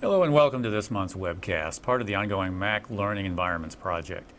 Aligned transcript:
Hello 0.00 0.22
and 0.22 0.32
welcome 0.32 0.62
to 0.62 0.70
this 0.70 0.92
month's 0.92 1.14
webcast, 1.14 1.82
part 1.82 2.00
of 2.00 2.06
the 2.06 2.14
ongoing 2.14 2.56
Mac 2.56 2.88
Learning 2.88 3.26
Environments 3.26 3.74
project. 3.74 4.32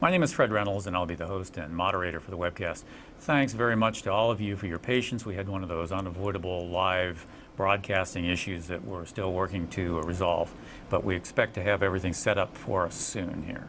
My 0.00 0.10
name 0.10 0.22
is 0.22 0.32
Fred 0.32 0.50
Reynolds 0.50 0.86
and 0.86 0.96
I'll 0.96 1.04
be 1.04 1.14
the 1.14 1.26
host 1.26 1.58
and 1.58 1.76
moderator 1.76 2.18
for 2.18 2.30
the 2.30 2.38
webcast. 2.38 2.84
Thanks 3.18 3.52
very 3.52 3.76
much 3.76 4.00
to 4.04 4.10
all 4.10 4.30
of 4.30 4.40
you 4.40 4.56
for 4.56 4.66
your 4.66 4.78
patience. 4.78 5.26
We 5.26 5.34
had 5.34 5.50
one 5.50 5.62
of 5.62 5.68
those 5.68 5.92
unavoidable 5.92 6.66
live 6.68 7.26
broadcasting 7.58 8.24
issues 8.24 8.68
that 8.68 8.86
we're 8.86 9.04
still 9.04 9.34
working 9.34 9.68
to 9.68 10.00
resolve, 10.00 10.50
but 10.88 11.04
we 11.04 11.14
expect 11.14 11.52
to 11.56 11.62
have 11.62 11.82
everything 11.82 12.14
set 12.14 12.38
up 12.38 12.56
for 12.56 12.86
us 12.86 12.94
soon 12.94 13.42
here. 13.42 13.66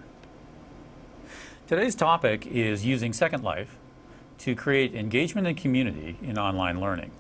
Today's 1.68 1.94
topic 1.94 2.48
is 2.48 2.86
using 2.86 3.12
Second 3.12 3.44
Life 3.44 3.76
to 4.38 4.56
create 4.56 4.96
engagement 4.96 5.46
and 5.46 5.58
community 5.58 6.16
in 6.22 6.38
online 6.38 6.80
learning. 6.80 7.12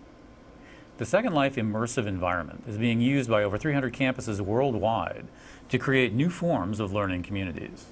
The 0.97 1.05
Second 1.07 1.33
Life 1.33 1.55
immersive 1.55 2.05
environment 2.05 2.65
is 2.67 2.77
being 2.77 3.01
used 3.01 3.27
by 3.27 3.43
over 3.43 3.57
300 3.57 3.93
campuses 3.93 4.39
worldwide 4.39 5.25
to 5.70 5.79
create 5.79 6.13
new 6.13 6.29
forms 6.29 6.79
of 6.79 6.93
learning 6.93 7.23
communities. 7.23 7.85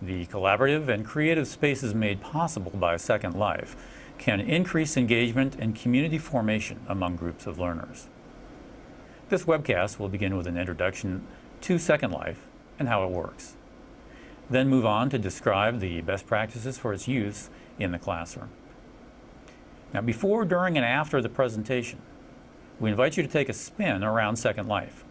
The 0.00 0.26
collaborative 0.26 0.86
and 0.88 1.04
creative 1.04 1.48
spaces 1.48 1.92
made 1.92 2.20
possible 2.20 2.70
by 2.70 2.96
Second 2.98 3.34
Life 3.34 3.74
can 4.16 4.40
increase 4.40 4.96
engagement 4.96 5.56
and 5.58 5.74
community 5.74 6.18
formation 6.18 6.80
among 6.86 7.16
groups 7.16 7.48
of 7.48 7.58
learners. 7.58 8.06
This 9.28 9.44
webcast 9.44 9.98
will 9.98 10.08
begin 10.08 10.36
with 10.36 10.46
an 10.46 10.56
introduction 10.56 11.26
to 11.62 11.78
Second 11.78 12.12
Life 12.12 12.46
and 12.78 12.88
how 12.88 13.04
it 13.04 13.10
works. 13.10 13.56
Then 14.48 14.68
move 14.68 14.86
on 14.86 15.10
to 15.10 15.18
describe 15.18 15.80
the 15.80 16.00
best 16.02 16.26
practices 16.26 16.78
for 16.78 16.92
its 16.92 17.08
use 17.08 17.50
in 17.78 17.90
the 17.90 17.98
classroom. 17.98 18.50
Now, 19.92 20.00
before, 20.00 20.44
during, 20.44 20.76
and 20.76 20.86
after 20.86 21.20
the 21.20 21.28
presentation, 21.28 21.98
we 22.78 22.90
invite 22.90 23.16
you 23.16 23.22
to 23.22 23.28
take 23.28 23.48
a 23.48 23.52
spin 23.52 24.04
around 24.04 24.36
Second 24.36 24.68
Life, 24.68 25.04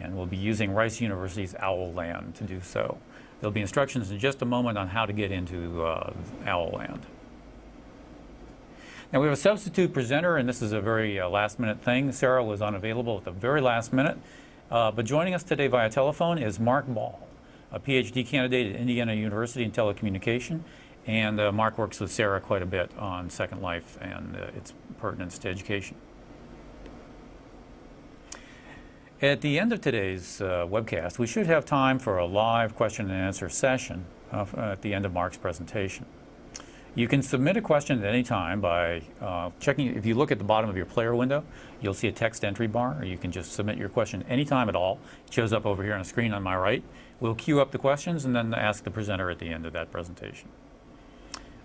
and 0.00 0.16
we'll 0.16 0.26
be 0.26 0.36
using 0.36 0.72
Rice 0.72 1.00
University's 1.00 1.54
OWL 1.62 1.92
Land 1.92 2.34
to 2.36 2.44
do 2.44 2.60
so. 2.60 2.98
There'll 3.40 3.52
be 3.52 3.60
instructions 3.60 4.10
in 4.10 4.18
just 4.18 4.42
a 4.42 4.44
moment 4.44 4.76
on 4.76 4.88
how 4.88 5.06
to 5.06 5.12
get 5.12 5.30
into 5.30 5.84
uh, 5.84 6.12
OWL 6.46 6.70
Land. 6.78 7.06
Now, 9.12 9.20
we 9.20 9.26
have 9.26 9.34
a 9.34 9.40
substitute 9.40 9.92
presenter, 9.92 10.36
and 10.36 10.48
this 10.48 10.60
is 10.60 10.72
a 10.72 10.80
very 10.80 11.20
uh, 11.20 11.28
last 11.28 11.60
minute 11.60 11.80
thing. 11.80 12.10
Sarah 12.10 12.42
was 12.42 12.60
unavailable 12.60 13.18
at 13.18 13.24
the 13.24 13.30
very 13.30 13.60
last 13.60 13.92
minute, 13.92 14.18
uh, 14.70 14.90
but 14.90 15.04
joining 15.04 15.34
us 15.34 15.44
today 15.44 15.68
via 15.68 15.88
telephone 15.88 16.38
is 16.38 16.58
Mark 16.58 16.92
Bell, 16.92 17.20
a 17.70 17.78
PhD 17.78 18.26
candidate 18.26 18.74
at 18.74 18.80
Indiana 18.80 19.14
University 19.14 19.62
in 19.62 19.70
telecommunication 19.70 20.62
and 21.06 21.40
uh, 21.40 21.52
Mark 21.52 21.78
works 21.78 22.00
with 22.00 22.10
Sarah 22.10 22.40
quite 22.40 22.62
a 22.62 22.66
bit 22.66 22.90
on 22.98 23.30
Second 23.30 23.60
Life 23.60 23.98
and 24.00 24.36
uh, 24.36 24.56
its 24.56 24.72
pertinence 24.98 25.38
to 25.38 25.48
education. 25.48 25.96
At 29.22 29.40
the 29.40 29.58
end 29.58 29.72
of 29.72 29.80
today's 29.80 30.40
uh, 30.40 30.66
webcast, 30.68 31.18
we 31.18 31.26
should 31.26 31.46
have 31.46 31.64
time 31.64 31.98
for 31.98 32.18
a 32.18 32.26
live 32.26 32.74
question 32.74 33.10
and 33.10 33.20
answer 33.20 33.48
session 33.48 34.04
uh, 34.32 34.44
at 34.56 34.82
the 34.82 34.92
end 34.92 35.06
of 35.06 35.12
Mark's 35.12 35.36
presentation. 35.36 36.04
You 36.96 37.08
can 37.08 37.22
submit 37.22 37.56
a 37.56 37.60
question 37.60 37.98
at 37.98 38.04
any 38.04 38.22
time 38.22 38.60
by 38.60 39.02
uh, 39.20 39.50
checking, 39.58 39.96
if 39.96 40.06
you 40.06 40.14
look 40.14 40.30
at 40.30 40.38
the 40.38 40.44
bottom 40.44 40.70
of 40.70 40.76
your 40.76 40.86
player 40.86 41.14
window, 41.14 41.42
you'll 41.80 41.94
see 41.94 42.06
a 42.06 42.12
text 42.12 42.44
entry 42.44 42.68
bar, 42.68 42.98
or 43.00 43.04
you 43.04 43.16
can 43.16 43.32
just 43.32 43.52
submit 43.52 43.78
your 43.78 43.88
question 43.88 44.24
anytime 44.28 44.68
at 44.68 44.76
all. 44.76 45.00
It 45.26 45.32
shows 45.32 45.52
up 45.52 45.66
over 45.66 45.82
here 45.82 45.94
on 45.94 46.00
the 46.00 46.04
screen 46.04 46.32
on 46.32 46.42
my 46.42 46.56
right. 46.56 46.84
We'll 47.18 47.34
queue 47.34 47.60
up 47.60 47.72
the 47.72 47.78
questions 47.78 48.24
and 48.24 48.36
then 48.36 48.54
ask 48.54 48.84
the 48.84 48.90
presenter 48.90 49.30
at 49.30 49.40
the 49.40 49.48
end 49.48 49.66
of 49.66 49.72
that 49.72 49.90
presentation. 49.90 50.50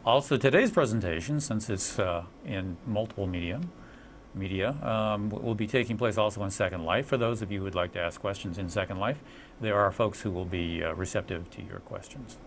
Also, 0.05 0.37
today's 0.37 0.71
presentation, 0.71 1.41
since 1.41 1.69
it's 1.69 1.99
uh, 1.99 2.23
in 2.45 2.77
multiple 2.87 3.27
medium, 3.27 3.69
media, 4.33 4.71
um, 4.81 5.29
will 5.29 5.55
be 5.55 5.67
taking 5.67 5.97
place 5.97 6.17
also 6.17 6.41
in 6.43 6.49
Second 6.49 6.85
Life. 6.85 7.07
For 7.07 7.17
those 7.17 7.41
of 7.41 7.51
you 7.51 7.59
who 7.59 7.65
would 7.65 7.75
like 7.75 7.91
to 7.93 7.99
ask 7.99 8.21
questions 8.21 8.57
in 8.57 8.69
Second 8.69 8.97
Life, 8.97 9.19
there 9.59 9.77
are 9.77 9.91
folks 9.91 10.21
who 10.21 10.31
will 10.31 10.45
be 10.45 10.81
uh, 10.81 10.93
receptive 10.93 11.49
to 11.51 11.61
your 11.61 11.79
questions. 11.79 12.37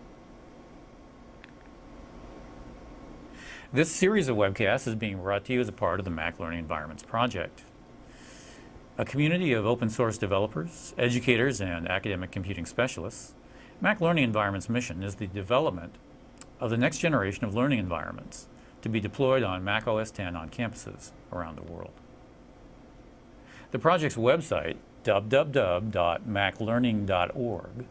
This 3.71 3.91
series 3.91 4.29
of 4.29 4.35
webcasts 4.35 4.87
is 4.87 4.95
being 4.95 5.21
brought 5.21 5.45
to 5.45 5.53
you 5.53 5.61
as 5.61 5.67
a 5.67 5.73
part 5.73 5.99
of 5.99 6.05
the 6.05 6.11
Mac 6.11 6.39
Learning 6.39 6.59
Environments 6.59 7.03
Project. 7.03 7.63
A 8.97 9.05
community 9.05 9.53
of 9.53 9.65
open 9.65 9.91
source 9.91 10.17
developers, 10.17 10.95
educators, 10.97 11.61
and 11.61 11.87
academic 11.87 12.31
computing 12.31 12.65
specialists, 12.65 13.35
Mac 13.79 14.01
Learning 14.01 14.23
Environments' 14.23 14.69
mission 14.69 15.03
is 15.03 15.15
the 15.15 15.27
development 15.27 15.95
of 16.63 16.69
the 16.69 16.77
next 16.77 16.99
generation 16.99 17.43
of 17.43 17.53
learning 17.53 17.77
environments 17.77 18.47
to 18.81 18.87
be 18.87 19.01
deployed 19.01 19.43
on 19.43 19.65
Mac 19.65 19.85
OS 19.85 20.17
X 20.17 20.33
on 20.33 20.49
campuses 20.49 21.11
around 21.33 21.57
the 21.57 21.63
world. 21.63 21.91
The 23.71 23.79
project's 23.79 24.15
website, 24.15 24.77
www.maclearning.org, 25.03 27.85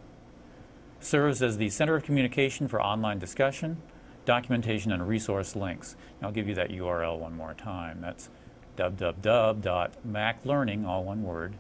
serves 1.00 1.42
as 1.42 1.58
the 1.58 1.68
center 1.68 1.96
of 1.96 2.02
communication 2.02 2.66
for 2.66 2.80
online 2.80 3.18
discussion, 3.18 3.82
documentation, 4.24 4.90
and 4.90 5.06
resource 5.06 5.54
links. 5.54 5.94
And 6.18 6.26
I'll 6.26 6.32
give 6.32 6.48
you 6.48 6.54
that 6.54 6.70
URL 6.70 7.18
one 7.18 7.36
more 7.36 7.52
time. 7.52 8.00
That's 8.00 8.30
www.maclearning, 8.78 10.86
all 10.86 11.04
one 11.04 11.22
word, 11.22 11.56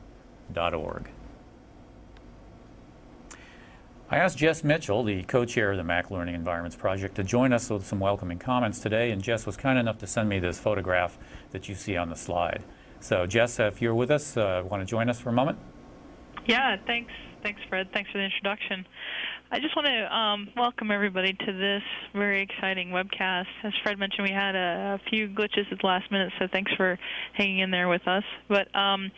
.org. 0.56 1.10
I 4.12 4.18
asked 4.18 4.36
Jess 4.36 4.62
Mitchell, 4.62 5.02
the 5.04 5.22
co-chair 5.22 5.70
of 5.70 5.78
the 5.78 5.84
Mac 5.84 6.10
Learning 6.10 6.34
Environments 6.34 6.76
Project, 6.76 7.14
to 7.14 7.24
join 7.24 7.50
us 7.50 7.70
with 7.70 7.86
some 7.86 7.98
welcoming 7.98 8.38
comments 8.38 8.78
today, 8.78 9.10
and 9.10 9.22
Jess 9.22 9.46
was 9.46 9.56
kind 9.56 9.78
enough 9.78 9.96
to 10.00 10.06
send 10.06 10.28
me 10.28 10.38
this 10.38 10.58
photograph 10.58 11.16
that 11.52 11.66
you 11.66 11.74
see 11.74 11.96
on 11.96 12.10
the 12.10 12.14
slide. 12.14 12.62
So 13.00 13.26
Jess, 13.26 13.58
if 13.58 13.80
you're 13.80 13.94
with 13.94 14.10
us, 14.10 14.36
uh, 14.36 14.64
want 14.68 14.82
to 14.82 14.84
join 14.84 15.08
us 15.08 15.18
for 15.18 15.30
a 15.30 15.32
moment? 15.32 15.58
Yeah, 16.44 16.76
thanks. 16.86 17.10
Thanks, 17.42 17.62
Fred. 17.70 17.88
Thanks 17.94 18.10
for 18.10 18.18
the 18.18 18.24
introduction. 18.24 18.86
I 19.50 19.60
just 19.60 19.74
want 19.74 19.86
to 19.86 20.14
um, 20.14 20.50
welcome 20.58 20.90
everybody 20.90 21.32
to 21.32 21.52
this 21.54 21.82
very 22.12 22.42
exciting 22.42 22.90
webcast. 22.90 23.46
As 23.64 23.72
Fred 23.82 23.98
mentioned, 23.98 24.28
we 24.28 24.34
had 24.34 24.54
a, 24.54 25.00
a, 25.00 25.08
few 25.08 25.26
glitches 25.26 25.72
at 25.72 25.78
the 25.80 25.86
last 25.86 26.10
minute, 26.10 26.34
so 26.38 26.46
thanks 26.52 26.70
for 26.76 26.98
hanging 27.32 27.60
in 27.60 27.70
there 27.70 27.88
with 27.88 28.06
us. 28.06 28.24
But 28.46 28.68
um, 28.76 29.10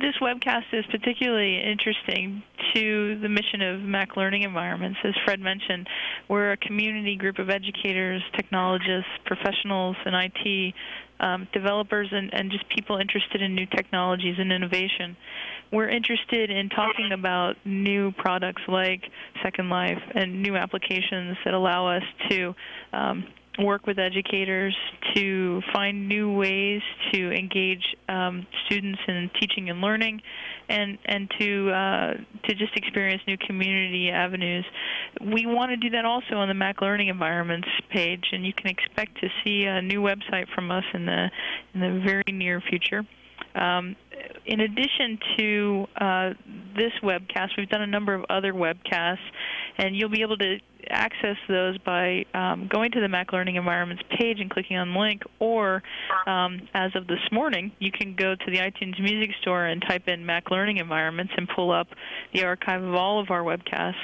this 0.00 0.14
webcast 0.20 0.64
is 0.72 0.84
particularly 0.90 1.60
interesting 1.62 2.42
to 2.74 3.18
the 3.20 3.28
mission 3.28 3.62
of 3.62 3.80
Mac 3.80 4.16
Learning 4.16 4.42
Environments. 4.42 4.98
As 5.04 5.14
Fred 5.24 5.40
mentioned, 5.40 5.88
we're 6.28 6.52
a 6.52 6.56
community 6.56 7.16
group 7.16 7.38
of 7.38 7.48
educators, 7.48 8.22
technologists, 8.34 9.10
professionals 9.24 9.96
in 10.04 10.12
IT, 10.14 10.74
um, 11.20 11.48
developers, 11.52 12.08
and, 12.12 12.32
and 12.34 12.50
just 12.50 12.68
people 12.68 12.98
interested 12.98 13.40
in 13.40 13.54
new 13.54 13.66
technologies 13.66 14.34
and 14.38 14.52
innovation. 14.52 15.16
We're 15.72 15.88
interested 15.88 16.50
in 16.50 16.68
talking 16.68 17.12
about 17.12 17.56
new 17.64 18.12
products 18.12 18.62
like 18.68 19.02
Second 19.42 19.70
Life 19.70 20.02
and 20.14 20.42
new 20.42 20.56
applications 20.56 21.38
that 21.44 21.54
allow 21.54 21.88
us 21.88 22.04
to 22.30 22.54
um, 22.92 23.24
work 23.58 23.86
with 23.86 23.98
educators 23.98 24.76
to 25.14 25.62
find 25.72 26.08
new 26.08 26.32
ways 26.32 26.82
to 27.12 27.32
engage 27.32 27.82
um, 28.08 28.46
students 28.66 29.00
in 29.08 29.30
teaching 29.40 29.70
and 29.70 29.80
learning, 29.80 30.20
and 30.68 30.98
and 31.06 31.30
to 31.38 31.70
uh, 31.70 32.14
to 32.44 32.54
just 32.54 32.76
experience 32.76 33.22
new 33.26 33.38
community 33.38 34.10
avenues. 34.10 34.64
We 35.20 35.46
want 35.46 35.70
to 35.70 35.76
do 35.76 35.90
that 35.90 36.04
also 36.04 36.36
on 36.36 36.48
the 36.48 36.54
Mac 36.54 36.80
Learning 36.80 37.08
Environments 37.08 37.68
page, 37.90 38.24
and 38.32 38.44
you 38.44 38.52
can 38.52 38.68
expect 38.68 39.20
to 39.20 39.28
see 39.44 39.64
a 39.64 39.80
new 39.80 40.02
website 40.02 40.46
from 40.54 40.70
us 40.70 40.84
in 40.92 41.06
the 41.06 41.30
in 41.74 41.80
the 41.80 42.00
very 42.04 42.32
near 42.32 42.60
future. 42.60 43.04
Um, 43.54 43.96
in 44.44 44.60
addition 44.60 45.18
to 45.38 45.86
uh, 45.96 46.30
this 46.76 46.92
webcast, 47.02 47.50
we've 47.56 47.68
done 47.68 47.82
a 47.82 47.86
number 47.86 48.14
of 48.14 48.24
other 48.30 48.52
webcasts, 48.52 49.18
and 49.78 49.96
you'll 49.96 50.10
be 50.10 50.22
able 50.22 50.36
to 50.38 50.58
access 50.88 51.36
those 51.48 51.76
by 51.78 52.24
um, 52.32 52.68
going 52.72 52.92
to 52.92 53.00
the 53.00 53.08
Mac 53.08 53.32
Learning 53.32 53.56
Environments 53.56 54.02
page 54.18 54.38
and 54.40 54.50
clicking 54.50 54.76
on 54.76 54.92
the 54.92 54.98
link, 54.98 55.22
or 55.38 55.82
um, 56.26 56.68
as 56.74 56.94
of 56.94 57.06
this 57.06 57.20
morning, 57.32 57.72
you 57.78 57.90
can 57.90 58.14
go 58.14 58.34
to 58.34 58.50
the 58.50 58.58
iTunes 58.58 59.00
Music 59.00 59.34
Store 59.40 59.66
and 59.66 59.82
type 59.82 60.06
in 60.06 60.24
Mac 60.24 60.50
Learning 60.50 60.76
Environments 60.76 61.32
and 61.36 61.48
pull 61.48 61.72
up 61.72 61.88
the 62.32 62.44
archive 62.44 62.82
of 62.82 62.94
all 62.94 63.20
of 63.20 63.30
our 63.30 63.42
webcasts 63.42 63.94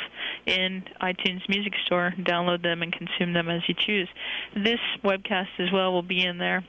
in 0.47 0.83
iTunes 1.01 1.49
Music 1.49 1.75
Store, 1.87 2.13
download 2.19 2.63
them, 2.63 2.83
and 2.83 2.93
consume 2.93 3.33
them 3.33 3.49
as 3.49 3.63
you 3.69 3.75
choose. 3.79 4.09
This 4.55 4.81
webcast 5.05 5.49
as 5.59 5.71
well 5.73 5.93
will 5.93 6.03
be 6.03 6.25
in 6.25 6.39
there 6.39 6.65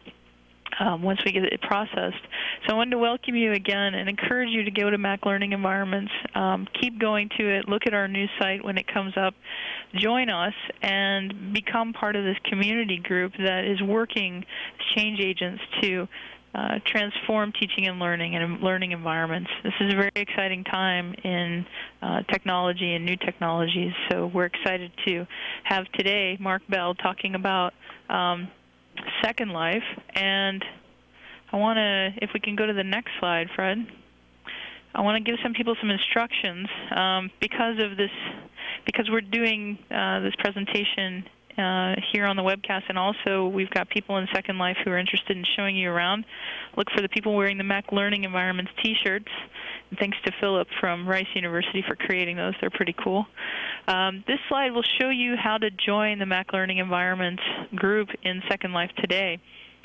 um, 0.79 1.01
once 1.01 1.19
we 1.25 1.31
get 1.31 1.43
it 1.43 1.61
processed. 1.61 2.23
So 2.65 2.73
I 2.73 2.77
wanted 2.77 2.91
to 2.91 2.97
welcome 2.97 3.35
you 3.35 3.53
again 3.53 3.93
and 3.93 4.09
encourage 4.09 4.49
you 4.49 4.63
to 4.63 4.71
go 4.71 4.89
to 4.89 4.97
Mac 4.97 5.25
Learning 5.25 5.51
Environments. 5.53 6.11
Um, 6.35 6.67
keep 6.79 6.99
going 6.99 7.29
to 7.37 7.57
it. 7.57 7.67
Look 7.67 7.83
at 7.85 7.93
our 7.93 8.07
new 8.07 8.25
site 8.39 8.63
when 8.63 8.77
it 8.77 8.87
comes 8.87 9.13
up. 9.17 9.33
Join 9.95 10.29
us 10.29 10.53
and 10.81 11.53
become 11.53 11.93
part 11.93 12.15
of 12.15 12.23
this 12.23 12.37
community 12.45 12.97
group 12.97 13.33
that 13.37 13.65
is 13.65 13.81
working 13.81 14.37
as 14.37 14.95
change 14.95 15.19
agents 15.19 15.61
to 15.81 16.07
uh, 16.55 16.79
transform 16.85 17.51
teaching 17.59 17.87
and 17.87 17.99
learning 17.99 18.35
and 18.35 18.61
learning 18.61 18.91
environments. 18.91 19.49
This 19.63 19.73
is 19.81 19.93
a 19.93 19.95
very 19.95 20.11
exciting 20.15 20.63
time 20.63 21.15
in 21.23 21.65
uh, 22.01 22.21
technology 22.31 22.93
and 22.93 23.05
new 23.05 23.15
technologies. 23.15 23.91
So 24.11 24.27
we're 24.27 24.45
excited 24.45 24.91
to 25.07 25.25
have 25.63 25.85
today 25.93 26.37
Mark 26.39 26.61
Bell 26.69 26.93
talking 26.93 27.33
about 27.33 27.73
um, 28.09 28.49
Second 29.23 29.51
Life. 29.51 29.83
And 30.13 30.63
I 31.51 31.57
want 31.57 31.77
to, 31.77 32.11
if 32.23 32.31
we 32.33 32.39
can 32.39 32.55
go 32.55 32.65
to 32.65 32.73
the 32.73 32.83
next 32.83 33.11
slide, 33.19 33.47
Fred. 33.55 33.85
I 34.95 35.01
want 35.01 35.23
to 35.23 35.31
give 35.31 35.39
some 35.41 35.53
people 35.53 35.75
some 35.79 35.89
instructions 35.89 36.67
um, 36.95 37.31
because 37.41 37.77
of 37.79 37.97
this, 37.97 38.11
because 38.85 39.09
we're 39.09 39.21
doing 39.21 39.79
uh, 39.89 40.19
this 40.19 40.33
presentation 40.37 41.25
uh, 41.57 41.95
here 42.11 42.25
on 42.25 42.35
the 42.35 42.43
webcast, 42.43 42.83
and 42.89 42.97
also 42.97 43.47
we've 43.47 43.69
got 43.69 43.89
people 43.89 44.17
in 44.17 44.27
Second 44.33 44.57
Life 44.57 44.77
who 44.83 44.91
are 44.91 44.97
interested 44.97 45.37
in 45.37 45.43
showing 45.55 45.75
you 45.75 45.89
around. 45.89 46.25
Look 46.77 46.89
for 46.91 47.01
the 47.01 47.09
people 47.09 47.35
wearing 47.35 47.57
the 47.57 47.63
Mac 47.63 47.91
Learning 47.91 48.23
Environments 48.23 48.71
T-shirts. 48.83 49.29
And 49.89 49.99
thanks 49.99 50.17
to 50.25 50.31
Philip 50.39 50.67
from 50.79 51.07
Rice 51.07 51.27
University 51.35 51.83
for 51.87 51.95
creating 51.95 52.37
those. 52.37 52.53
They're 52.59 52.69
pretty 52.69 52.95
cool. 53.03 53.25
Um, 53.87 54.23
this 54.27 54.39
slide 54.49 54.71
will 54.71 54.85
show 54.99 55.09
you 55.09 55.35
how 55.35 55.57
to 55.57 55.69
join 55.69 56.19
the 56.19 56.25
Mac 56.25 56.53
Learning 56.53 56.79
Environments 56.79 57.43
group 57.75 58.09
in 58.23 58.41
Second 58.49 58.73
Life 58.73 58.91
today. 58.97 59.39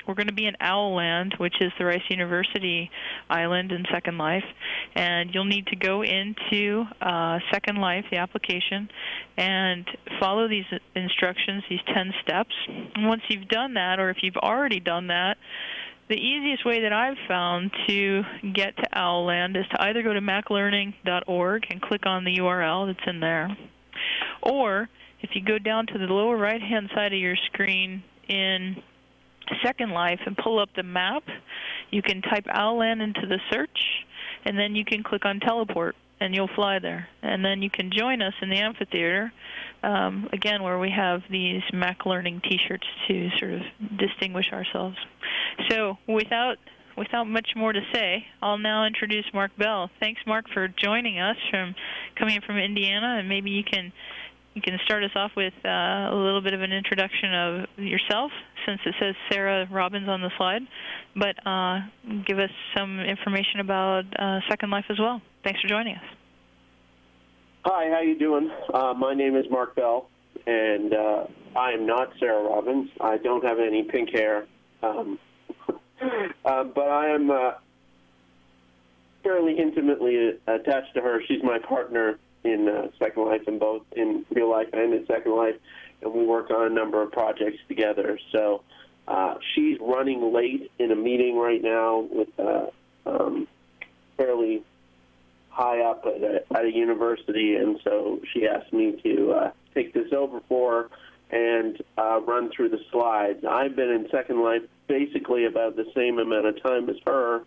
We're 0.07 0.15
going 0.15 0.27
to 0.27 0.33
be 0.33 0.47
in 0.47 0.55
Owl 0.59 0.95
Land, 0.95 1.35
which 1.37 1.55
is 1.61 1.71
the 1.77 1.85
Rice 1.85 2.01
University 2.09 2.89
island 3.29 3.71
in 3.71 3.85
Second 3.91 4.17
Life, 4.17 4.43
and 4.95 5.29
you'll 5.33 5.45
need 5.45 5.67
to 5.67 5.75
go 5.75 6.03
into 6.03 6.83
uh, 7.01 7.39
Second 7.51 7.77
Life, 7.77 8.05
the 8.11 8.17
application, 8.17 8.89
and 9.37 9.87
follow 10.19 10.47
these 10.47 10.65
instructions, 10.95 11.63
these 11.69 11.79
10 11.93 12.13
steps. 12.23 12.53
And 12.67 13.07
once 13.07 13.21
you've 13.29 13.47
done 13.47 13.75
that, 13.75 13.99
or 13.99 14.09
if 14.09 14.17
you've 14.21 14.37
already 14.37 14.79
done 14.79 15.07
that, 15.07 15.37
the 16.09 16.15
easiest 16.15 16.65
way 16.65 16.81
that 16.81 16.91
I've 16.91 17.17
found 17.27 17.69
to 17.87 18.23
get 18.53 18.75
to 18.77 18.97
Owl 18.97 19.25
Land 19.25 19.55
is 19.55 19.65
to 19.71 19.83
either 19.83 20.01
go 20.01 20.13
to 20.13 20.21
maclearning.org 20.21 21.65
and 21.69 21.81
click 21.81 22.07
on 22.07 22.23
the 22.23 22.37
URL 22.37 22.87
that's 22.87 23.07
in 23.07 23.19
there, 23.19 23.55
or 24.41 24.89
if 25.21 25.31
you 25.35 25.43
go 25.43 25.59
down 25.59 25.85
to 25.87 25.99
the 25.99 26.05
lower 26.05 26.35
right 26.35 26.61
hand 26.61 26.89
side 26.95 27.13
of 27.13 27.19
your 27.19 27.35
screen 27.51 28.03
in 28.27 28.81
Second 29.63 29.91
Life 29.91 30.19
and 30.25 30.37
pull 30.37 30.59
up 30.59 30.69
the 30.75 30.83
map, 30.83 31.23
you 31.91 32.01
can 32.01 32.21
type 32.21 32.45
Owlland 32.45 33.01
into 33.01 33.25
the 33.27 33.39
search, 33.51 34.05
and 34.45 34.57
then 34.57 34.75
you 34.75 34.85
can 34.85 35.03
click 35.03 35.25
on 35.25 35.39
teleport, 35.39 35.95
and 36.19 36.35
you'll 36.35 36.49
fly 36.55 36.79
there. 36.79 37.07
And 37.21 37.43
then 37.43 37.61
you 37.61 37.69
can 37.69 37.91
join 37.91 38.21
us 38.21 38.33
in 38.41 38.49
the 38.49 38.57
amphitheater, 38.57 39.31
um, 39.83 40.29
again, 40.33 40.63
where 40.63 40.77
we 40.77 40.91
have 40.91 41.21
these 41.29 41.61
Mac 41.73 42.05
Learning 42.05 42.41
T-shirts 42.41 42.87
to 43.07 43.29
sort 43.37 43.53
of 43.53 43.61
distinguish 43.97 44.51
ourselves. 44.51 44.97
So 45.69 45.97
without 46.07 46.57
without 46.97 47.25
much 47.27 47.51
more 47.55 47.71
to 47.71 47.79
say, 47.93 48.25
I'll 48.41 48.57
now 48.57 48.85
introduce 48.85 49.23
Mark 49.33 49.51
Bell. 49.57 49.89
Thanks, 50.01 50.19
Mark, 50.27 50.45
for 50.53 50.67
joining 50.67 51.17
us 51.17 51.37
from 51.49 51.73
coming 52.17 52.41
from 52.45 52.57
Indiana, 52.57 53.15
and 53.19 53.29
maybe 53.29 53.51
you 53.51 53.63
can 53.63 53.93
you 54.53 54.61
can 54.61 54.77
start 54.83 55.03
us 55.03 55.11
off 55.15 55.31
with 55.37 55.53
uh, 55.63 55.69
a 55.69 56.15
little 56.15 56.41
bit 56.41 56.53
of 56.53 56.61
an 56.61 56.71
introduction 56.71 57.33
of 57.33 57.65
yourself, 57.77 58.31
since 58.65 58.79
it 58.85 58.95
says 58.99 59.15
Sarah 59.31 59.67
Robbins 59.69 60.09
on 60.09 60.21
the 60.21 60.31
slide, 60.37 60.63
but 61.15 61.35
uh, 61.47 61.79
give 62.25 62.39
us 62.39 62.49
some 62.75 62.99
information 62.99 63.59
about 63.59 64.03
uh, 64.17 64.39
Second 64.49 64.71
Life 64.71 64.85
as 64.89 64.99
well. 64.99 65.21
Thanks 65.43 65.61
for 65.61 65.67
joining 65.67 65.95
us. 65.95 66.03
Hi, 67.65 67.89
how 67.91 68.01
you 68.01 68.17
doing? 68.17 68.49
Uh, 68.73 68.93
my 68.97 69.13
name 69.13 69.35
is 69.35 69.45
Mark 69.51 69.75
Bell, 69.75 70.09
and 70.47 70.93
uh, 70.93 71.25
I 71.55 71.71
am 71.71 71.85
not 71.85 72.09
Sarah 72.19 72.43
Robbins. 72.43 72.89
I 72.99 73.17
don't 73.17 73.43
have 73.43 73.59
any 73.59 73.83
pink 73.83 74.09
hair, 74.11 74.47
um, 74.81 75.19
uh, 75.69 76.63
but 76.63 76.89
I 76.89 77.09
am 77.09 77.31
fairly 79.23 79.59
intimately 79.59 80.39
attached 80.47 80.95
to 80.95 81.01
her. 81.01 81.21
She's 81.27 81.43
my 81.43 81.59
partner 81.59 82.17
in 82.43 82.67
uh, 82.67 82.87
Second 82.97 83.25
Life 83.25 83.41
and 83.47 83.59
both 83.59 83.83
in 83.95 84.25
real 84.31 84.49
life 84.49 84.69
and 84.73 84.93
in 84.93 85.05
Second 85.05 85.35
Life, 85.35 85.55
and 86.01 86.13
we 86.13 86.25
work 86.25 86.49
on 86.51 86.67
a 86.67 86.69
number 86.69 87.01
of 87.01 87.11
projects 87.11 87.59
together. 87.67 88.19
So 88.31 88.63
uh, 89.07 89.35
she's 89.53 89.77
running 89.81 90.33
late 90.33 90.71
in 90.79 90.91
a 90.91 90.95
meeting 90.95 91.37
right 91.37 91.61
now 91.61 92.07
with 92.11 92.29
uh, 92.39 92.67
um, 93.05 93.47
fairly 94.17 94.63
high 95.49 95.81
up 95.81 96.05
at 96.05 96.21
a, 96.21 96.43
at 96.57 96.65
a 96.65 96.71
university, 96.71 97.55
and 97.55 97.79
so 97.83 98.19
she 98.33 98.47
asked 98.47 98.71
me 98.71 98.99
to 99.03 99.31
uh, 99.31 99.51
take 99.73 99.93
this 99.93 100.13
over 100.13 100.41
for 100.47 100.83
her 100.83 100.89
and 101.31 101.81
uh, 101.97 102.19
run 102.21 102.49
through 102.49 102.69
the 102.69 102.79
slides. 102.91 103.43
I've 103.47 103.75
been 103.75 103.89
in 103.89 104.07
Second 104.09 104.41
Life 104.41 104.63
basically 104.87 105.45
about 105.45 105.75
the 105.75 105.85
same 105.95 106.17
amount 106.17 106.47
of 106.47 106.61
time 106.63 106.89
as 106.89 106.95
her 107.05 107.41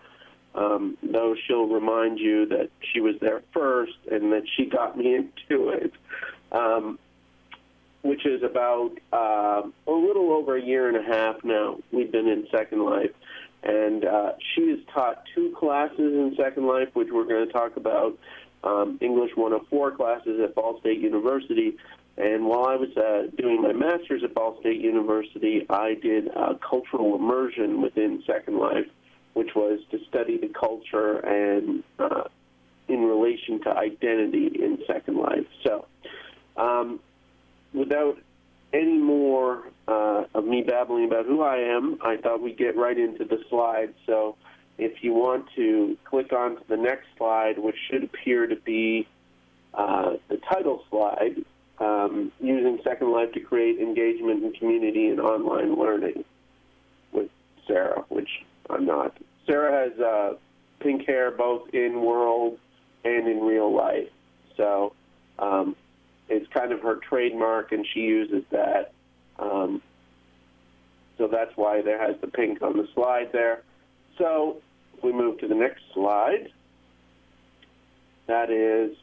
um, 0.54 0.96
though 1.02 1.34
she'll 1.46 1.66
remind 1.66 2.18
you 2.18 2.46
that 2.46 2.70
she 2.92 3.00
was 3.00 3.14
there 3.20 3.42
first 3.52 3.96
and 4.10 4.32
that 4.32 4.42
she 4.56 4.66
got 4.66 4.96
me 4.96 5.14
into 5.14 5.70
it, 5.70 5.92
um, 6.50 6.98
which 8.02 8.26
is 8.26 8.42
about 8.42 8.92
uh, 9.12 9.62
a 9.86 9.92
little 9.92 10.32
over 10.32 10.56
a 10.56 10.62
year 10.62 10.88
and 10.88 10.96
a 10.96 11.02
half 11.02 11.42
now. 11.44 11.78
We've 11.90 12.12
been 12.12 12.28
in 12.28 12.46
Second 12.50 12.84
Life, 12.84 13.12
and 13.62 14.04
uh, 14.04 14.32
she 14.54 14.68
has 14.70 14.78
taught 14.92 15.24
two 15.34 15.54
classes 15.58 15.98
in 15.98 16.34
Second 16.36 16.66
Life, 16.66 16.88
which 16.94 17.08
we're 17.10 17.24
going 17.24 17.46
to 17.46 17.52
talk 17.52 17.76
about. 17.76 18.18
Um, 18.64 18.98
English 19.00 19.32
104 19.34 19.90
classes 19.92 20.38
at 20.40 20.54
Ball 20.54 20.78
State 20.78 21.00
University, 21.00 21.76
and 22.16 22.46
while 22.46 22.66
I 22.66 22.76
was 22.76 22.96
uh, 22.96 23.28
doing 23.36 23.62
my 23.62 23.72
master's 23.72 24.22
at 24.22 24.34
Ball 24.34 24.56
State 24.60 24.80
University, 24.80 25.66
I 25.68 25.94
did 25.94 26.28
uh, 26.36 26.54
cultural 26.54 27.16
immersion 27.16 27.80
within 27.80 28.22
Second 28.24 28.58
Life 28.58 28.86
which 29.34 29.54
was 29.54 29.80
to 29.90 29.98
study 30.08 30.38
the 30.38 30.48
culture 30.48 31.18
and 31.18 31.82
uh, 31.98 32.24
in 32.88 33.04
relation 33.04 33.60
to 33.62 33.70
identity 33.70 34.46
in 34.46 34.78
Second 34.86 35.16
Life. 35.16 35.46
So, 35.64 35.86
um, 36.56 37.00
without 37.72 38.18
any 38.72 38.98
more 38.98 39.64
uh, 39.88 40.24
of 40.34 40.44
me 40.44 40.62
babbling 40.62 41.06
about 41.06 41.26
who 41.26 41.42
I 41.42 41.56
am, 41.56 41.98
I 42.02 42.16
thought 42.16 42.42
we'd 42.42 42.58
get 42.58 42.76
right 42.76 42.98
into 42.98 43.24
the 43.24 43.42
slides. 43.48 43.94
So, 44.06 44.36
if 44.78 45.02
you 45.02 45.12
want 45.12 45.46
to 45.56 45.96
click 46.04 46.32
on 46.32 46.56
to 46.56 46.62
the 46.68 46.76
next 46.76 47.06
slide, 47.16 47.58
which 47.58 47.76
should 47.90 48.04
appear 48.04 48.46
to 48.46 48.56
be 48.56 49.06
uh, 49.74 50.16
the 50.28 50.38
title 50.38 50.84
slide, 50.90 51.44
um, 51.78 52.32
using 52.40 52.78
Second 52.84 53.12
Life 53.12 53.32
to 53.32 53.40
create 53.40 53.78
engagement 53.78 54.44
and 54.44 54.54
community 54.54 55.08
in 55.08 55.20
online 55.20 55.78
learning 55.78 56.24
with 57.12 57.28
Sarah, 57.66 58.04
which 58.08 58.28
I'm 58.72 58.86
not. 58.86 59.16
Sarah 59.46 59.88
has 59.88 59.98
uh, 60.00 60.34
pink 60.80 61.06
hair 61.06 61.30
both 61.30 61.68
in 61.72 62.00
world 62.00 62.58
and 63.04 63.28
in 63.28 63.40
real 63.40 63.74
life. 63.74 64.08
So 64.56 64.94
um, 65.38 65.76
it's 66.28 66.46
kind 66.52 66.72
of 66.72 66.80
her 66.80 66.96
trademark, 66.96 67.72
and 67.72 67.86
she 67.92 68.00
uses 68.00 68.44
that. 68.50 68.92
Um, 69.38 69.82
so 71.18 71.28
that's 71.28 71.56
why 71.56 71.82
there 71.82 72.00
has 72.00 72.20
the 72.20 72.26
pink 72.26 72.62
on 72.62 72.76
the 72.76 72.88
slide 72.94 73.30
there. 73.32 73.62
So 74.18 74.60
if 74.96 75.04
we 75.04 75.12
move 75.12 75.38
to 75.38 75.48
the 75.48 75.54
next 75.54 75.82
slide, 75.94 76.50
that 78.26 78.50
is 78.50 78.96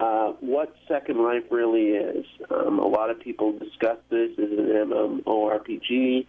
uh, 0.00 0.32
what 0.40 0.74
Second 0.88 1.22
Life 1.22 1.44
really 1.50 1.88
is. 1.88 2.26
Um, 2.50 2.78
a 2.78 2.86
lot 2.86 3.10
of 3.10 3.20
people 3.20 3.52
discuss 3.58 3.98
this. 4.08 4.30
Is 4.32 4.52
it 4.52 4.58
an 4.58 4.90
MMORPG? 4.90 6.20
Is 6.20 6.26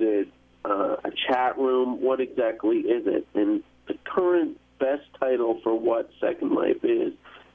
it 0.00 0.28
uh, 0.64 0.96
a 1.04 1.10
chat 1.28 1.58
room. 1.58 2.00
What 2.00 2.20
exactly 2.20 2.78
is 2.78 3.06
it? 3.06 3.26
And 3.34 3.62
the 3.88 3.94
current 4.04 4.58
best 4.78 5.04
title 5.18 5.60
for 5.62 5.78
what 5.78 6.10
Second 6.20 6.52
Life 6.52 6.84
is 6.84 7.12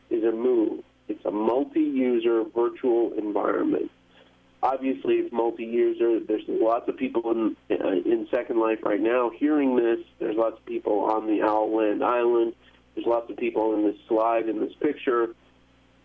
is 0.09 0.23
a 0.23 0.31
MUVE. 0.31 0.83
It's 1.09 1.25
a 1.25 1.31
multi-user 1.31 2.43
virtual 2.55 3.13
environment. 3.13 3.91
Obviously, 4.63 5.15
it's 5.15 5.31
multi-user. 5.31 6.19
There's 6.19 6.43
lots 6.47 6.89
of 6.89 6.97
people 6.97 7.31
in 7.31 7.55
uh, 7.71 7.87
in 7.89 8.27
Second 8.31 8.59
Life 8.59 8.79
right 8.83 8.99
now 8.99 9.29
hearing 9.29 9.75
this. 9.75 9.99
There's 10.19 10.35
lots 10.35 10.57
of 10.57 10.65
people 10.65 10.99
on 11.01 11.27
the 11.27 11.43
Owlland 11.43 12.03
Island. 12.03 12.53
There's 12.95 13.07
lots 13.07 13.29
of 13.29 13.37
people 13.37 13.75
in 13.75 13.83
this 13.83 13.95
slide 14.07 14.49
in 14.49 14.59
this 14.59 14.73
picture. 14.81 15.35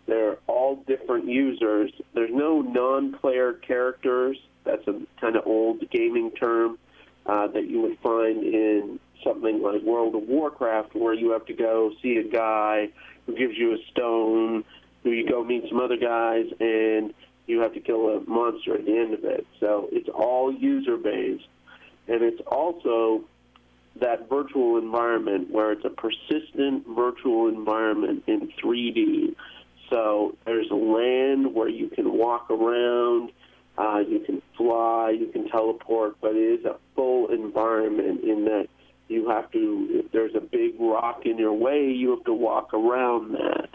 They're 0.06 0.36
all 0.46 0.76
different 0.86 1.26
users. 1.26 1.90
There's 2.14 2.32
no 2.32 2.60
non-player 2.60 3.54
characters. 3.54 4.36
That's 4.64 4.86
a 4.86 5.00
kind 5.20 5.36
of 5.36 5.46
old 5.46 5.88
gaming 5.90 6.32
term 6.32 6.78
uh, 7.26 7.46
that 7.48 7.68
you 7.68 7.80
would 7.80 7.98
find 8.02 8.42
in 8.42 8.98
something 9.24 9.62
like 9.62 9.82
World 9.82 10.14
of 10.14 10.22
Warcraft, 10.22 10.94
where 10.94 11.14
you 11.14 11.30
have 11.30 11.46
to 11.46 11.52
go 11.52 11.92
see 12.02 12.16
a 12.16 12.24
guy 12.24 12.88
who 13.26 13.36
gives 13.36 13.56
you 13.56 13.74
a 13.74 13.78
stone, 13.90 14.64
who 15.02 15.10
you 15.10 15.28
go 15.28 15.44
meet 15.44 15.64
some 15.68 15.80
other 15.80 15.96
guys, 15.96 16.46
and 16.60 17.14
you 17.46 17.60
have 17.60 17.74
to 17.74 17.80
kill 17.80 18.08
a 18.08 18.20
monster 18.28 18.74
at 18.74 18.84
the 18.84 18.96
end 18.96 19.14
of 19.14 19.24
it. 19.24 19.46
So 19.60 19.88
it's 19.92 20.08
all 20.08 20.52
user 20.52 20.96
based, 20.96 21.46
and 22.08 22.22
it's 22.22 22.40
also 22.46 23.24
that 24.00 24.28
virtual 24.28 24.78
environment 24.78 25.50
where 25.50 25.72
it's 25.72 25.84
a 25.84 25.90
persistent 25.90 26.86
virtual 26.88 27.48
environment 27.48 28.24
in 28.26 28.50
3D. 28.62 29.34
So 29.90 30.36
there's 30.46 30.70
land 30.70 31.54
where 31.54 31.68
you 31.68 31.88
can 31.88 32.16
walk 32.16 32.50
around 32.50 33.32
uh, 33.78 34.00
you 34.06 34.20
can 34.20 34.42
fly, 34.56 35.10
you 35.10 35.26
can 35.26 35.48
teleport, 35.48 36.16
but 36.20 36.32
it 36.32 36.60
is 36.60 36.64
a 36.64 36.76
full 36.94 37.28
environment 37.28 38.22
in 38.22 38.44
that 38.44 38.68
you 39.08 39.28
have 39.28 39.50
to, 39.52 39.86
if 39.90 40.12
there's 40.12 40.34
a 40.34 40.40
big 40.40 40.74
rock 40.78 41.22
in 41.24 41.38
your 41.38 41.52
way, 41.52 41.90
you 41.90 42.10
have 42.10 42.24
to 42.24 42.32
walk 42.32 42.72
around 42.74 43.32
that. 43.32 43.68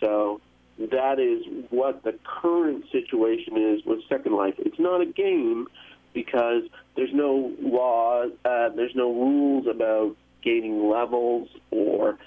So 0.00 0.40
that 0.78 1.18
is 1.18 1.44
what 1.70 2.02
the 2.02 2.18
current 2.24 2.84
situation 2.90 3.56
is 3.56 3.84
with 3.84 4.00
Second 4.08 4.34
Life. 4.34 4.54
It's 4.58 4.78
not 4.78 5.00
a 5.00 5.06
game 5.06 5.66
because 6.12 6.62
there's 6.96 7.12
no 7.12 7.52
law, 7.60 8.24
uh, 8.44 8.68
there's 8.70 8.94
no 8.94 9.12
rules 9.12 9.66
about 9.66 10.16
gaining 10.42 10.88
levels 10.88 11.48
or 11.70 12.18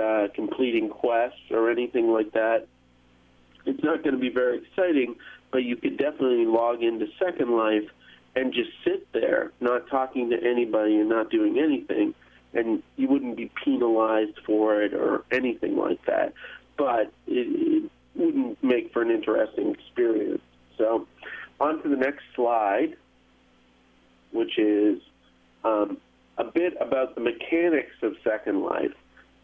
uh, 0.00 0.28
completing 0.34 0.88
quests 0.88 1.40
or 1.50 1.70
anything 1.70 2.10
like 2.10 2.32
that. 2.32 2.66
It's 3.64 3.82
not 3.84 4.02
going 4.02 4.14
to 4.14 4.20
be 4.20 4.30
very 4.30 4.58
exciting, 4.58 5.16
but 5.52 5.64
you 5.64 5.76
could 5.76 5.98
definitely 5.98 6.46
log 6.46 6.82
into 6.82 7.06
Second 7.18 7.54
Life 7.56 7.88
and 8.34 8.52
just 8.52 8.70
sit 8.84 9.06
there, 9.12 9.52
not 9.60 9.88
talking 9.88 10.30
to 10.30 10.42
anybody 10.42 10.96
and 10.96 11.08
not 11.08 11.30
doing 11.30 11.58
anything, 11.58 12.14
and 12.54 12.82
you 12.96 13.06
wouldn't 13.06 13.36
be 13.36 13.50
penalized 13.62 14.38
for 14.44 14.82
it 14.82 14.94
or 14.94 15.24
anything 15.30 15.76
like 15.76 16.04
that. 16.06 16.32
But 16.78 17.12
it, 17.26 17.84
it 17.84 17.90
wouldn't 18.14 18.62
make 18.64 18.92
for 18.92 19.02
an 19.02 19.10
interesting 19.10 19.74
experience. 19.74 20.40
So, 20.78 21.06
on 21.60 21.82
to 21.82 21.88
the 21.88 21.96
next 21.96 22.24
slide, 22.34 22.96
which 24.32 24.58
is 24.58 25.00
um, 25.64 25.98
a 26.38 26.44
bit 26.44 26.74
about 26.80 27.14
the 27.14 27.20
mechanics 27.20 27.94
of 28.02 28.14
Second 28.24 28.62
Life, 28.62 28.94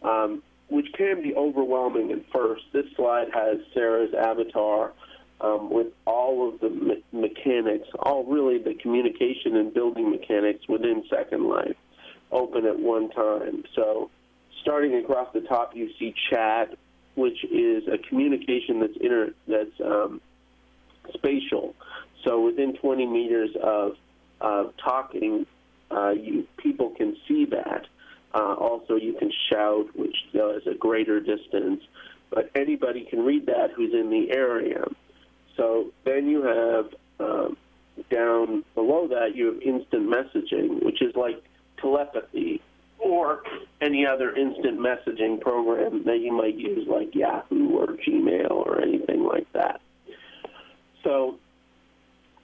um, 0.01 0.41
which 0.69 0.87
can 0.97 1.21
be 1.21 1.35
overwhelming 1.35 2.11
at 2.11 2.19
first. 2.33 2.63
This 2.73 2.85
slide 2.95 3.27
has 3.33 3.57
Sarah's 3.73 4.13
avatar 4.15 4.91
um, 5.41 5.69
with 5.69 5.87
all 6.05 6.47
of 6.49 6.59
the 6.59 6.69
me- 6.69 7.03
mechanics, 7.11 7.87
all 7.99 8.23
really 8.25 8.57
the 8.57 8.73
communication 8.75 9.55
and 9.55 9.73
building 9.73 10.09
mechanics 10.09 10.67
within 10.67 11.03
Second 11.09 11.47
Life 11.47 11.75
open 12.31 12.65
at 12.65 12.77
one 12.77 13.09
time. 13.09 13.63
So, 13.75 14.09
starting 14.61 14.95
across 14.95 15.31
the 15.33 15.41
top, 15.41 15.75
you 15.75 15.89
see 15.97 16.13
chat, 16.29 16.75
which 17.15 17.43
is 17.45 17.83
a 17.87 17.97
communication 17.97 18.79
that's 18.79 18.97
inter- 18.99 19.33
that's 19.47 19.81
um, 19.83 20.21
spatial. 21.13 21.75
So, 22.23 22.41
within 22.41 22.75
20 22.77 23.05
meters 23.05 23.49
of 23.61 23.93
uh, 24.41 24.65
talking, 24.83 25.45
uh, 25.89 26.11
you 26.11 26.47
people 26.57 26.91
can 26.91 27.15
see 27.27 27.45
that. 27.45 27.87
Uh, 28.33 28.53
also, 28.53 28.95
you 28.95 29.13
can 29.13 29.31
shout, 29.49 29.87
which 29.95 30.15
does 30.33 30.61
a 30.67 30.75
greater 30.75 31.19
distance, 31.19 31.81
but 32.29 32.51
anybody 32.53 33.07
can 33.09 33.25
read 33.25 33.47
that 33.47 33.71
who's 33.75 33.93
in 33.93 34.11
the 34.11 34.31
area. 34.31 34.83
So 35.59 35.91
then 36.05 36.29
you 36.29 36.41
have 36.43 36.85
um, 37.19 37.57
down 38.09 38.63
below 38.75 39.09
that 39.09 39.35
you 39.35 39.47
have 39.47 39.61
instant 39.61 40.09
messaging, 40.09 40.83
which 40.85 41.01
is 41.01 41.13
like 41.15 41.43
telepathy 41.81 42.61
or 42.97 43.43
any 43.81 44.05
other 44.05 44.33
instant 44.33 44.79
messaging 44.79 45.39
program 45.41 46.03
that 46.05 46.19
you 46.19 46.31
might 46.31 46.55
use, 46.55 46.87
like 46.87 47.13
Yahoo 47.13 47.77
or 47.77 47.87
Gmail 47.87 48.51
or 48.51 48.81
anything 48.81 49.23
like 49.25 49.51
that. 49.51 49.81
So 51.03 51.35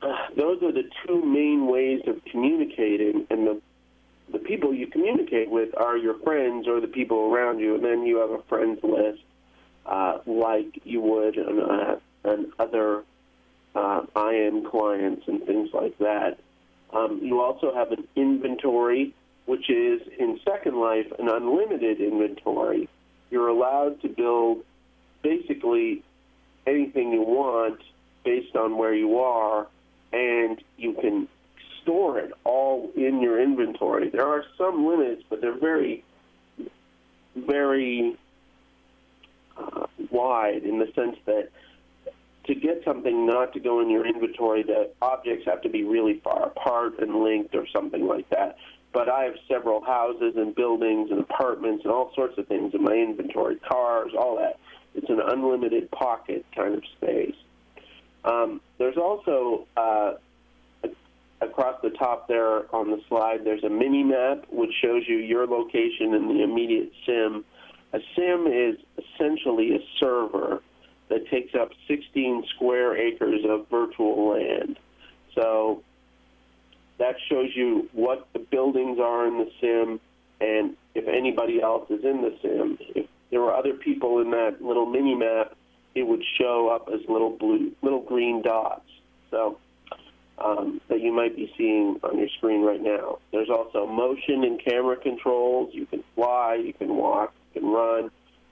uh, 0.01 0.07
those 0.35 0.61
are 0.61 0.73
the 0.73 0.89
two 1.05 1.23
main 1.23 1.67
ways 1.67 2.01
of 2.07 2.23
communicating, 2.25 3.25
and 3.29 3.47
the 3.47 3.61
the 4.31 4.39
people 4.39 4.73
you 4.73 4.87
communicate 4.87 5.49
with 5.49 5.69
are 5.77 5.95
your 5.97 6.17
friends 6.19 6.67
or 6.67 6.81
the 6.81 6.87
people 6.87 7.31
around 7.31 7.59
you, 7.59 7.75
and 7.75 7.85
then 7.85 8.05
you 8.05 8.17
have 8.17 8.31
a 8.31 8.41
friends 8.49 8.79
list 8.83 9.21
uh, 9.85 10.17
like 10.25 10.81
you 10.83 10.99
would 10.99 11.37
on, 11.37 11.59
uh, 11.59 11.99
on 12.27 12.51
other 12.59 13.03
uh, 13.75 14.01
IM 14.15 14.65
clients 14.65 15.27
and 15.27 15.43
things 15.45 15.69
like 15.73 15.97
that. 15.99 16.39
Um, 16.93 17.19
you 17.21 17.41
also 17.41 17.73
have 17.73 17.91
an 17.91 18.07
inventory, 18.15 19.13
which 19.45 19.69
is 19.69 20.01
in 20.17 20.39
Second 20.45 20.79
Life 20.79 21.07
an 21.19 21.27
unlimited 21.27 21.99
inventory. 21.99 22.87
You're 23.29 23.49
allowed 23.49 24.01
to 24.01 24.07
build 24.07 24.63
basically 25.21 26.03
anything 26.65 27.11
you 27.11 27.21
want 27.21 27.81
based 28.23 28.55
on 28.55 28.77
where 28.77 28.93
you 28.93 29.19
are, 29.19 29.67
and 30.13 30.61
you 30.77 30.93
can 30.93 31.27
store 31.81 32.19
it 32.19 32.31
all 32.43 32.91
in 32.95 33.21
your 33.21 33.41
inventory. 33.41 34.09
There 34.09 34.27
are 34.27 34.43
some 34.57 34.87
limits, 34.87 35.23
but 35.29 35.41
they're 35.41 35.59
very, 35.59 36.03
very 37.35 38.17
uh, 39.57 39.87
wide 40.09 40.63
in 40.63 40.79
the 40.79 40.91
sense 40.95 41.17
that 41.25 41.49
to 42.47 42.55
get 42.55 42.83
something 42.85 43.25
not 43.25 43.53
to 43.53 43.59
go 43.59 43.81
in 43.81 43.89
your 43.89 44.05
inventory, 44.05 44.63
the 44.63 44.91
objects 45.01 45.45
have 45.45 45.61
to 45.61 45.69
be 45.69 45.83
really 45.83 46.19
far 46.23 46.47
apart 46.47 46.99
and 46.99 47.23
linked 47.23 47.55
or 47.55 47.65
something 47.67 48.05
like 48.05 48.29
that. 48.29 48.57
But 48.93 49.09
I 49.09 49.23
have 49.23 49.35
several 49.47 49.83
houses 49.83 50.35
and 50.37 50.55
buildings 50.55 51.11
and 51.11 51.19
apartments 51.19 51.83
and 51.83 51.91
all 51.91 52.11
sorts 52.15 52.37
of 52.37 52.47
things 52.47 52.73
in 52.73 52.83
my 52.83 52.93
inventory, 52.93 53.57
cars, 53.57 54.11
all 54.17 54.37
that. 54.37 54.59
It's 54.93 55.09
an 55.09 55.19
unlimited 55.19 55.91
pocket 55.91 56.45
kind 56.55 56.75
of 56.75 56.83
space. 56.97 57.35
Um, 58.23 58.61
there's 58.77 58.97
also 58.97 59.67
uh, 59.75 60.13
across 61.41 61.81
the 61.81 61.89
top 61.91 62.27
there 62.27 62.73
on 62.73 62.91
the 62.91 63.01
slide, 63.07 63.43
there's 63.43 63.63
a 63.63 63.69
mini 63.69 64.03
map 64.03 64.45
which 64.49 64.71
shows 64.81 65.03
you 65.07 65.17
your 65.17 65.45
location 65.45 66.13
in 66.13 66.27
the 66.27 66.43
immediate 66.43 66.91
sim. 67.05 67.43
A 67.93 67.99
sim 68.15 68.47
is 68.47 68.77
essentially 68.97 69.75
a 69.75 69.79
server 69.99 70.61
that 71.09 71.27
takes 71.29 71.53
up 71.55 71.71
16 71.87 72.45
square 72.55 72.97
acres 72.97 73.41
of 73.47 73.67
virtual 73.69 74.29
land. 74.29 74.77
So 75.33 75.83
that 76.97 77.15
shows 77.29 77.49
you 77.55 77.89
what 77.93 78.27
the 78.33 78.39
buildings 78.39 78.99
are 78.99 79.27
in 79.27 79.37
the 79.37 79.51
sim 79.59 79.99
and 80.41 80.75
if 80.93 81.07
anybody 81.07 81.61
else 81.61 81.89
is 81.89 82.03
in 82.03 82.21
the 82.21 82.37
sim. 82.41 82.77
If 82.95 83.07
there 83.31 83.41
were 83.41 83.53
other 83.53 83.73
people 83.73 84.19
in 84.19 84.31
that 84.31 84.61
little 84.61 84.85
mini 84.85 85.15
map, 85.15 85.55
it 85.93 86.03
would 86.03 86.23
show 86.37 86.69
up 86.69 86.89
as 86.93 87.01
little 87.07 87.31
blue, 87.31 87.71
little 87.81 88.01
green 88.01 88.41
dots. 88.41 88.89
So 89.31 89.57
um, 90.37 90.81
that 90.89 91.01
you 91.01 91.13
might 91.13 91.35
be 91.35 91.51
seeing 91.57 91.99
on 92.03 92.17
your 92.17 92.27
screen 92.37 92.61
right 92.61 92.81
now. 92.81 93.19
There's 93.31 93.49
also 93.49 93.87
motion 93.87 94.43
and 94.43 94.61
camera 94.63 94.97
controls. 94.97 95.73
You 95.73 95.85
can 95.85 96.03
fly, 96.15 96.55
you 96.55 96.73
can 96.73 96.95
walk, 96.95 97.33
you 97.53 97.61
can 97.61 97.69
run, 97.69 98.11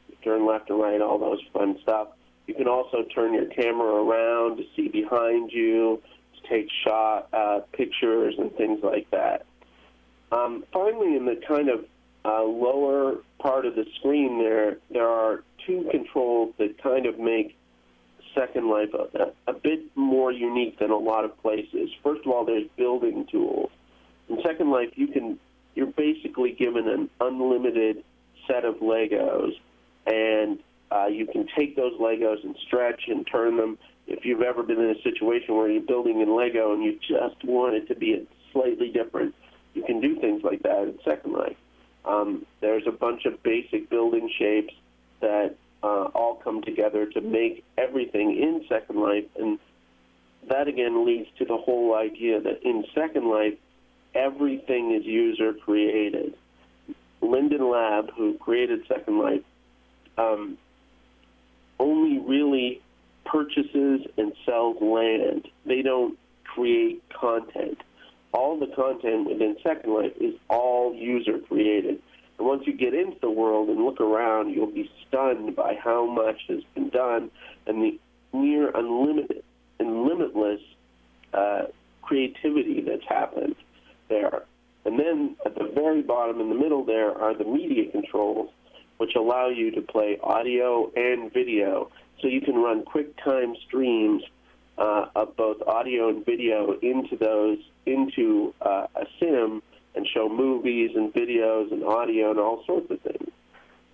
you 0.10 0.16
turn 0.24 0.46
left 0.46 0.70
and 0.70 0.80
right, 0.80 1.02
all 1.02 1.18
those 1.18 1.42
fun 1.52 1.78
stuff. 1.82 2.10
You 2.48 2.54
can 2.54 2.68
also 2.68 3.04
turn 3.16 3.34
your 3.34 3.46
camera 3.46 4.04
around 4.04 4.58
to 4.58 4.64
see 4.76 4.90
behind 4.90 5.52
you, 5.52 6.02
to 6.36 6.50
take 6.50 6.68
shot 6.86 7.30
uh, 7.34 7.62
pictures 7.72 8.36
and 8.38 8.54
things 8.56 8.80
like 8.84 9.10
that. 9.12 9.46
Um, 10.32 10.66
finally, 10.74 11.16
in 11.16 11.26
the 11.26 11.40
kind 11.48 11.70
of 11.70 11.86
uh, 12.26 12.44
lower 12.44 13.18
part 13.40 13.66
of 13.66 13.76
the 13.76 13.86
screen 14.00 14.40
there, 14.40 14.78
there 14.90 15.08
are 15.08 15.44
two 15.66 15.88
controls 15.92 16.54
that 16.58 16.82
kind 16.82 17.06
of 17.06 17.20
make 17.20 17.56
Second 18.36 18.70
Life 18.70 18.90
a, 18.94 19.32
a 19.48 19.54
bit 19.54 19.82
more 19.96 20.32
unique 20.32 20.80
than 20.80 20.92
a 20.92 20.98
lot 20.98 21.24
of 21.24 21.40
places. 21.42 21.90
First 22.04 22.26
of 22.26 22.32
all, 22.32 22.46
there's 22.46 22.68
building 22.78 23.28
tools. 23.32 23.70
In 24.30 24.42
Second 24.42 24.72
Life, 24.72 24.90
you 24.96 25.08
can 25.08 25.40
you're 25.76 25.88
basically 25.88 26.52
given 26.52 26.88
an 26.88 27.10
unlimited 27.20 28.04
set 28.48 28.66
of 28.66 28.76
Legos, 28.76 29.52
and 30.06 30.60
uh, 30.94 31.08
you 31.08 31.26
can 31.26 31.48
take 31.58 31.76
those 31.76 31.94
Legos 32.00 32.44
and 32.44 32.56
stretch 32.68 33.04
and 33.08 33.26
turn 33.26 33.58
them. 33.58 33.78
If 34.06 34.26
you've 34.26 34.42
ever 34.42 34.64
been 34.64 34.80
in 34.80 34.92
a 34.92 35.02
situation 35.02 35.56
where 35.56 35.70
you're 35.70 35.82
building 35.82 36.22
in 36.22 36.36
Lego 36.36 36.74
and 36.74 36.84
you 36.84 37.00
just 37.00 37.44
want 37.44 37.76
it 37.76 37.88
to 37.88 37.96
be 37.96 38.28
slightly 38.52 38.90
different, 38.90 39.34
you 39.74 39.84
can 39.84 40.02
do 40.02 40.20
things 40.20 40.44
like 40.44 40.62
that 40.64 40.84
in 40.84 41.00
Second 41.04 41.34
Life. 41.34 41.56
Um, 42.06 42.46
there's 42.62 42.84
a 42.86 42.92
bunch 42.92 43.26
of 43.26 43.42
basic 43.44 43.90
building 43.90 44.30
shapes 44.38 44.74
that 45.22 45.56
uh, 45.82 46.10
all 46.14 46.36
come 46.36 46.62
together 46.62 47.06
to 47.08 47.22
make 47.22 47.64
everything 47.78 48.32
in 48.32 48.66
Second 48.70 49.00
Life. 49.00 49.26
And 49.40 49.58
that 50.50 50.68
again 50.68 51.06
leads 51.06 51.30
to 51.40 51.46
the 51.46 51.58
whole 51.58 51.96
idea 51.96 52.42
that 52.42 52.62
in 52.64 52.84
Second 52.94 53.30
Life, 53.30 53.56
everything 54.14 54.94
is 54.94 55.06
user 55.06 55.54
created. 55.54 56.36
Linden 57.22 57.70
Lab, 57.72 58.12
who 58.16 58.38
created 58.38 58.82
Second 58.88 59.18
Life, 59.18 59.42
um, 60.18 60.58
only 61.80 62.20
really 62.20 62.82
purchases 63.26 64.02
and 64.18 64.34
sells 64.46 64.78
land. 64.82 65.48
They 65.66 65.82
don't 65.82 66.18
create 66.44 67.02
content. 67.10 67.80
All 68.34 68.60
the 68.60 68.68
content 68.76 69.28
within 69.28 69.56
Second 69.64 69.94
Life 69.94 70.14
is 70.20 70.36
all 70.50 70.94
user 70.94 71.40
created. 71.40 72.02
And 72.38 72.48
once 72.48 72.64
you 72.66 72.74
get 72.74 72.94
into 72.94 73.18
the 73.22 73.30
world 73.30 73.70
and 73.70 73.84
look 73.84 74.02
around, 74.02 74.50
you'll 74.50 74.68
be 74.68 74.90
stunned 75.08 75.56
by 75.56 75.76
how 75.76 76.06
much 76.06 76.42
has 76.48 76.62
been 76.74 76.90
done 76.90 77.30
and 77.68 77.82
the 77.82 78.00
near 78.34 78.72
unlimited 78.76 79.44
and 79.80 80.04
limitless 80.04 80.60
uh, 81.34 81.64
creativity 82.02 82.82
that's 82.82 83.06
happened 83.08 83.56
there. 84.10 84.44
And 84.86 85.00
then 85.00 85.36
at 85.46 85.56
the 85.56 85.72
very 85.74 86.02
bottom 86.02 86.42
in 86.42 86.50
the 86.50 86.56
middle 86.56 86.84
there 86.84 87.12
are 87.12 87.36
the 87.36 87.46
media 87.46 87.92
controls, 87.92 88.50
which 88.98 89.16
allow 89.16 89.50
you 89.50 89.72
to 89.72 89.82
play 89.82 90.18
audio 90.22 90.92
and 90.96 91.32
video. 91.34 91.92
So 92.22 92.28
you 92.28 92.42
can 92.42 92.56
run 92.56 92.84
QuickTime 92.84 93.54
streams 93.66 94.24
uh, 94.78 95.06
of 95.16 95.36
both 95.36 95.62
audio 95.68 96.10
and 96.10 96.26
video 96.26 96.78
into 96.82 97.16
those 97.18 97.58
into 97.86 98.54
uh, 98.62 98.88
a 98.96 99.06
sim 99.20 99.62
and 99.96 100.08
show 100.14 100.28
movies 100.30 100.92
and 100.96 101.14
videos 101.14 101.72
and 101.72 101.84
audio 101.84 102.32
and 102.32 102.40
all 102.40 102.64
sorts 102.66 102.90
of 102.90 103.00
things. 103.02 103.30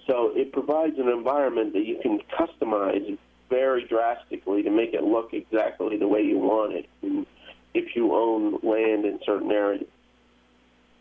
So 0.08 0.32
it 0.36 0.52
provides 0.54 0.98
an 0.98 1.10
environment 1.10 1.74
that 1.74 1.86
you 1.86 2.00
can 2.02 2.20
customize 2.38 3.18
very 3.50 3.86
drastically 3.86 4.64
to 4.64 4.70
make 4.70 4.94
it 4.94 5.04
look 5.04 5.34
exactly 5.34 5.98
the 5.98 6.08
way 6.08 6.22
you 6.22 6.38
want 6.38 6.74
it 6.74 7.26
if 7.74 7.96
you 7.96 8.14
own 8.14 8.60
land 8.64 9.06
in 9.06 9.20
certain 9.26 9.52
areas. 9.52 9.86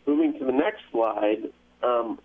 Moving 0.07 0.39
to 0.39 0.45
the 0.45 0.53
next 0.53 0.81
slide, 0.91 1.51
um, 1.83 2.19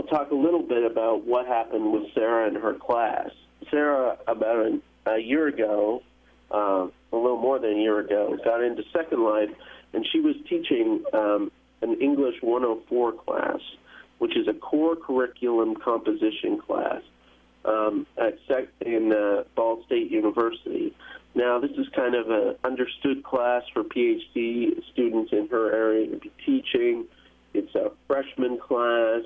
we'll 0.00 0.08
talk 0.08 0.30
a 0.30 0.34
little 0.34 0.62
bit 0.62 0.90
about 0.90 1.26
what 1.26 1.46
happened 1.46 1.92
with 1.92 2.04
Sarah 2.14 2.48
and 2.48 2.56
her 2.56 2.74
class. 2.74 3.28
Sarah, 3.70 4.16
about 4.26 4.56
a, 4.66 4.80
a 5.10 5.18
year 5.18 5.48
ago, 5.48 6.02
uh, 6.50 6.86
a 7.12 7.16
little 7.16 7.38
more 7.38 7.58
than 7.58 7.72
a 7.72 7.82
year 7.82 8.00
ago, 8.00 8.36
got 8.42 8.62
into 8.62 8.82
Second 8.92 9.22
Life, 9.22 9.50
and 9.92 10.06
she 10.10 10.20
was 10.20 10.36
teaching 10.48 11.04
um, 11.12 11.52
an 11.82 12.00
English 12.00 12.36
104 12.40 13.12
class, 13.12 13.60
which 14.18 14.36
is 14.36 14.48
a 14.48 14.54
core 14.54 14.96
curriculum 14.96 15.76
composition 15.76 16.58
class 16.58 17.02
um, 17.66 18.06
at 18.16 18.38
Sec- 18.48 18.68
in 18.80 19.12
uh, 19.12 19.44
Ball 19.54 19.82
State 19.84 20.10
University. 20.10 20.96
Now, 21.34 21.60
this 21.60 21.72
is 21.72 21.86
kind 21.94 22.14
of 22.14 22.30
an 22.30 22.56
understood 22.64 23.22
class 23.22 23.62
for 23.74 23.84
PhD 23.84 24.82
students 24.92 25.32
in 25.32 25.48
her 25.50 25.72
area 25.72 26.06
to 26.10 26.16
be 26.16 26.32
teaching. 26.46 27.04
It's 27.52 27.74
a 27.74 27.90
freshman 28.06 28.58
class. 28.58 29.24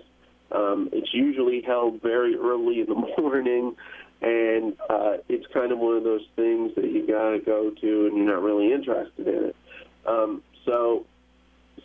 Um, 0.52 0.88
it's 0.92 1.12
usually 1.12 1.62
held 1.62 2.00
very 2.02 2.36
early 2.36 2.80
in 2.80 2.86
the 2.86 2.94
morning, 3.18 3.76
and 4.22 4.74
uh, 4.88 5.16
it's 5.28 5.46
kind 5.52 5.72
of 5.72 5.78
one 5.78 5.96
of 5.96 6.04
those 6.04 6.26
things 6.36 6.74
that 6.76 6.84
you 6.84 7.06
got 7.06 7.30
to 7.30 7.38
go 7.38 7.70
to, 7.70 8.06
and 8.06 8.16
you're 8.16 8.26
not 8.26 8.42
really 8.42 8.72
interested 8.72 9.26
in 9.26 9.44
it. 9.46 9.56
Um, 10.06 10.42
so, 10.64 11.06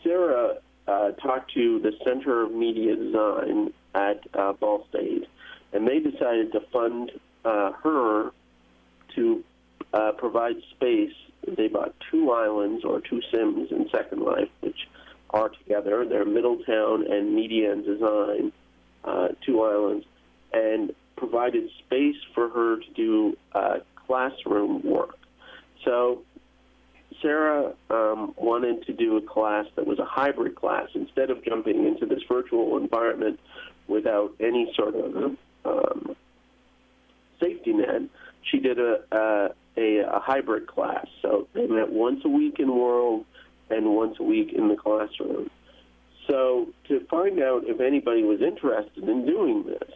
Sarah 0.04 0.58
uh, 0.88 1.12
talked 1.12 1.54
to 1.54 1.80
the 1.80 1.92
Center 2.04 2.44
of 2.44 2.52
Media 2.52 2.96
Design 2.96 3.74
at 3.96 4.22
uh, 4.34 4.54
Ball 4.54 4.86
State, 4.90 5.26
and 5.74 5.88
they 5.88 6.00
decided 6.00 6.52
to 6.54 6.62
fund 6.72 7.12
uh, 7.46 7.72
her 7.84 8.32
to 9.16 9.44
uh, 9.94 10.12
provide 10.18 10.56
space. 10.72 11.14
They 11.48 11.68
bought 11.68 11.96
two 12.12 12.32
islands 12.32 12.84
or 12.84 13.02
two 13.02 13.22
sims 13.32 13.72
in 13.72 13.90
Second 13.90 14.22
Life, 14.22 14.50
which 14.62 14.88
are 15.30 15.50
together. 15.50 16.06
They're 16.08 16.26
Middletown 16.26 17.12
and 17.12 17.36
Media 17.36 17.72
and 17.72 17.86
Design, 17.86 18.52
uh, 19.04 19.30
two 19.46 19.62
islands, 19.62 20.06
and 20.54 20.94
provided 21.16 21.70
space 21.86 22.16
for 22.34 22.50
her 22.50 22.78
to 22.78 22.94
do 22.96 23.38
uh, 23.54 23.80
classroom 24.08 24.82
work. 24.84 25.18
So 25.86 26.24
Sarah 27.22 27.74
um, 27.90 28.34
wanted 28.38 28.86
to 28.86 28.94
do 28.94 29.18
a 29.18 29.22
class 29.22 29.66
that 29.76 29.86
was 29.86 30.00
a 30.00 30.06
hybrid 30.06 30.56
class 30.56 30.88
instead 30.94 31.30
of 31.30 31.44
jumping 31.44 31.86
into 31.86 32.06
this 32.06 32.24
virtual 32.28 32.78
environment 32.78 33.40
without 33.88 34.34
any 34.40 34.72
sort 34.76 34.96
of 34.96 35.36
um, 35.66 36.16
safety 37.40 37.74
net. 37.74 38.02
She 38.50 38.60
did 38.60 38.80
a, 38.80 39.00
a, 39.12 39.50
a, 39.78 39.98
a 40.16 40.20
hybrid 40.20 40.68
class. 40.68 41.08
So 41.22 41.48
they 41.54 41.68
met 41.68 41.92
once 41.92 42.22
a 42.26 42.30
week 42.30 42.60
in 42.60 42.74
World 42.74 43.26
and 43.70 43.96
once 43.96 44.18
a 44.20 44.24
week 44.24 44.54
in 44.54 44.68
the 44.68 44.76
classroom. 44.76 45.50
So 46.28 46.68
to 46.88 47.00
find 47.10 47.42
out 47.42 47.64
if 47.66 47.80
anybody 47.80 48.24
was 48.24 48.42
interested 48.42 49.08
in 49.08 49.26
doing 49.26 49.64
this 49.66 49.92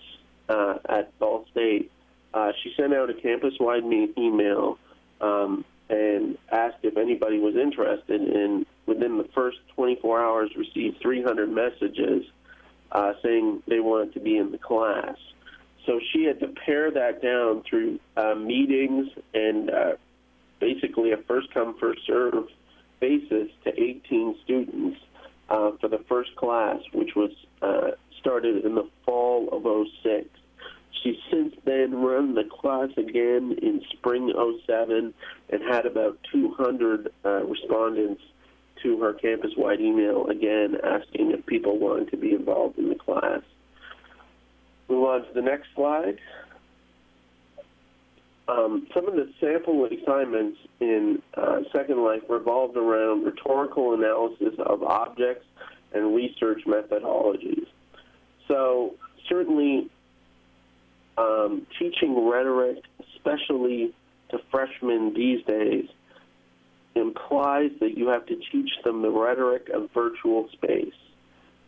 uh, 0.49 0.77
at 0.89 1.17
Ball 1.19 1.45
State, 1.51 1.91
uh, 2.33 2.51
she 2.63 2.73
sent 2.75 2.93
out 2.93 3.09
a 3.09 3.13
campus-wide 3.13 3.83
email 4.17 4.79
um, 5.21 5.63
and 5.89 6.37
asked 6.51 6.77
if 6.81 6.97
anybody 6.97 7.37
was 7.37 7.55
interested. 7.55 8.21
And 8.21 8.65
within 8.87 9.17
the 9.17 9.27
first 9.35 9.57
24 9.75 10.23
hours, 10.23 10.49
received 10.57 10.99
300 11.01 11.51
messages 11.51 12.25
uh, 12.91 13.13
saying 13.23 13.61
they 13.67 13.79
wanted 13.79 14.13
to 14.13 14.19
be 14.19 14.37
in 14.37 14.51
the 14.51 14.57
class. 14.57 15.15
So 15.85 15.99
she 16.11 16.23
had 16.23 16.39
to 16.39 16.47
pare 16.47 16.89
that 16.91 17.21
down 17.21 17.63
through 17.69 17.99
uh, 18.15 18.35
meetings 18.35 19.09
and 19.33 19.69
uh, 19.69 19.91
basically 20.59 21.11
a 21.11 21.17
first 21.17 21.53
come 21.53 21.77
first 21.79 22.01
serve 22.07 22.47
basis 23.03 23.49
to 23.65 23.69
18 23.69 24.37
students 24.45 24.97
uh, 25.49 25.71
for 25.81 25.89
the 25.89 25.99
first 26.07 26.33
class, 26.37 26.79
which 26.93 27.15
was 27.17 27.31
uh, 27.61 27.91
started 28.21 28.63
in 28.63 28.75
the 28.75 28.87
fall 29.05 29.49
of 29.51 29.87
06. 30.03 30.29
She's 31.01 31.17
since 31.29 31.53
then 31.65 31.95
run 31.95 32.33
the 32.33 32.45
class 32.45 32.91
again 32.95 33.57
in 33.61 33.81
spring 33.91 34.31
07 34.65 35.13
and 35.49 35.61
had 35.63 35.85
about 35.85 36.17
200 36.31 37.11
uh, 37.25 37.43
respondents 37.43 38.21
to 38.83 38.97
her 39.01 39.13
campus-wide 39.13 39.81
email 39.81 40.27
again 40.27 40.77
asking 40.81 41.31
if 41.31 41.45
people 41.45 41.77
wanted 41.77 42.09
to 42.11 42.17
be 42.17 42.31
involved 42.31 42.77
in 42.79 42.87
the 42.87 42.95
class. 42.95 43.41
Move 44.87 45.03
on 45.03 45.27
to 45.27 45.33
the 45.33 45.41
next 45.41 45.67
slide. 45.75 46.19
Um, 48.47 48.87
some 48.93 49.07
of 49.07 49.15
the 49.15 49.31
sample 49.39 49.85
assignments 49.85 50.57
in 50.81 51.21
uh, 51.35 51.61
Second 51.71 52.03
Life 52.03 52.23
revolved 52.27 52.75
around 52.75 53.23
rhetorical 53.23 53.93
analysis 53.93 54.53
of 54.59 54.83
objects 54.83 55.45
and 55.93 56.13
research 56.13 56.63
methodologies. 56.65 57.65
So 58.47 58.95
certainly 59.29 59.89
um, 61.17 61.65
teaching 61.79 62.27
rhetoric, 62.29 62.83
especially 63.15 63.93
to 64.29 64.39
freshmen 64.51 65.13
these 65.13 65.45
days, 65.45 65.87
implies 66.95 67.71
that 67.79 67.97
you 67.97 68.09
have 68.09 68.25
to 68.25 68.35
teach 68.51 68.69
them 68.83 69.01
the 69.01 69.09
rhetoric 69.09 69.69
of 69.69 69.89
virtual 69.93 70.49
space. 70.51 70.93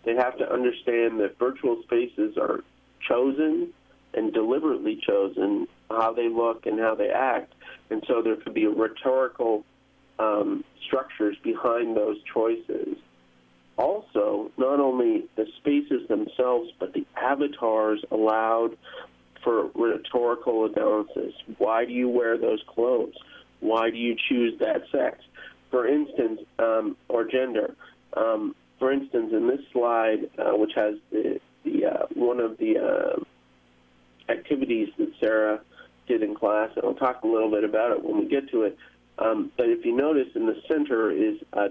They 0.04 0.16
have 0.16 0.38
to 0.38 0.52
understand 0.52 1.20
that 1.22 1.38
virtual 1.40 1.82
spaces 1.84 2.38
are 2.38 2.64
chosen 3.08 3.74
and 4.16 4.34
deliberately 4.34 5.00
chosen 5.06 5.68
how 5.90 6.14
they 6.14 6.30
look 6.30 6.66
and 6.66 6.80
how 6.80 6.96
they 6.96 7.10
act, 7.10 7.54
and 7.90 8.04
so 8.08 8.22
there 8.22 8.36
could 8.38 8.54
be 8.54 8.66
rhetorical 8.68 9.64
um, 10.20 10.64
structures 10.88 11.36
behind 11.44 11.96
those 11.96 12.18
choices. 12.34 12.98
Also, 13.78 14.52
not 14.58 14.80
only 14.80 15.26
the 15.36 15.46
spaces 15.58 16.08
themselves, 16.08 16.70
but 16.80 16.94
the 16.94 17.06
avatars 17.18 18.04
allowed 18.10 18.78
for 19.44 19.70
rhetorical 19.76 20.66
analysis. 20.66 21.34
Why 21.58 21.86
do 21.86 21.92
you 21.92 22.10
wear 22.10 22.38
those 22.38 22.64
clothes? 22.68 23.14
Why 23.60 23.90
do 23.92 23.98
you 23.98 24.16
choose 24.30 24.58
that 24.60 24.84
sex? 24.92 25.20
For 25.72 25.88
instance, 25.88 26.42
um, 26.58 26.96
or 27.10 27.26
gender. 27.26 27.76
Um, 28.16 28.56
for 28.80 28.92
instance, 28.92 29.32
in 29.34 29.48
this 29.48 29.62
slide, 29.74 30.30
uh, 30.38 30.56
which 30.56 30.72
has 30.76 30.96
the, 31.12 31.40
the 31.64 31.86
uh, 31.86 32.06
one 32.14 32.40
of 32.40 32.58
the 32.58 32.78
uh, 32.78 33.24
activities 34.30 34.90
that 34.98 35.12
Sarah 35.20 35.62
did 36.08 36.24
in 36.24 36.36
class, 36.36 36.70
and 36.76 36.86
I'll 36.86 36.94
talk 36.94 37.24
a 37.24 37.28
little 37.28 37.50
bit 37.50 37.64
about 37.64 37.92
it 37.92 38.04
when 38.04 38.20
we 38.20 38.28
get 38.28 38.50
to 38.52 38.64
it. 38.64 38.78
Um, 39.18 39.52
but 39.58 39.70
if 39.70 39.86
you 39.86 39.96
notice, 39.96 40.28
in 40.36 40.46
the 40.46 40.62
center 40.68 41.12
is 41.12 41.38
uh, 41.54 41.70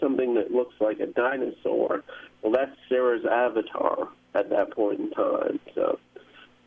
something 0.00 0.34
that 0.34 0.50
looks 0.50 0.74
like 0.80 1.00
a 1.00 1.06
dinosaur. 1.06 2.02
Well, 2.42 2.52
that's 2.52 2.76
Sarah's 2.88 3.24
avatar 3.24 4.08
at 4.34 4.50
that 4.50 4.72
point 4.72 5.00
in 5.00 5.10
time. 5.10 5.58
So 5.74 5.98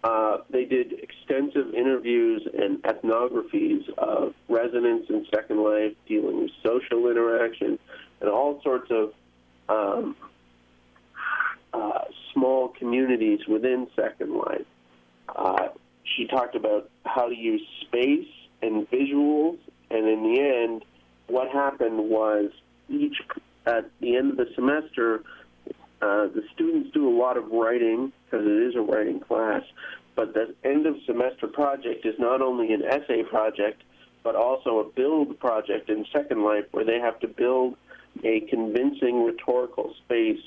uh, 0.03 0.37
they 0.49 0.65
did 0.65 0.93
extensive 0.93 1.73
interviews 1.73 2.47
and 2.57 2.81
ethnographies 2.83 3.87
of 3.97 4.33
residents 4.47 5.09
in 5.09 5.25
Second 5.33 5.63
Life, 5.63 5.93
dealing 6.07 6.41
with 6.41 6.51
social 6.63 7.09
interaction 7.09 7.77
and 8.21 8.29
all 8.29 8.61
sorts 8.63 8.91
of 8.91 9.13
um, 9.69 10.15
uh, 11.73 12.01
small 12.33 12.69
communities 12.69 13.39
within 13.47 13.87
Second 13.95 14.33
Life. 14.33 14.65
Talked 16.29 16.55
about 16.55 16.89
how 17.05 17.27
to 17.27 17.35
use 17.35 17.61
space 17.81 18.27
and 18.61 18.89
visuals, 18.89 19.57
and 19.89 20.07
in 20.07 20.23
the 20.23 20.39
end, 20.39 20.85
what 21.27 21.49
happened 21.49 22.09
was 22.09 22.51
each 22.87 23.15
at 23.65 23.89
the 23.99 24.15
end 24.15 24.31
of 24.31 24.37
the 24.37 24.47
semester, 24.55 25.23
uh, 26.01 26.27
the 26.27 26.43
students 26.53 26.91
do 26.93 27.09
a 27.09 27.15
lot 27.15 27.37
of 27.37 27.51
writing 27.51 28.11
because 28.25 28.45
it 28.45 28.69
is 28.69 28.75
a 28.75 28.81
writing 28.81 29.19
class, 29.19 29.63
but 30.15 30.33
the 30.33 30.53
end 30.63 30.85
of 30.85 30.95
semester 31.05 31.47
project 31.47 32.05
is 32.05 32.15
not 32.19 32.41
only 32.41 32.73
an 32.73 32.83
essay 32.83 33.23
project, 33.23 33.83
but 34.23 34.35
also 34.35 34.79
a 34.79 34.83
build 34.83 35.39
project 35.39 35.89
in 35.89 36.05
Second 36.11 36.43
Life 36.43 36.65
where 36.71 36.85
they 36.85 36.99
have 36.99 37.19
to 37.21 37.27
build 37.27 37.75
a 38.23 38.41
convincing 38.41 39.23
rhetorical 39.23 39.93
space 40.05 40.41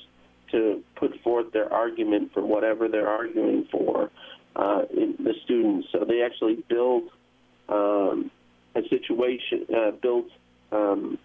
to 0.51 0.83
put 0.95 1.19
forth 1.21 1.51
their 1.51 1.71
argument 1.73 2.31
for 2.33 2.41
whatever 2.41 2.87
they're 2.87 3.09
arguing 3.09 3.67
for 3.71 4.11
uh, 4.55 4.81
the 4.89 5.33
students. 5.43 5.87
So 5.91 6.05
they 6.05 6.21
actually 6.21 6.63
build 6.67 7.03
um, 7.69 8.31
a 8.75 8.81
situation, 8.89 9.65
uh, 9.75 9.91
built 9.91 10.27
um, 10.71 11.17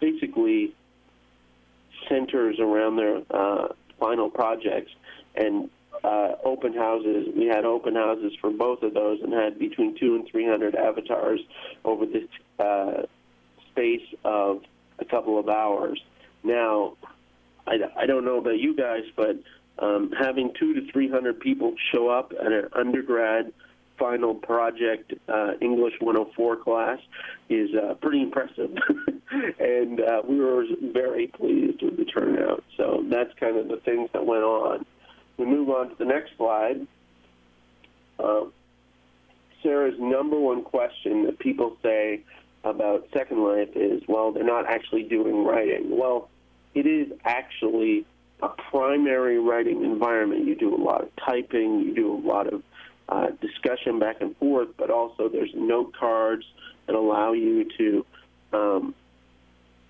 basically 0.00 0.74
centers 2.08 2.58
around 2.58 2.96
their 2.96 3.22
uh, 3.30 3.68
final 3.98 4.30
projects 4.30 4.90
and 5.34 5.70
uh, 6.02 6.32
open 6.44 6.74
houses. 6.74 7.28
We 7.34 7.46
had 7.46 7.64
open 7.64 7.94
houses 7.94 8.32
for 8.40 8.50
both 8.50 8.82
of 8.82 8.94
those 8.94 9.20
and 9.22 9.32
had 9.32 9.58
between 9.58 9.96
two 9.98 10.16
and 10.16 10.28
three 10.28 10.46
hundred 10.46 10.74
avatars 10.74 11.40
over 11.84 12.04
this 12.04 12.28
uh, 12.58 13.02
space 13.70 14.06
of 14.24 14.62
a 14.98 15.04
couple 15.04 15.38
of 15.38 15.48
hours. 15.48 16.00
Now, 16.42 16.96
I, 17.66 17.76
I 17.96 18.06
don't 18.06 18.24
know 18.24 18.38
about 18.38 18.58
you 18.58 18.76
guys, 18.76 19.04
but 19.16 19.36
um, 19.78 20.12
having 20.18 20.52
two 20.58 20.74
to 20.74 20.92
three 20.92 21.08
hundred 21.08 21.40
people 21.40 21.74
show 21.92 22.08
up 22.08 22.32
at 22.38 22.52
an 22.52 22.68
undergrad 22.72 23.52
final 23.98 24.34
project 24.34 25.12
uh, 25.28 25.52
English 25.60 25.94
104 26.00 26.56
class 26.56 26.98
is 27.48 27.70
uh, 27.74 27.94
pretty 27.94 28.22
impressive, 28.22 28.70
and 29.58 30.00
uh, 30.00 30.22
we 30.26 30.38
were 30.40 30.64
very 30.92 31.28
pleased 31.28 31.82
with 31.82 31.96
the 31.96 32.04
turnout. 32.04 32.64
So 32.76 33.04
that's 33.08 33.30
kind 33.38 33.56
of 33.56 33.68
the 33.68 33.76
things 33.84 34.10
that 34.12 34.24
went 34.24 34.44
on. 34.44 34.84
we 35.36 35.46
move 35.46 35.70
on 35.70 35.90
to 35.90 35.94
the 35.96 36.04
next 36.04 36.36
slide. 36.36 36.86
Uh, 38.18 38.44
Sarah's 39.62 39.98
number 39.98 40.38
one 40.38 40.62
question 40.62 41.24
that 41.24 41.38
people 41.38 41.76
say 41.82 42.22
about 42.64 43.08
Second 43.12 43.42
Life 43.42 43.70
is, 43.74 44.02
well, 44.08 44.32
they're 44.32 44.44
not 44.44 44.66
actually 44.66 45.02
doing 45.04 45.44
writing. 45.44 45.96
Well, 45.96 46.28
it 46.74 46.86
is 46.86 47.12
actually 47.24 48.06
a 48.44 48.48
primary 48.70 49.38
writing 49.38 49.84
environment. 49.84 50.46
You 50.46 50.54
do 50.54 50.74
a 50.74 50.82
lot 50.82 51.02
of 51.02 51.08
typing, 51.16 51.80
you 51.80 51.94
do 51.94 52.14
a 52.14 52.22
lot 52.26 52.52
of 52.52 52.62
uh, 53.08 53.28
discussion 53.40 53.98
back 53.98 54.20
and 54.20 54.36
forth, 54.36 54.68
but 54.76 54.90
also 54.90 55.28
there's 55.28 55.50
note 55.54 55.94
cards 55.98 56.44
that 56.86 56.94
allow 56.94 57.32
you 57.32 57.66
to 57.78 58.06
um, 58.52 58.94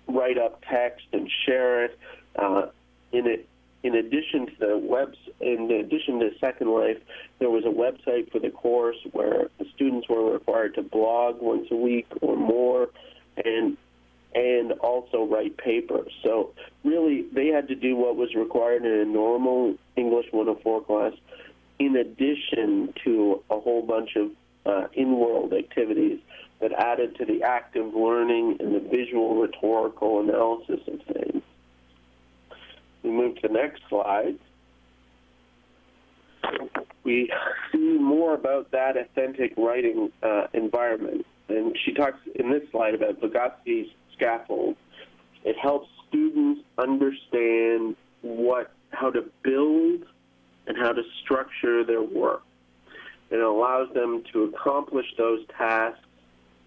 write 0.07 0.37
up 0.37 0.63
text 0.69 1.05
and 1.11 1.29
share 1.45 1.85
it. 1.85 1.99
Uh, 2.37 2.67
in 3.11 3.27
it, 3.27 3.47
in 3.83 3.95
addition 3.95 4.47
to 4.47 4.53
the 4.59 4.77
webs, 4.77 5.17
in 5.39 5.69
addition 5.71 6.19
to 6.19 6.31
Second 6.39 6.71
Life, 6.71 6.97
there 7.39 7.49
was 7.49 7.65
a 7.65 7.67
website 7.67 8.31
for 8.31 8.39
the 8.39 8.49
course 8.49 8.97
where 9.11 9.49
the 9.59 9.65
students 9.75 10.07
were 10.09 10.31
required 10.31 10.75
to 10.75 10.81
blog 10.81 11.41
once 11.41 11.67
a 11.71 11.75
week 11.75 12.07
or 12.21 12.35
more, 12.35 12.89
and 13.43 13.77
and 14.35 14.73
also 14.73 15.25
write 15.25 15.57
papers. 15.57 16.11
So 16.21 16.53
really, 16.83 17.25
they 17.33 17.47
had 17.47 17.69
to 17.69 17.75
do 17.75 17.95
what 17.95 18.17
was 18.17 18.35
required 18.35 18.85
in 18.85 18.91
a 18.91 19.05
normal 19.05 19.75
English 19.95 20.27
104 20.31 20.83
class, 20.83 21.13
in 21.79 21.95
addition 21.95 22.93
to 23.05 23.41
a 23.49 23.59
whole 23.59 23.81
bunch 23.81 24.15
of 24.17 24.31
uh, 24.65 24.87
in-world 24.93 25.53
activities 25.53 26.19
that 26.59 26.73
added 26.73 27.15
to 27.17 27.25
the 27.25 27.43
active 27.43 27.93
learning 27.93 28.57
and 28.59 28.75
the 28.75 28.79
visual 28.79 29.41
rhetorical 29.41 30.19
analysis 30.19 30.79
of 30.87 31.01
things. 31.13 31.43
We 33.03 33.11
move 33.11 33.35
to 33.41 33.47
the 33.47 33.53
next 33.53 33.83
slide. 33.87 34.37
We 37.03 37.31
see 37.71 37.97
more 37.99 38.33
about 38.33 38.71
that 38.71 38.97
authentic 38.97 39.53
writing 39.57 40.11
uh, 40.23 40.47
environment. 40.53 41.25
And 41.47 41.77
she 41.85 41.93
talks 41.93 42.17
in 42.33 42.51
this 42.51 42.63
slide 42.71 42.95
about 42.95 43.21
Vygotsky's 43.21 43.91
scaffold. 44.15 44.75
It 45.43 45.57
helps 45.57 45.87
students 46.07 46.61
understand 46.77 47.95
what, 48.21 48.71
how 48.91 49.11
to 49.11 49.23
build 49.43 50.03
and 50.67 50.77
how 50.77 50.91
to 50.91 51.03
structure 51.23 51.83
their 51.83 52.01
work. 52.01 52.41
It 53.29 53.39
allows 53.39 53.93
them 53.93 54.23
to 54.33 54.43
accomplish 54.43 55.05
those 55.17 55.41
tasks 55.57 55.99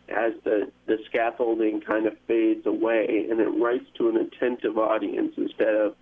as 0.08 0.32
the, 0.44 0.70
the 0.86 0.98
scaffolding 1.06 1.80
kind 1.80 2.06
of 2.06 2.16
fades 2.26 2.66
away 2.66 3.26
and 3.30 3.40
it 3.40 3.48
writes 3.48 3.84
to 3.98 4.08
an 4.08 4.16
attentive 4.16 4.78
audience 4.78 5.34
instead 5.36 5.74
of, 5.74 5.94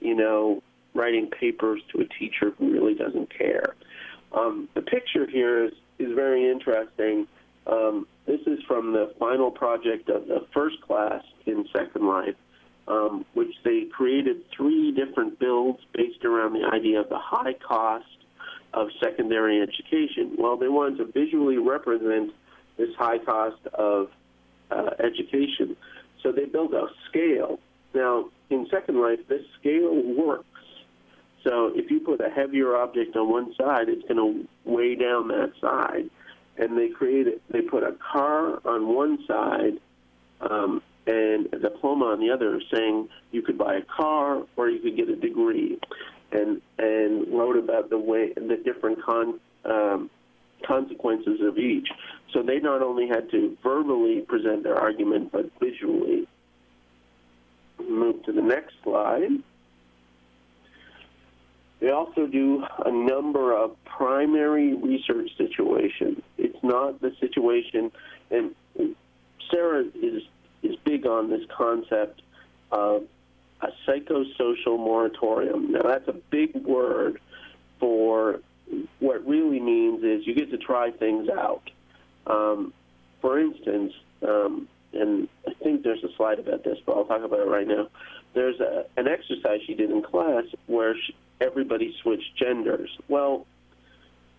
you 0.00 0.14
know, 0.14 0.62
writing 0.94 1.28
papers 1.28 1.80
to 1.92 2.00
a 2.00 2.04
teacher 2.18 2.52
who 2.58 2.72
really 2.72 2.94
doesn't 2.94 3.36
care. 3.36 3.74
Um, 4.32 4.68
the 4.74 4.82
picture 4.82 5.26
here 5.26 5.64
is, 5.64 5.72
is 5.98 6.12
very 6.14 6.48
interesting. 6.50 7.26
Um, 7.66 8.06
this 8.26 8.40
is 8.46 8.58
from 8.66 8.92
the 8.92 9.12
final 9.18 9.50
project 9.50 10.08
of 10.08 10.26
the 10.26 10.46
first 10.52 10.80
class 10.82 11.22
in 11.46 11.66
Second 11.72 12.06
Life, 12.06 12.36
um, 12.88 13.24
which 13.34 13.54
they 13.64 13.84
created 13.92 14.42
three 14.54 14.92
different 14.92 15.38
builds 15.38 15.80
based 15.94 16.24
around 16.24 16.52
the 16.52 16.66
idea 16.72 17.00
of 17.00 17.08
the 17.08 17.18
high 17.18 17.54
cost 17.54 18.06
of 18.74 18.88
secondary 19.02 19.62
education. 19.62 20.36
Well, 20.38 20.56
they 20.56 20.68
wanted 20.68 20.98
to 20.98 21.04
visually 21.12 21.58
represent 21.58 22.32
this 22.76 22.90
high 22.98 23.18
cost 23.18 23.64
of 23.72 24.08
uh, 24.70 24.90
education, 24.98 25.76
so 26.22 26.32
they 26.32 26.44
built 26.44 26.72
a 26.74 26.88
scale. 27.08 27.58
Now, 27.94 28.30
in 28.50 28.66
Second 28.70 29.00
Life, 29.00 29.20
this 29.28 29.42
scale 29.60 30.02
works. 30.16 30.46
So 31.44 31.70
if 31.74 31.90
you 31.90 32.00
put 32.00 32.20
a 32.20 32.30
heavier 32.30 32.74
object 32.76 33.16
on 33.16 33.30
one 33.30 33.54
side, 33.54 33.88
it's 33.88 34.02
going 34.08 34.16
to 34.16 34.48
weigh 34.70 34.96
down 34.96 35.28
that 35.28 35.52
side 35.60 36.10
and 36.56 36.78
they 36.78 36.88
created 36.88 37.40
they 37.50 37.60
put 37.60 37.82
a 37.82 37.96
car 38.12 38.60
on 38.66 38.94
one 38.94 39.18
side 39.26 39.78
um, 40.40 40.82
and 41.06 41.48
a 41.52 41.58
diploma 41.58 42.06
on 42.06 42.20
the 42.20 42.30
other, 42.30 42.60
saying 42.72 43.08
you 43.30 43.42
could 43.42 43.58
buy 43.58 43.74
a 43.76 43.82
car 43.82 44.42
or 44.56 44.70
you 44.70 44.80
could 44.80 44.96
get 44.96 45.08
a 45.08 45.16
degree, 45.16 45.78
and 46.32 46.60
and 46.78 47.32
wrote 47.32 47.56
about 47.56 47.90
the 47.90 47.98
way 47.98 48.32
the 48.34 48.56
different 48.64 49.02
con, 49.02 49.40
um, 49.64 50.10
consequences 50.66 51.40
of 51.42 51.58
each. 51.58 51.88
So 52.32 52.42
they 52.42 52.58
not 52.58 52.82
only 52.82 53.06
had 53.06 53.30
to 53.30 53.56
verbally 53.62 54.20
present 54.20 54.62
their 54.62 54.76
argument, 54.76 55.30
but 55.32 55.50
visually. 55.60 56.26
Move 57.78 58.22
to 58.24 58.32
the 58.32 58.42
next 58.42 58.74
slide. 58.82 59.30
They 61.80 61.90
also 61.90 62.26
do 62.26 62.64
a 62.84 62.90
number 62.90 63.54
of 63.54 63.76
primary 63.84 64.74
research 64.74 65.30
situations. 65.36 66.22
Not 66.64 67.00
the 67.00 67.12
situation, 67.20 67.92
and 68.30 68.54
Sarah 69.50 69.84
is 69.94 70.22
is 70.62 70.76
big 70.84 71.06
on 71.06 71.28
this 71.28 71.42
concept 71.54 72.22
of 72.72 73.04
a 73.60 73.68
psychosocial 73.86 74.78
moratorium. 74.78 75.72
Now 75.72 75.82
that's 75.82 76.08
a 76.08 76.14
big 76.30 76.56
word 76.56 77.20
for 77.78 78.40
what 78.98 79.26
really 79.26 79.60
means 79.60 80.02
is 80.02 80.26
you 80.26 80.34
get 80.34 80.50
to 80.50 80.58
try 80.58 80.90
things 80.90 81.28
out. 81.28 81.70
Um, 82.26 82.72
for 83.20 83.38
instance, 83.38 83.92
um, 84.26 84.68
and 84.94 85.28
I 85.46 85.52
think 85.62 85.82
there's 85.82 86.02
a 86.02 86.14
slide 86.16 86.38
about 86.38 86.64
this, 86.64 86.78
but 86.86 86.96
I'll 86.96 87.04
talk 87.04 87.22
about 87.22 87.40
it 87.40 87.48
right 87.48 87.66
now. 87.66 87.88
There's 88.32 88.58
a, 88.60 88.86
an 88.96 89.06
exercise 89.06 89.60
she 89.66 89.74
did 89.74 89.90
in 89.90 90.02
class 90.02 90.44
where 90.66 90.94
she, 90.94 91.14
everybody 91.40 91.94
switched 92.02 92.36
genders. 92.36 92.90
Well, 93.08 93.46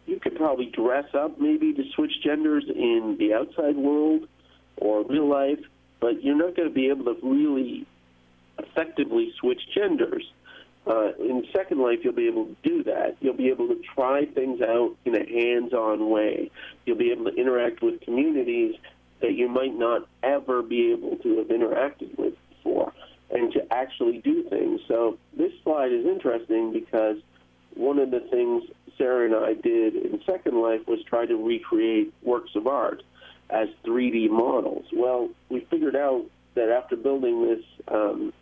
you 0.06 0.20
could 0.20 0.36
probably 0.36 0.68
dress 0.68 1.06
up 1.14 1.40
maybe 1.40 1.74
to 1.74 1.84
switch 1.96 2.12
genders 2.24 2.64
in 2.68 3.16
the 3.20 3.34
outside 3.34 3.76
world 3.76 4.28
or 4.78 5.04
real 5.04 5.28
life, 5.28 5.60
but 6.00 6.24
you're 6.24 6.36
not 6.36 6.56
going 6.56 6.68
to 6.68 6.74
be 6.74 6.90
able 6.90 7.06
to 7.06 7.18
really 7.24 7.86
effectively 8.60 9.34
switch 9.40 9.62
genders. 9.74 10.24
Uh, 10.88 11.14
in 11.20 11.44
Second 11.52 11.80
Life, 11.82 12.00
you'll 12.04 12.14
be 12.14 12.28
able 12.28 12.46
to 12.46 12.56
do 12.64 12.84
that. 12.84 13.18
You'll 13.20 13.34
be 13.34 13.50
able 13.50 13.68
to 13.70 13.82
try 13.96 14.26
things 14.26 14.62
out 14.62 14.96
in 15.06 15.16
a 15.16 15.26
hands-on 15.26 16.10
way. 16.10 16.52
You'll 16.86 16.98
be 16.98 17.12
able 17.12 17.26
to 17.26 17.36
interact 17.36 17.82
with 17.82 18.02
communities 18.02 18.76
that 19.22 19.34
you 19.34 19.48
might 19.48 19.74
not 19.74 20.08
ever 20.22 20.62
be 20.62 20.92
able 20.92 21.18
to 21.18 21.38
have 21.38 21.48
interacted 21.48 22.16
with 22.20 22.36
before 22.50 22.94
and 23.32 23.52
to 23.54 23.74
actually 23.74 24.20
do 24.20 24.44
things. 24.44 24.82
So 24.88 25.18
this 25.36 25.52
slide 25.64 25.92
is 25.92 26.06
interesting 26.06 26.72
because 26.72 27.18
one 27.76 28.00
of 28.00 28.12
the 28.12 28.22
things 28.22 28.64
Sarah 28.98 29.26
and 29.26 29.36
I 29.36 29.54
did 29.54 29.96
in 29.96 30.22
Second 30.26 30.62
Life 30.62 30.88
was 30.88 31.04
try 31.04 31.26
to 31.26 31.36
recreate 31.36 32.14
works 32.24 32.52
of 32.56 32.68
art 32.68 33.04
as 33.50 33.68
3D 33.86 34.30
models. 34.30 34.86
Well, 34.94 35.30
we 35.50 35.62
figured 35.70 35.96
out 35.96 36.26
that 36.56 36.70
after 36.70 36.96
building 36.96 37.46
this 37.46 37.64
um, 37.88 38.34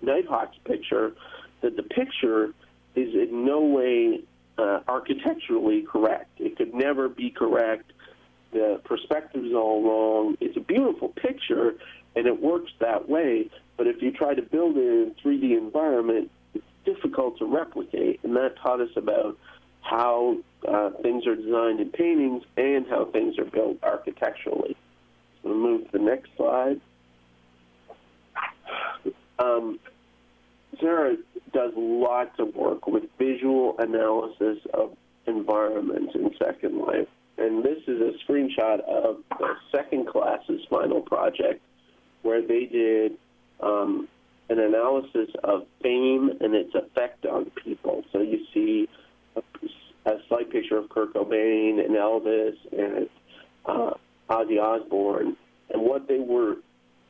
Nighthawks 0.00 0.56
picture, 0.64 1.12
that 1.60 1.76
the 1.76 1.82
picture 1.82 2.54
is 2.94 3.14
in 3.14 3.44
no 3.44 3.60
way 3.60 4.20
uh, 4.58 4.80
architecturally 4.88 5.82
correct. 5.82 6.30
It 6.38 6.56
could 6.56 6.74
never 6.74 7.08
be 7.08 7.30
correct. 7.30 7.92
The 8.52 8.80
perspective 8.84 9.44
is 9.44 9.52
all 9.52 9.82
wrong. 9.82 10.36
It's 10.40 10.56
a 10.56 10.60
beautiful 10.60 11.08
picture, 11.08 11.74
and 12.14 12.26
it 12.26 12.40
works 12.40 12.72
that 12.78 13.08
way. 13.08 13.50
But 13.76 13.86
if 13.86 14.00
you 14.00 14.12
try 14.12 14.34
to 14.34 14.42
build 14.42 14.76
it 14.76 14.80
in 14.80 15.14
a 15.18 15.28
3D 15.28 15.58
environment, 15.58 16.30
difficult 16.86 17.38
to 17.38 17.44
replicate. 17.44 18.20
And 18.22 18.34
that 18.36 18.56
taught 18.62 18.80
us 18.80 18.88
about 18.96 19.36
how 19.82 20.38
uh, 20.66 20.90
things 21.02 21.26
are 21.26 21.36
designed 21.36 21.80
in 21.80 21.90
paintings 21.90 22.42
and 22.56 22.86
how 22.88 23.04
things 23.12 23.38
are 23.38 23.44
built 23.44 23.76
architecturally. 23.82 24.76
So 25.42 25.50
we'll 25.50 25.58
move 25.58 25.84
to 25.90 25.98
the 25.98 26.04
next 26.04 26.30
slide. 26.36 26.80
Um, 29.38 29.78
Sarah 30.80 31.16
does 31.52 31.72
lots 31.76 32.38
of 32.38 32.54
work 32.54 32.86
with 32.86 33.04
visual 33.18 33.76
analysis 33.78 34.58
of 34.72 34.96
environments 35.26 36.14
in 36.14 36.30
Second 36.38 36.78
Life. 36.78 37.08
And 37.38 37.62
this 37.62 37.78
is 37.86 38.00
a 38.00 38.12
screenshot 38.24 38.80
of 38.80 39.18
the 39.38 39.54
second 39.70 40.08
class's 40.08 40.62
final 40.70 41.02
project 41.02 41.60
where 42.22 42.40
they 42.40 42.64
did 42.64 43.12
um, 43.60 44.08
analysis 44.66 45.30
of 45.44 45.66
fame 45.82 46.30
and 46.40 46.54
its 46.54 46.74
effect 46.74 47.26
on 47.26 47.50
people. 47.64 48.04
So 48.12 48.20
you 48.20 48.40
see 48.52 48.88
a, 49.36 49.42
a 50.10 50.18
slight 50.28 50.50
picture 50.50 50.76
of 50.76 50.88
Kurt 50.88 51.14
Cobain 51.14 51.84
and 51.84 51.94
Elvis 51.94 52.56
and 52.72 53.08
uh, 53.64 53.90
Ozzy 54.28 54.60
Osbourne. 54.60 55.36
And 55.70 55.82
what 55.82 56.08
they 56.08 56.18
were 56.18 56.56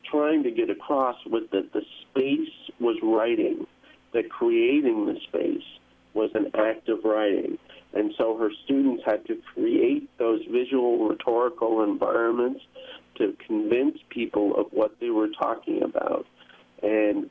trying 0.09 0.43
to 0.43 0.51
get 0.51 0.69
across 0.69 1.17
was 1.25 1.43
that 1.51 1.73
the 1.73 1.81
space 2.01 2.49
was 2.79 2.97
writing, 3.03 3.67
that 4.13 4.29
creating 4.29 5.05
the 5.05 5.19
space 5.27 5.67
was 6.13 6.31
an 6.33 6.51
act 6.55 6.89
of 6.89 7.03
writing. 7.03 7.57
And 7.93 8.13
so 8.17 8.37
her 8.37 8.49
students 8.65 9.03
had 9.05 9.25
to 9.27 9.37
create 9.53 10.09
those 10.17 10.41
visual 10.51 11.07
rhetorical 11.07 11.83
environments 11.83 12.61
to 13.17 13.35
convince 13.45 13.97
people 14.09 14.55
of 14.55 14.67
what 14.71 14.99
they 14.99 15.09
were 15.09 15.29
talking 15.29 15.83
about. 15.83 16.25
And 16.83 17.29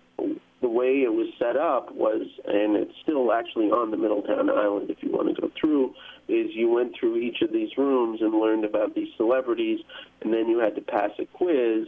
the 0.67 0.73
way 0.73 1.03
it 1.03 1.13
was 1.13 1.29
set 1.39 1.57
up 1.57 1.95
was, 1.95 2.27
and 2.45 2.75
it's 2.75 2.93
still 3.01 3.33
actually 3.33 3.67
on 3.67 3.93
the 3.93 3.97
Middletown 3.97 4.51
Island 4.51 4.91
if 4.91 5.01
you 5.01 5.13
want 5.13 5.33
to 5.33 5.41
go 5.41 5.49
through, 5.61 5.95
is 6.27 6.51
you 6.55 6.69
went 6.69 6.93
through 6.99 7.19
each 7.19 7.41
of 7.41 7.53
these 7.53 7.71
rooms 7.79 8.21
and 8.21 8.35
learned 8.35 8.65
about 8.65 8.93
these 8.97 9.07
celebrities, 9.17 9.79
and 10.23 10.35
then 10.35 10.49
you 10.49 10.59
had 10.59 10.75
to 10.75 10.81
pass 10.81 11.11
a 11.21 11.25
quiz 11.27 11.87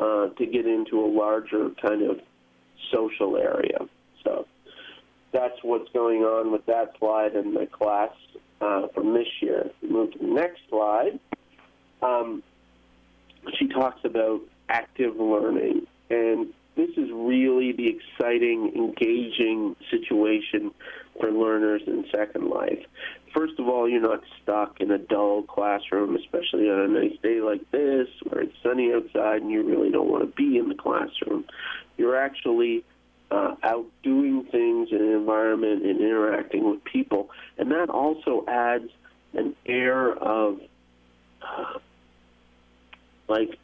uh, 0.00 0.28
to 0.28 0.46
get 0.46 0.66
into 0.66 1.04
a 1.04 1.06
larger 1.06 1.68
kind 1.82 2.00
of 2.00 2.18
social 2.90 3.36
area. 3.36 3.76
So 4.24 4.46
that's 5.30 5.62
what's 5.62 5.92
going 5.92 6.22
on 6.22 6.50
with 6.50 6.64
that 6.64 6.94
slide 6.98 7.36
in 7.36 7.52
the 7.52 7.66
class 7.66 8.12
uh, 8.62 8.88
from 8.94 9.12
this 9.12 9.28
year. 9.42 9.70
Move 9.82 10.12
to 10.12 10.18
the 10.18 10.32
next 10.32 10.60
slide. 10.70 11.20
Um, 12.00 12.42
she 13.58 13.68
talks 13.68 14.00
about 14.02 14.40
active 14.70 15.16
learning, 15.16 15.86
and 16.08 16.54
this 16.78 16.90
is 16.96 17.10
really 17.12 17.72
the 17.72 17.88
exciting, 17.88 18.72
engaging 18.76 19.74
situation 19.90 20.70
for 21.20 21.32
learners 21.32 21.82
in 21.88 22.06
Second 22.14 22.48
Life. 22.48 22.86
First 23.34 23.58
of 23.58 23.68
all, 23.68 23.88
you're 23.88 24.00
not 24.00 24.22
stuck 24.40 24.80
in 24.80 24.92
a 24.92 24.98
dull 24.98 25.42
classroom, 25.42 26.14
especially 26.14 26.70
on 26.70 26.78
a 26.78 26.86
nice 26.86 27.18
day 27.20 27.40
like 27.40 27.68
this 27.72 28.06
where 28.22 28.42
it's 28.42 28.54
sunny 28.62 28.92
outside 28.94 29.42
and 29.42 29.50
you 29.50 29.64
really 29.64 29.90
don't 29.90 30.08
want 30.08 30.22
to 30.22 30.36
be 30.36 30.56
in 30.56 30.68
the 30.68 30.76
classroom. 30.76 31.44
You're 31.96 32.16
actually 32.16 32.84
uh, 33.32 33.56
out 33.64 33.86
doing 34.04 34.44
things 34.44 34.90
in 34.92 34.98
an 34.98 35.12
environment 35.12 35.84
and 35.84 36.00
interacting 36.00 36.70
with 36.70 36.84
people. 36.84 37.30
And 37.58 37.72
that 37.72 37.90
also 37.90 38.44
adds 38.46 38.88
an 39.34 39.56
air 39.66 40.12
of 40.12 40.60
uh, 41.42 41.78
like 43.26 43.58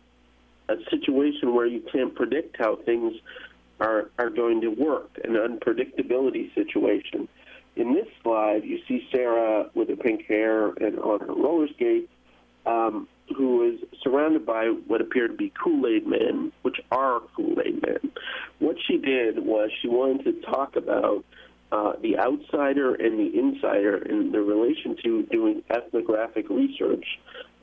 a 0.68 0.76
situation 0.90 1.54
where 1.54 1.66
you 1.66 1.82
can't 1.92 2.14
predict 2.14 2.56
how 2.58 2.76
things 2.76 3.14
are, 3.80 4.10
are 4.18 4.30
going 4.30 4.60
to 4.62 4.68
work, 4.68 5.10
an 5.24 5.34
unpredictability 5.34 6.54
situation. 6.54 7.28
In 7.76 7.92
this 7.94 8.06
slide, 8.22 8.64
you 8.64 8.78
see 8.86 9.06
Sarah 9.10 9.68
with 9.74 9.88
her 9.88 9.96
pink 9.96 10.26
hair 10.26 10.68
and 10.68 10.98
on 11.00 11.20
her 11.20 11.34
roller 11.34 11.68
skates, 11.74 12.10
um, 12.66 13.08
who 13.36 13.72
is 13.72 13.80
surrounded 14.02 14.46
by 14.46 14.66
what 14.86 15.00
appear 15.00 15.28
to 15.28 15.34
be 15.34 15.52
Kool-Aid 15.62 16.06
men, 16.06 16.52
which 16.62 16.76
are 16.90 17.20
Kool-Aid 17.34 17.82
men. 17.82 18.12
What 18.58 18.76
she 18.86 18.98
did 18.98 19.38
was 19.38 19.70
she 19.82 19.88
wanted 19.88 20.24
to 20.24 20.32
talk 20.42 20.76
about 20.76 21.24
uh, 21.72 21.94
the 22.00 22.18
outsider 22.18 22.94
and 22.94 23.18
the 23.18 23.36
insider 23.38 23.96
in 23.96 24.30
the 24.30 24.40
relation 24.40 24.96
to 25.02 25.22
doing 25.24 25.62
ethnographic 25.70 26.48
research 26.48 27.04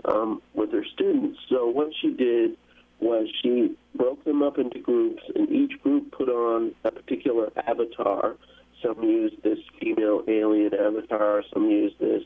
um, 0.05 0.41
with 0.53 0.71
her 0.73 0.83
students. 0.93 1.39
So 1.47 1.67
what 1.67 1.89
she 2.01 2.11
did 2.11 2.57
was 3.01 3.27
she 3.41 3.75
broke 3.95 4.23
them 4.23 4.41
up 4.43 4.57
into 4.57 4.79
groups, 4.79 5.23
and 5.35 5.49
each 5.49 5.81
group 5.81 6.11
put 6.11 6.29
on 6.29 6.73
a 6.83 6.91
particular 6.91 7.51
avatar. 7.67 8.35
Some 8.81 9.03
used 9.03 9.41
this 9.43 9.59
female 9.79 10.23
alien 10.27 10.73
avatar, 10.73 11.43
some 11.53 11.69
used 11.69 11.99
this 11.99 12.23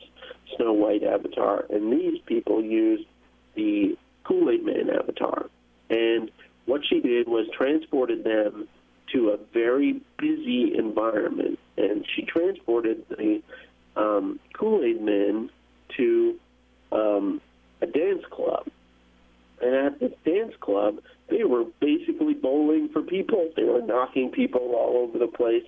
Snow 0.56 0.72
White 0.72 1.02
avatar, 1.02 1.66
and 1.70 1.92
these 1.92 2.18
people 2.26 2.62
used 2.62 3.06
the 3.54 3.96
Kool 4.24 4.50
Aid 4.50 4.64
Man 4.64 4.90
avatar. 4.90 5.46
And 5.90 6.30
what 6.66 6.82
she 6.88 7.00
did 7.00 7.28
was 7.28 7.46
transported 7.56 8.24
them 8.24 8.68
to 9.12 9.30
a 9.30 9.38
very 9.52 10.00
busy 10.18 10.76
environment, 10.76 11.58
and 11.76 12.04
she 12.14 12.22
transported 12.22 13.04
the 13.08 13.42
um, 13.96 14.40
Kool 14.52 14.82
Aid 14.84 15.00
Men 15.00 15.50
to 15.96 16.38
um, 16.92 17.40
a 17.80 17.86
dance 17.86 18.24
club. 18.30 18.66
And 19.60 19.74
at 19.74 20.00
this 20.00 20.12
dance 20.24 20.54
club, 20.60 20.98
they 21.28 21.44
were 21.44 21.64
basically 21.80 22.34
bowling 22.34 22.88
for 22.92 23.02
people. 23.02 23.50
They 23.56 23.64
were 23.64 23.82
knocking 23.82 24.30
people 24.30 24.60
all 24.74 24.98
over 25.08 25.18
the 25.18 25.26
place, 25.26 25.64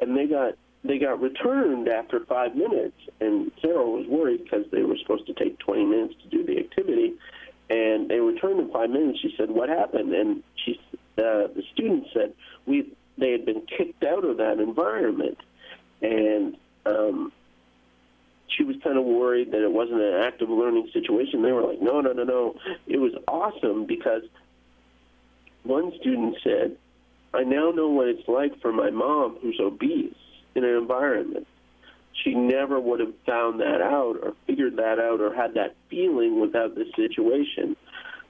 and 0.00 0.16
they 0.16 0.26
got 0.26 0.54
they 0.84 0.98
got 0.98 1.20
returned 1.20 1.88
after 1.88 2.24
five 2.26 2.54
minutes. 2.54 2.96
And 3.20 3.50
Sarah 3.60 3.84
was 3.84 4.06
worried 4.06 4.44
because 4.44 4.64
they 4.70 4.82
were 4.82 4.96
supposed 4.96 5.26
to 5.26 5.34
take 5.34 5.58
20 5.58 5.84
minutes 5.84 6.14
to 6.22 6.28
do 6.28 6.44
the 6.44 6.58
activity, 6.58 7.14
and 7.70 8.08
they 8.08 8.20
returned 8.20 8.60
in 8.60 8.70
five 8.70 8.90
minutes. 8.90 9.20
She 9.20 9.34
said, 9.36 9.50
"What 9.50 9.68
happened?" 9.68 10.12
And 10.12 10.42
she, 10.64 10.80
uh, 11.18 11.48
the 11.54 11.62
student 11.72 12.06
said, 12.12 12.34
"We 12.66 12.92
they 13.16 13.32
had 13.32 13.44
been 13.44 13.62
kicked 13.66 14.04
out 14.04 14.24
of 14.24 14.38
that 14.38 14.58
environment," 14.58 15.38
and 16.02 16.56
um, 16.86 17.32
she 18.56 18.64
was 18.64 18.76
kind 18.82 18.98
of 18.98 19.04
worried 19.04 19.52
that 19.52 19.62
it 19.62 19.70
wasn't 19.70 20.00
an 20.00 20.22
active 20.22 20.48
learning 20.48 20.88
situation. 20.92 21.42
They 21.42 21.52
were 21.52 21.62
like, 21.62 21.80
"No, 21.80 22.00
no, 22.00 22.12
no, 22.12 22.24
no! 22.24 22.54
It 22.86 22.98
was 22.98 23.12
awesome 23.26 23.86
because." 23.86 24.22
One 25.64 25.92
student 26.00 26.36
said, 26.42 26.78
I 27.34 27.42
now 27.42 27.70
know 27.70 27.88
what 27.88 28.08
it's 28.08 28.26
like 28.26 28.58
for 28.60 28.72
my 28.72 28.90
mom 28.90 29.36
who's 29.42 29.60
obese 29.60 30.14
in 30.54 30.64
an 30.64 30.76
environment. 30.76 31.46
She 32.24 32.34
never 32.34 32.80
would 32.80 33.00
have 33.00 33.12
found 33.26 33.60
that 33.60 33.80
out 33.80 34.16
or 34.22 34.34
figured 34.46 34.76
that 34.76 34.98
out 34.98 35.20
or 35.20 35.34
had 35.34 35.54
that 35.54 35.76
feeling 35.90 36.40
without 36.40 36.74
this 36.74 36.88
situation. 36.96 37.76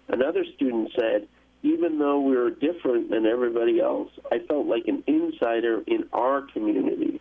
Another 0.08 0.44
student 0.56 0.90
said, 0.98 1.28
even 1.62 1.98
though 1.98 2.20
we 2.20 2.36
were 2.36 2.50
different 2.50 3.10
than 3.10 3.24
everybody 3.24 3.80
else, 3.80 4.10
I 4.30 4.40
felt 4.40 4.66
like 4.66 4.88
an 4.88 5.02
insider 5.06 5.82
in 5.86 6.08
our 6.12 6.42
community. 6.52 7.20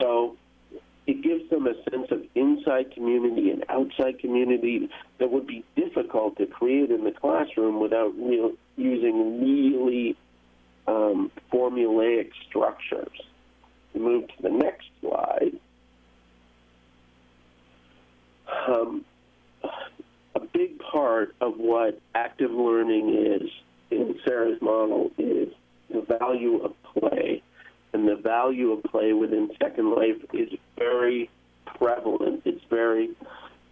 So 0.00 0.36
it 1.06 1.22
gives 1.22 1.48
them 1.50 1.66
a 1.66 1.74
sense 1.90 2.10
of 2.10 2.22
inside 2.34 2.92
community 2.92 3.50
and 3.50 3.64
outside 3.68 4.18
community 4.18 4.88
that 5.18 5.30
would 5.30 5.46
be 5.46 5.64
difficult 5.76 6.36
to 6.38 6.46
create 6.46 6.90
in 6.90 7.04
the 7.04 7.12
classroom 7.12 7.80
without 7.80 8.14
real, 8.16 8.52
using 8.76 9.40
really 9.40 10.16
um, 10.86 11.30
formulaic 11.52 12.30
structures. 12.48 13.20
Move 13.94 14.26
to 14.28 14.42
the 14.42 14.50
next 14.50 14.86
slide. 15.00 15.52
Um, 18.66 19.04
a 20.34 20.40
big 20.40 20.78
part 20.78 21.34
of 21.40 21.58
what 21.58 22.00
active 22.14 22.50
learning 22.50 23.14
is 23.14 23.50
in 23.90 24.18
Sarah's 24.26 24.60
model 24.60 25.10
is 25.18 25.48
the 25.90 26.00
value 26.18 26.62
of 26.62 26.74
play. 26.82 27.42
And 27.92 28.08
the 28.08 28.16
value 28.16 28.72
of 28.72 28.82
play 28.82 29.12
within 29.12 29.50
Second 29.62 29.94
Life 29.94 30.20
is 30.32 30.48
very 30.76 31.30
prevalent. 31.66 32.42
It's 32.44 32.64
very 32.70 33.10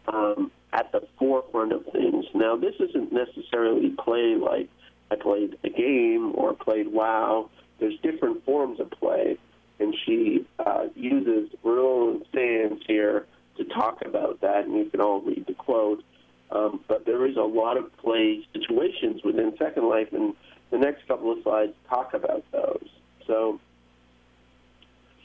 um, 0.08 0.50
at 0.72 0.90
the 0.92 1.06
forefront 1.18 1.72
of 1.72 1.84
things. 1.92 2.24
Now, 2.34 2.56
this 2.56 2.74
isn't 2.80 3.12
necessarily 3.12 3.90
play 3.90 4.36
like 4.36 4.68
I 5.10 5.16
played 5.16 5.58
a 5.64 5.68
game 5.68 6.32
or 6.34 6.54
played 6.54 6.88
WoW. 6.88 7.50
There's 7.78 7.98
different 8.02 8.44
forms 8.44 8.80
of 8.80 8.90
play, 8.90 9.36
and 9.78 9.94
she 10.06 10.46
uh, 10.58 10.86
uses 10.94 11.50
Roland 11.62 12.24
Sands 12.34 12.82
here 12.86 13.26
to 13.58 13.64
talk 13.64 14.02
about 14.04 14.40
that, 14.40 14.64
and 14.64 14.76
you 14.76 14.86
can 14.86 15.00
all 15.00 15.20
read 15.20 15.44
the 15.46 15.54
quote. 15.54 16.02
Um, 16.50 16.80
but 16.86 17.06
there 17.06 17.26
is 17.26 17.36
a 17.36 17.42
lot 17.42 17.76
of 17.76 17.94
play 17.98 18.46
situations 18.52 19.22
within 19.24 19.54
Second 19.58 19.88
Life, 19.88 20.12
and 20.12 20.34
the 20.70 20.78
next 20.78 21.06
couple 21.08 21.32
of 21.32 21.42
slides 21.42 21.72
talk 21.88 22.14
about 22.14 22.44
those. 22.52 22.88
So, 23.26 23.60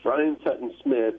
Brian 0.04 0.38
Sutton 0.44 0.74
Smith 0.84 1.16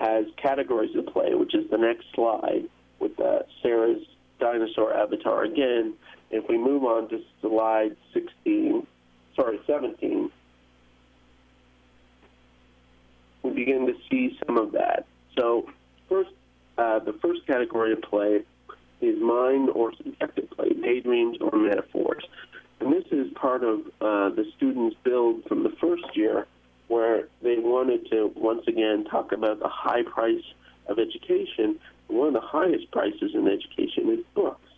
has 0.00 0.24
categories 0.36 0.96
of 0.96 1.06
play, 1.06 1.34
which 1.34 1.54
is 1.54 1.70
the 1.70 1.76
next 1.76 2.06
slide 2.14 2.64
with 2.98 3.18
uh, 3.20 3.40
Sarah's 3.62 4.02
dinosaur 4.40 4.94
avatar 4.94 5.44
again. 5.44 5.94
If 6.30 6.48
we 6.48 6.56
move 6.56 6.84
on 6.84 7.08
to 7.10 7.20
slide 7.42 7.96
16, 8.14 8.86
sorry, 9.36 9.60
17, 9.66 10.30
we 13.42 13.50
begin 13.50 13.86
to 13.86 13.94
see 14.10 14.38
some 14.46 14.56
of 14.56 14.72
that. 14.72 15.04
So, 15.38 15.68
first, 16.08 16.30
uh, 16.78 17.00
the 17.00 17.12
first 17.14 17.46
category 17.46 17.92
of 17.92 18.00
play 18.00 18.42
is 19.02 19.20
mind 19.20 19.68
or 19.70 19.92
subjective 19.96 20.48
play, 20.50 20.70
daydreams 20.70 21.38
or 21.40 21.58
metaphors. 21.58 22.24
And 22.80 22.92
this 22.92 23.04
is 23.10 23.30
part 23.34 23.62
of 23.62 23.80
uh, 24.00 24.30
the 24.30 24.46
students' 24.56 24.96
build 25.04 25.44
from 25.44 25.62
the 25.62 25.70
first 25.80 26.04
year, 26.14 26.46
where 26.90 27.28
they 27.40 27.56
wanted 27.56 28.10
to 28.10 28.32
once 28.34 28.66
again 28.66 29.04
talk 29.04 29.30
about 29.30 29.60
the 29.60 29.68
high 29.68 30.02
price 30.02 30.42
of 30.88 30.98
education. 30.98 31.78
One 32.08 32.28
of 32.28 32.34
the 32.34 32.40
highest 32.40 32.90
prices 32.90 33.30
in 33.32 33.46
education 33.46 34.10
is 34.10 34.24
books. 34.34 34.68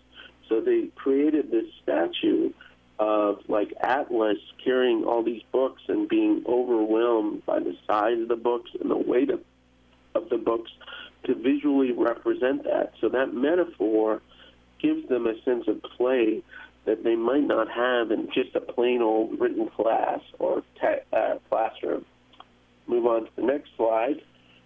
So 0.48 0.60
they 0.60 0.88
created 0.94 1.50
this 1.50 1.64
statue 1.82 2.52
of 2.98 3.38
like 3.48 3.72
Atlas 3.80 4.36
carrying 4.62 5.04
all 5.04 5.22
these 5.22 5.42
books 5.52 5.80
and 5.88 6.06
being 6.06 6.44
overwhelmed 6.46 7.46
by 7.46 7.60
the 7.60 7.74
size 7.86 8.20
of 8.20 8.28
the 8.28 8.36
books 8.36 8.70
and 8.78 8.90
the 8.90 8.96
weight 8.96 9.30
of, 9.30 9.40
of 10.14 10.28
the 10.28 10.36
books 10.36 10.70
to 11.24 11.34
visually 11.34 11.92
represent 11.92 12.64
that. 12.64 12.92
So 13.00 13.08
that 13.08 13.32
metaphor 13.32 14.20
gives 14.78 15.08
them 15.08 15.26
a 15.26 15.40
sense 15.44 15.66
of 15.66 15.82
play 15.82 16.42
that 16.84 17.04
they 17.04 17.16
might 17.16 17.44
not 17.44 17.70
have 17.70 18.10
in 18.10 18.28
just 18.32 18.54
a 18.56 18.60
plain 18.60 19.02
old 19.02 19.38
written 19.40 19.68
class 19.68 20.20
or 20.38 20.62
te- 20.80 21.04
uh, 21.12 21.36
classroom. 21.48 22.04
Move 22.86 23.06
on 23.06 23.24
to 23.24 23.30
the 23.36 23.42
next 23.42 23.70
slide. 23.76 24.20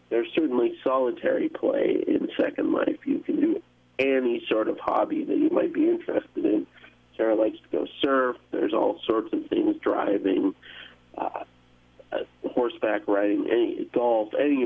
There's 0.09 0.29
certainly 0.35 0.79
solitary 0.83 1.49
play 1.49 2.03
in 2.07 2.29
Second 2.37 2.73
Life. 2.73 2.99
You 3.05 3.19
can 3.19 3.41
do 3.41 3.63
any 3.99 4.45
sort 4.49 4.69
of 4.69 4.79
hobby 4.79 5.25
that 5.25 5.37
you 5.37 5.51
might 5.51 5.73
be 5.73 5.89
interested 5.89 6.45
in. 6.45 6.67
Sarah 7.17 7.35
likes 7.35 7.59
to 7.59 7.79
go 7.79 7.87
surf. 8.03 8.37
There's 8.51 8.73
all 8.73 9.01
sorts 9.07 9.33
of 9.33 9.47
things 9.47 9.77
driving, 9.81 10.55
uh, 11.17 11.45
horseback 12.53 13.07
riding, 13.09 13.47
any 13.51 13.89
golf, 13.93 14.33
any 14.39 14.63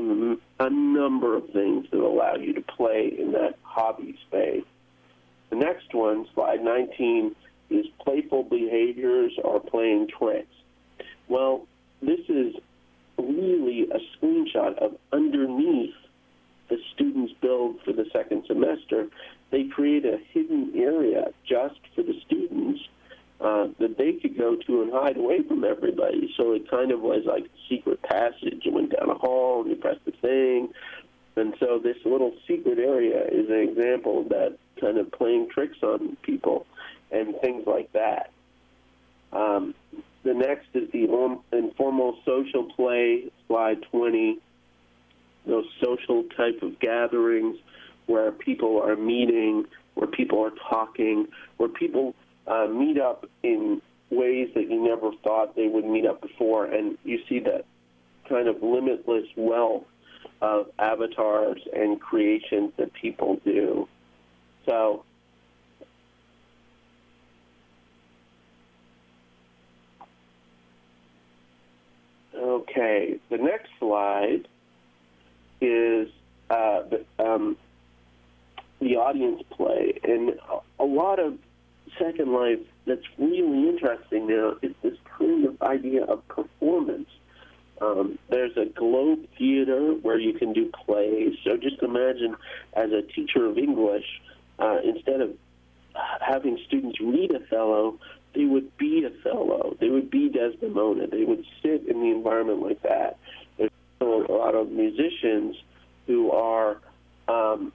a 0.59 0.69
number 0.69 1.35
of 1.35 1.49
things 1.51 1.87
that 1.91 1.99
allow 1.99 2.35
you 2.35 2.53
to 2.53 2.61
play 2.61 3.13
in 3.17 3.31
that 3.31 3.55
hobby 3.63 4.17
space. 4.27 4.65
One, 6.01 6.25
slide 6.33 6.63
19, 6.63 7.35
is 7.69 7.85
playful 8.03 8.43
behaviors 8.45 9.33
or 9.43 9.59
playing 9.59 10.07
tricks. 10.07 10.55
Well, 11.29 11.67
this 12.01 12.21
is 12.27 12.55
really 13.19 13.87
a 13.91 13.99
screenshot 14.17 14.79
of 14.79 14.97
underneath 15.13 15.93
the 16.69 16.77
students 16.95 17.33
build 17.39 17.81
for 17.85 17.93
the 17.93 18.05
second 18.11 18.45
semester. 18.47 19.09
They 19.51 19.65
create 19.65 20.03
a 20.03 20.17
hidden 20.33 20.71
area 20.75 21.25
just 21.47 21.79
for 21.93 22.01
the 22.01 22.19
students 22.25 22.81
uh, 23.39 23.67
that 23.79 23.95
they 23.99 24.13
could 24.13 24.35
go 24.35 24.55
to 24.55 24.81
and 24.81 24.91
hide 24.91 25.17
away 25.17 25.43
from 25.47 25.63
everybody. 25.63 26.33
So 26.35 26.53
it 26.53 26.67
kind 26.67 26.91
of 26.91 27.01
was 27.01 27.25
like 27.27 27.43
a 27.43 27.57
secret 27.69 28.01
passage. 28.01 28.61
You 28.63 28.71
went 28.71 28.95
down 28.97 29.11
a 29.11 29.15
hall 29.15 29.61
and 29.61 29.69
you 29.69 29.75
pressed 29.75 30.03
the 30.05 30.13
thing. 30.13 30.69
And 31.35 31.53
so 31.59 31.79
this 31.79 31.97
little 32.05 32.33
secret 32.47 32.77
area 32.77 33.23
is 33.25 33.49
an 33.49 33.59
example 33.69 34.21
of 34.21 34.29
that 34.29 34.57
kind 34.79 34.97
of 34.97 35.11
playing 35.11 35.49
tricks 35.49 35.77
on 35.81 36.17
people 36.23 36.65
and 37.11 37.35
things 37.41 37.65
like 37.65 37.91
that. 37.93 38.31
Um, 39.31 39.73
the 40.23 40.33
next 40.33 40.67
is 40.73 40.91
the 40.91 41.39
informal 41.51 42.17
social 42.25 42.65
play, 42.75 43.31
slide 43.47 43.83
20. 43.91 44.39
Those 45.45 45.65
social 45.81 46.23
type 46.37 46.61
of 46.61 46.79
gatherings 46.79 47.57
where 48.05 48.31
people 48.31 48.81
are 48.81 48.95
meeting, 48.95 49.65
where 49.95 50.07
people 50.07 50.43
are 50.43 50.53
talking, 50.69 51.27
where 51.57 51.69
people 51.69 52.13
uh, 52.45 52.67
meet 52.67 52.99
up 52.99 53.25
in 53.41 53.81
ways 54.09 54.49
that 54.53 54.69
you 54.69 54.83
never 54.83 55.11
thought 55.23 55.55
they 55.55 55.67
would 55.67 55.85
meet 55.85 56.05
up 56.05 56.21
before, 56.21 56.65
and 56.65 56.97
you 57.03 57.19
see 57.27 57.39
that 57.39 57.65
kind 58.27 58.47
of 58.47 58.61
limitless 58.61 59.25
wealth 59.35 59.83
of 60.41 60.67
avatars 60.79 61.61
and 61.73 61.99
creations 61.99 62.71
that 62.77 62.91
people 62.93 63.39
do. 63.45 63.87
So 64.65 65.03
Okay, 72.41 73.19
the 73.29 73.37
next 73.37 73.69
slide 73.79 74.47
is 75.61 76.07
uh, 76.49 76.81
the, 76.89 77.05
um, 77.19 77.55
the 78.79 78.95
audience 78.95 79.43
play, 79.51 79.99
and 80.03 80.39
a, 80.79 80.83
lot 80.83 81.19
of 81.19 81.37
Second 81.99 82.33
Life 82.33 82.59
that's 82.87 83.05
really 83.19 83.69
interesting 83.69 84.27
now 84.27 84.55
is 84.63 84.73
this 84.81 84.97
kind 85.19 85.45
of 85.45 85.61
idea 85.61 86.03
of 86.03 86.27
performance. 86.29 87.09
Um, 87.81 88.19
there's 88.29 88.55
a 88.57 88.65
Globe 88.65 89.27
Theater 89.37 89.93
where 89.93 90.19
you 90.19 90.33
can 90.33 90.53
do 90.53 90.71
plays. 90.85 91.35
So 91.43 91.57
just 91.57 91.81
imagine, 91.81 92.35
as 92.73 92.91
a 92.91 93.01
teacher 93.01 93.45
of 93.45 93.57
English, 93.57 94.05
uh, 94.59 94.77
instead 94.83 95.21
of 95.21 95.35
having 96.21 96.59
students 96.67 96.99
read 97.01 97.31
Othello, 97.33 97.99
they 98.33 98.45
would 98.45 98.77
be 98.77 99.05
Othello. 99.05 99.75
They 99.79 99.89
would 99.89 100.09
be 100.09 100.29
Desdemona. 100.29 101.07
They 101.07 101.23
would 101.23 101.43
sit 101.61 101.87
in 101.87 101.99
the 102.01 102.11
environment 102.11 102.61
like 102.61 102.81
that. 102.83 103.17
There's 103.57 103.71
a 103.99 104.05
lot 104.05 104.55
of 104.55 104.71
musicians 104.71 105.57
who 106.07 106.31
are 106.31 106.77
um, 107.27 107.73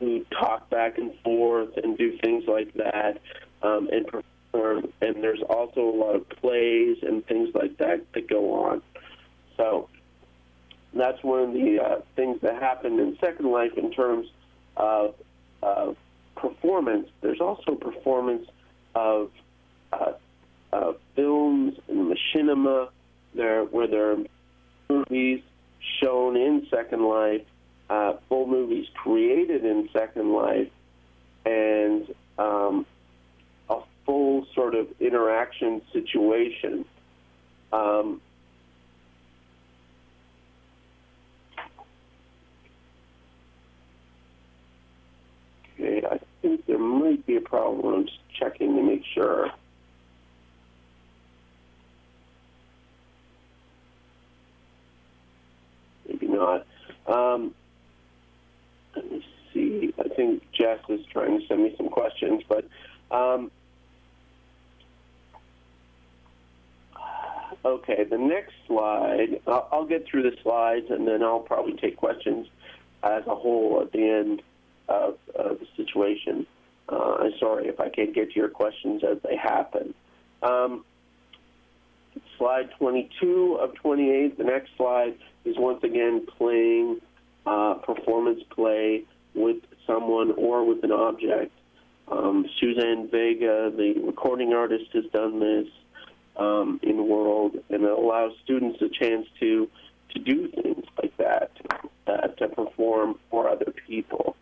who 0.00 0.24
talk 0.30 0.68
back 0.70 0.98
and 0.98 1.14
forth 1.22 1.76
and 1.76 1.96
do 1.96 2.18
things 2.18 2.44
like 2.46 2.74
that 2.74 3.20
um, 3.62 3.88
and 3.92 4.06
perform. 4.06 4.24
And 4.54 5.22
there's 5.22 5.42
also 5.42 5.80
a 5.80 5.96
lot 5.96 6.14
of 6.14 6.28
plays 6.28 6.98
and 7.02 7.26
things 7.26 7.54
like 7.54 7.76
that 7.78 8.04
that 8.12 8.28
go 8.28 8.64
on. 8.64 8.82
So 9.56 9.88
that's 10.94 11.22
one 11.22 11.42
of 11.42 11.52
the 11.52 11.80
uh, 11.82 12.00
things 12.14 12.40
that 12.42 12.62
happened 12.62 13.00
in 13.00 13.18
Second 13.20 13.50
Life 13.50 13.76
in 13.76 13.90
terms 13.90 14.28
of 14.76 15.14
uh, 15.62 15.92
performance. 16.36 17.08
There's 17.20 17.40
also 17.40 17.74
performance 17.74 18.48
of 18.94 19.30
uh, 19.92 20.92
films 21.16 21.78
and 21.88 22.12
machinima, 22.12 22.88
there 23.34 23.64
where 23.64 23.86
there 23.86 24.12
are 24.12 24.18
movies 24.88 25.42
shown 26.00 26.36
in 26.36 26.66
Second 26.70 27.04
Life, 27.08 27.42
uh, 27.90 28.14
full 28.28 28.46
movies 28.46 28.86
created 28.94 29.64
in 29.64 29.88
Second 29.92 30.32
Life, 30.32 30.70
and 31.44 32.14
um, 32.38 32.86
full 34.06 34.46
sort 34.54 34.74
of 34.74 34.88
interaction 35.00 35.82
situation. 35.92 36.84
Um, 37.72 38.20
okay, 45.74 46.02
I 46.10 46.18
think 46.42 46.66
there 46.66 46.78
might 46.78 47.24
be 47.26 47.36
a 47.36 47.40
problem. 47.40 47.94
I'm 47.94 48.04
just 48.06 48.18
checking 48.38 48.76
to 48.76 48.82
make 48.82 49.02
sure. 49.14 49.50
Maybe 56.08 56.28
not. 56.28 56.66
Um, 57.06 57.54
let 58.94 59.10
me 59.10 59.24
see. 59.52 59.92
I 59.98 60.08
think 60.08 60.42
Jess 60.52 60.78
is 60.88 61.00
trying 61.12 61.40
to 61.40 61.46
send 61.46 61.64
me 61.64 61.74
some 61.76 61.88
questions, 61.88 62.42
but 62.48 62.64
um, 63.10 63.50
okay. 67.64 68.04
The 68.04 68.18
next 68.18 68.52
slide. 68.66 69.40
I'll, 69.46 69.68
I'll 69.72 69.86
get 69.86 70.06
through 70.06 70.22
the 70.22 70.36
slides, 70.42 70.86
and 70.90 71.06
then 71.06 71.22
I'll 71.22 71.40
probably 71.40 71.74
take 71.74 71.96
questions 71.96 72.46
as 73.02 73.26
a 73.26 73.34
whole 73.34 73.80
at 73.82 73.92
the 73.92 74.08
end 74.08 74.42
of, 74.88 75.18
of 75.34 75.58
the 75.60 75.66
situation. 75.76 76.46
Uh, 76.88 77.16
I'm 77.20 77.32
sorry 77.38 77.68
if 77.68 77.80
I 77.80 77.88
can't 77.88 78.14
get 78.14 78.32
to 78.32 78.36
your 78.36 78.48
questions 78.48 79.02
as 79.04 79.18
they 79.22 79.36
happen. 79.36 79.94
Um, 80.42 80.84
slide 82.38 82.70
22 82.78 83.58
of 83.60 83.74
28, 83.74 84.38
the 84.38 84.44
next 84.44 84.70
slide 84.76 85.16
is 85.44 85.56
once 85.58 85.82
again 85.82 86.26
playing 86.38 87.00
uh, 87.46 87.74
performance 87.74 88.42
play 88.50 89.04
with 89.34 89.56
someone 89.86 90.32
or 90.32 90.64
with 90.64 90.84
an 90.84 90.92
object. 90.92 91.52
Um, 92.08 92.46
Suzanne 92.60 93.08
Vega, 93.10 93.72
the 93.74 93.94
recording 94.04 94.52
artist, 94.52 94.90
has 94.92 95.04
done 95.06 95.40
this 95.40 95.68
um, 96.36 96.80
in 96.82 96.96
the 96.96 97.02
World, 97.02 97.56
and 97.70 97.82
it 97.82 97.90
allows 97.90 98.32
students 98.44 98.80
a 98.82 98.88
chance 98.88 99.26
to 99.40 99.68
to 100.10 100.20
do 100.20 100.48
things 100.48 100.84
like 101.02 101.16
that, 101.16 101.50
uh, 102.06 102.28
to 102.28 102.48
perform 102.48 103.18
for 103.30 103.48
other 103.48 103.72
people. 103.86 104.36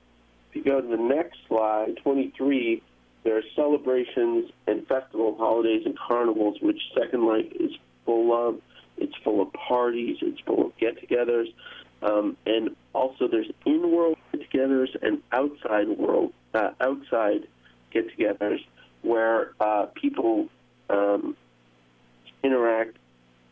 If 0.50 0.56
you 0.56 0.64
go 0.64 0.82
to 0.82 0.86
the 0.86 1.02
next 1.02 1.38
slide, 1.48 1.96
23, 2.02 2.82
there 3.24 3.38
are 3.38 3.42
celebrations 3.56 4.50
and 4.66 4.86
festival 4.86 5.34
holidays 5.38 5.82
and 5.86 5.98
carnivals, 5.98 6.58
which 6.60 6.80
Second 6.98 7.26
Life 7.26 7.50
is 7.58 7.70
full 8.04 8.32
of. 8.34 8.60
It's 8.98 9.14
full 9.24 9.40
of 9.40 9.52
parties. 9.52 10.18
It's 10.20 10.40
full 10.40 10.66
of 10.66 10.76
get-togethers, 10.76 11.54
um, 12.02 12.36
and 12.44 12.76
also 12.92 13.28
there's 13.28 13.50
in-world 13.64 14.18
get-togethers 14.32 14.94
and 15.00 15.22
outside 15.32 15.88
world 15.88 16.32
uh, 16.52 16.70
outside 16.80 17.48
get-togethers 17.90 18.60
where 19.02 19.52
uh, 19.60 19.86
people 19.94 20.48
um, 20.90 21.36
interact 22.42 22.96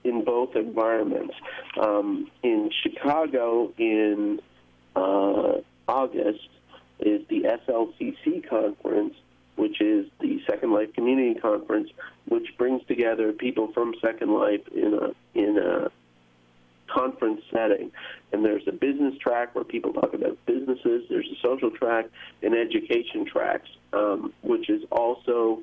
in 0.04 0.24
both 0.24 0.56
environments. 0.56 1.34
Um, 1.80 2.30
in 2.42 2.70
Chicago, 2.82 3.72
in 3.76 4.40
uh, 4.96 5.58
August, 5.88 6.48
is 7.00 7.26
the 7.28 7.42
SLCC 7.66 8.48
conference, 8.48 9.14
which 9.56 9.80
is 9.80 10.06
the 10.20 10.40
Second 10.48 10.72
Life 10.72 10.92
Community 10.94 11.38
Conference, 11.38 11.90
which 12.26 12.48
brings 12.58 12.84
together 12.86 13.32
people 13.32 13.72
from 13.72 13.94
Second 14.00 14.32
Life 14.32 14.66
in 14.74 14.94
a 14.94 15.38
in 15.38 15.58
a 15.58 15.90
conference 16.86 17.42
setting. 17.52 17.92
And 18.32 18.44
there's 18.44 18.66
a 18.66 18.72
business 18.72 19.16
track 19.18 19.54
where 19.54 19.64
people 19.64 19.92
talk 19.92 20.12
about 20.12 20.36
businesses. 20.46 21.04
There's 21.08 21.26
a 21.26 21.40
social 21.42 21.70
track 21.70 22.06
and 22.42 22.54
education 22.54 23.24
tracks, 23.24 23.68
um, 23.92 24.32
which 24.42 24.68
is 24.68 24.82
also 24.90 25.62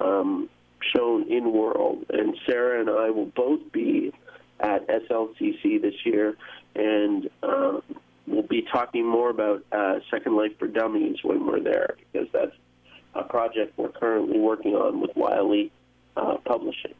um, 0.00 0.48
shown 0.94 1.30
in 1.30 1.52
World. 1.52 2.04
And 2.10 2.36
Sarah 2.46 2.80
and 2.80 2.90
I 2.90 3.10
will 3.10 3.26
both 3.26 3.72
be 3.72 4.12
at 4.60 4.86
SLCC 4.88 5.80
this 5.80 5.94
year, 6.04 6.36
and 6.74 7.28
um, 7.42 7.82
we'll 8.26 8.42
be 8.42 8.62
talking 8.62 9.06
more 9.06 9.30
about 9.30 9.64
uh, 9.72 10.00
Second 10.10 10.36
Life 10.36 10.58
for 10.58 10.66
Dummies 10.66 11.18
when 11.22 11.46
we're 11.46 11.60
there 11.60 11.96
because 12.12 12.28
that's 12.32 12.56
a 13.14 13.22
project 13.22 13.76
we're 13.76 13.88
currently 13.90 14.38
working 14.38 14.74
on 14.74 15.00
with 15.00 15.14
Wiley 15.16 15.70
uh, 16.16 16.36
Publishing. 16.44 16.94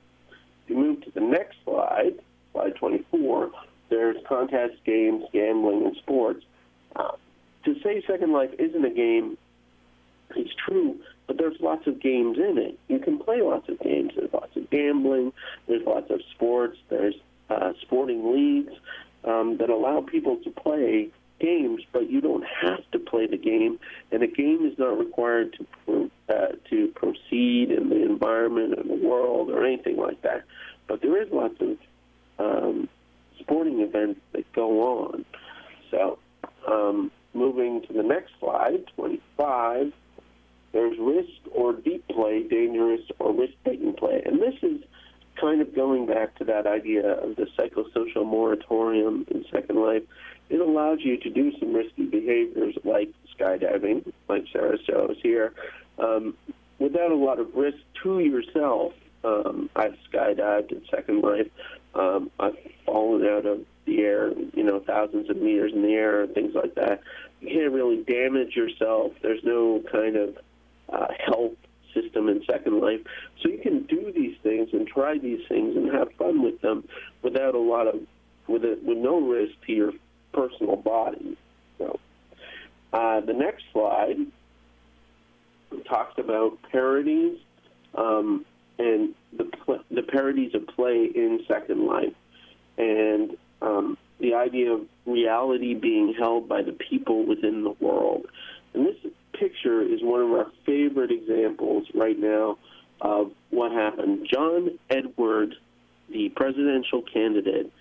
If 0.64 0.70
you 0.70 0.76
move 0.76 1.02
to 1.02 1.10
the 1.10 1.20
next 1.20 1.56
slide, 1.64 2.14
slide 2.52 2.74
24, 2.76 3.50
there's 3.88 4.16
contests, 4.26 4.78
games, 4.84 5.24
gambling, 5.32 5.86
and 5.86 5.96
sports. 5.96 6.44
Uh, 6.94 7.12
to 7.64 7.74
say 7.82 8.02
Second 8.06 8.32
Life 8.32 8.50
isn't 8.58 8.84
a 8.84 8.90
game, 8.90 9.38
it's 10.34 10.50
true 10.66 10.98
but 11.26 11.38
there's 11.38 11.56
lots 11.60 11.86
of 11.86 12.00
games 12.00 12.38
in 12.38 12.58
it. 12.58 12.78
You 12.88 12.98
can 12.98 13.18
play 13.18 13.42
lots 13.42 13.68
of 13.68 13.78
games. 13.80 14.12
There's 14.16 14.32
lots 14.32 14.56
of 14.56 14.70
gambling. 14.70 15.32
There's 15.66 15.84
lots 15.86 16.10
of 16.10 16.20
sports. 16.34 16.78
There's 16.88 17.14
uh, 17.50 17.72
sporting 17.82 18.32
leagues 18.32 18.72
um, 19.24 19.56
that 19.58 19.70
allow 19.70 20.00
people 20.00 20.36
to 20.44 20.50
play 20.50 21.10
games, 21.40 21.82
but 21.92 22.10
you 22.10 22.20
don't 22.20 22.44
have 22.44 22.80
to 22.92 22.98
play 22.98 23.26
the 23.26 23.36
game, 23.36 23.78
and 24.10 24.22
a 24.22 24.26
game 24.26 24.64
is 24.64 24.78
not 24.78 24.98
required 24.98 25.56
to 25.86 26.10
uh, 26.28 26.52
to 26.70 26.88
proceed 26.88 27.70
in 27.70 27.88
the 27.88 28.02
environment 28.02 28.74
and 28.78 28.90
the 28.90 29.06
world 29.06 29.50
or 29.50 29.64
anything 29.64 29.96
like 29.96 30.20
that. 30.22 30.44
But 30.88 31.02
there 31.02 31.20
is 31.20 31.28
lots 31.32 31.54
of 31.60 31.76
um, 32.38 32.88
sporting 33.40 33.80
events 33.80 34.20
that 34.32 34.50
go 34.52 34.80
on. 34.82 35.24
So, 35.90 36.18
um, 36.66 37.10
moving 37.34 37.82
to 37.82 37.92
the 37.92 38.02
next 38.02 38.32
slide, 38.40 38.84
25. 38.96 39.92
There's 40.76 40.98
risk 40.98 41.40
or 41.52 41.72
deep 41.72 42.06
play, 42.08 42.42
dangerous 42.42 43.00
or 43.18 43.32
risk-taking 43.32 43.94
play, 43.94 44.22
and 44.26 44.40
this 44.40 44.54
is 44.62 44.82
kind 45.40 45.60
of 45.60 45.74
going 45.74 46.06
back 46.06 46.34
to 46.36 46.44
that 46.44 46.66
idea 46.66 47.12
of 47.12 47.36
the 47.36 47.46
psychosocial 47.58 48.26
moratorium 48.26 49.26
in 49.30 49.44
Second 49.50 49.80
Life 49.80 50.02
it 50.48 50.60
allows 50.60 50.98
you 51.00 51.16
to 51.18 51.30
do 51.30 51.52
some 51.58 51.74
risky 51.74 52.04
behaviors 52.04 52.76
like 52.84 53.10
skydiving, 53.38 54.12
like 54.28 54.44
Sarah 54.52 54.78
shows 54.88 55.16
here, 55.22 55.52
um, 55.98 56.34
without 56.78 57.10
a 57.10 57.16
lot 57.16 57.40
of 57.40 57.54
risk 57.54 57.78
to 58.02 58.20
yourself. 58.20 58.92
Um, 59.24 59.68
I've 59.74 59.96
skydived 60.12 60.70
in 60.70 60.82
Second 60.90 61.22
Life. 61.22 61.48
Um, 61.94 62.30
I've 62.38 62.56
fallen 62.84 63.26
out 63.26 63.46
of 63.46 63.60
the 63.86 64.02
air, 64.02 64.30
you 64.54 64.62
know, 64.62 64.80
thousands 64.80 65.30
of 65.30 65.36
meters 65.36 65.72
in 65.74 65.82
the 65.82 65.94
air 65.94 66.22
and 66.22 66.34
things 66.34 66.54
like 66.54 66.74
that. 66.76 67.00
You 67.40 67.48
can't 67.48 67.72
really 67.72 68.04
damage 68.04 68.54
yourself. 68.54 69.12
There's 69.22 69.42
no 69.42 69.82
kind 69.90 70.16
of 70.16 70.36
uh, 70.92 71.08
health 71.24 71.52
system 71.94 72.28
in 72.28 72.42
Second 72.50 72.80
Life. 72.80 73.00
So 73.42 73.48
you 73.48 73.58
can 73.58 73.82
do 73.84 74.12
these 74.14 74.36
things 74.42 74.68
and 74.72 74.86
try 74.86 75.18
these 75.18 75.40
things 75.48 75.76
and 75.76 75.92
have 75.92 76.08
fun 76.18 76.42
with 76.42 76.60
them 76.60 76.88
without 77.22 77.54
a 77.54 77.58
lot 77.58 77.86
of, 77.86 78.00
with, 78.46 78.64
a, 78.64 78.78
with 78.82 78.98
no 78.98 79.20
risk 79.20 79.54
to 79.66 79.72
your 79.72 79.92
personal 80.32 80.76
body. 80.76 81.36
So, 81.78 81.98
uh, 82.92 83.20
the 83.20 83.32
next 83.32 83.64
slide 83.72 84.18
talks 85.88 86.18
about 86.18 86.58
parodies 86.70 87.38
um, 87.94 88.44
and 88.78 89.14
the 89.36 89.44
pl- 89.44 89.84
the 89.90 90.02
parodies 90.02 90.54
of 90.54 90.66
play 90.68 91.10
in 91.14 91.40
Second 91.48 91.86
Life, 91.86 92.14
and 92.76 93.36
um, 93.62 93.98
the 94.20 94.34
idea 94.34 94.72
of 94.72 94.82
reality 95.06 95.74
being 95.74 96.14
held 96.18 96.48
by 96.48 96.62
the 96.62 96.72
people 96.72 97.24
within 97.26 97.64
the 97.64 97.74
world. 97.80 98.26
And 98.74 98.86
this 98.86 98.96
picture 99.38 99.82
is 99.82 100.00
one 100.02 100.20
of 100.22 100.30
our 100.32 100.46
favorite 100.64 101.10
examples 101.10 101.86
right 101.94 102.18
now 102.18 102.58
of 103.00 103.32
what 103.50 103.72
happened. 103.72 104.28
John 104.32 104.78
Edward, 104.90 105.54
the 106.08 106.30
presidential 106.30 107.02
candidate, 107.02 107.72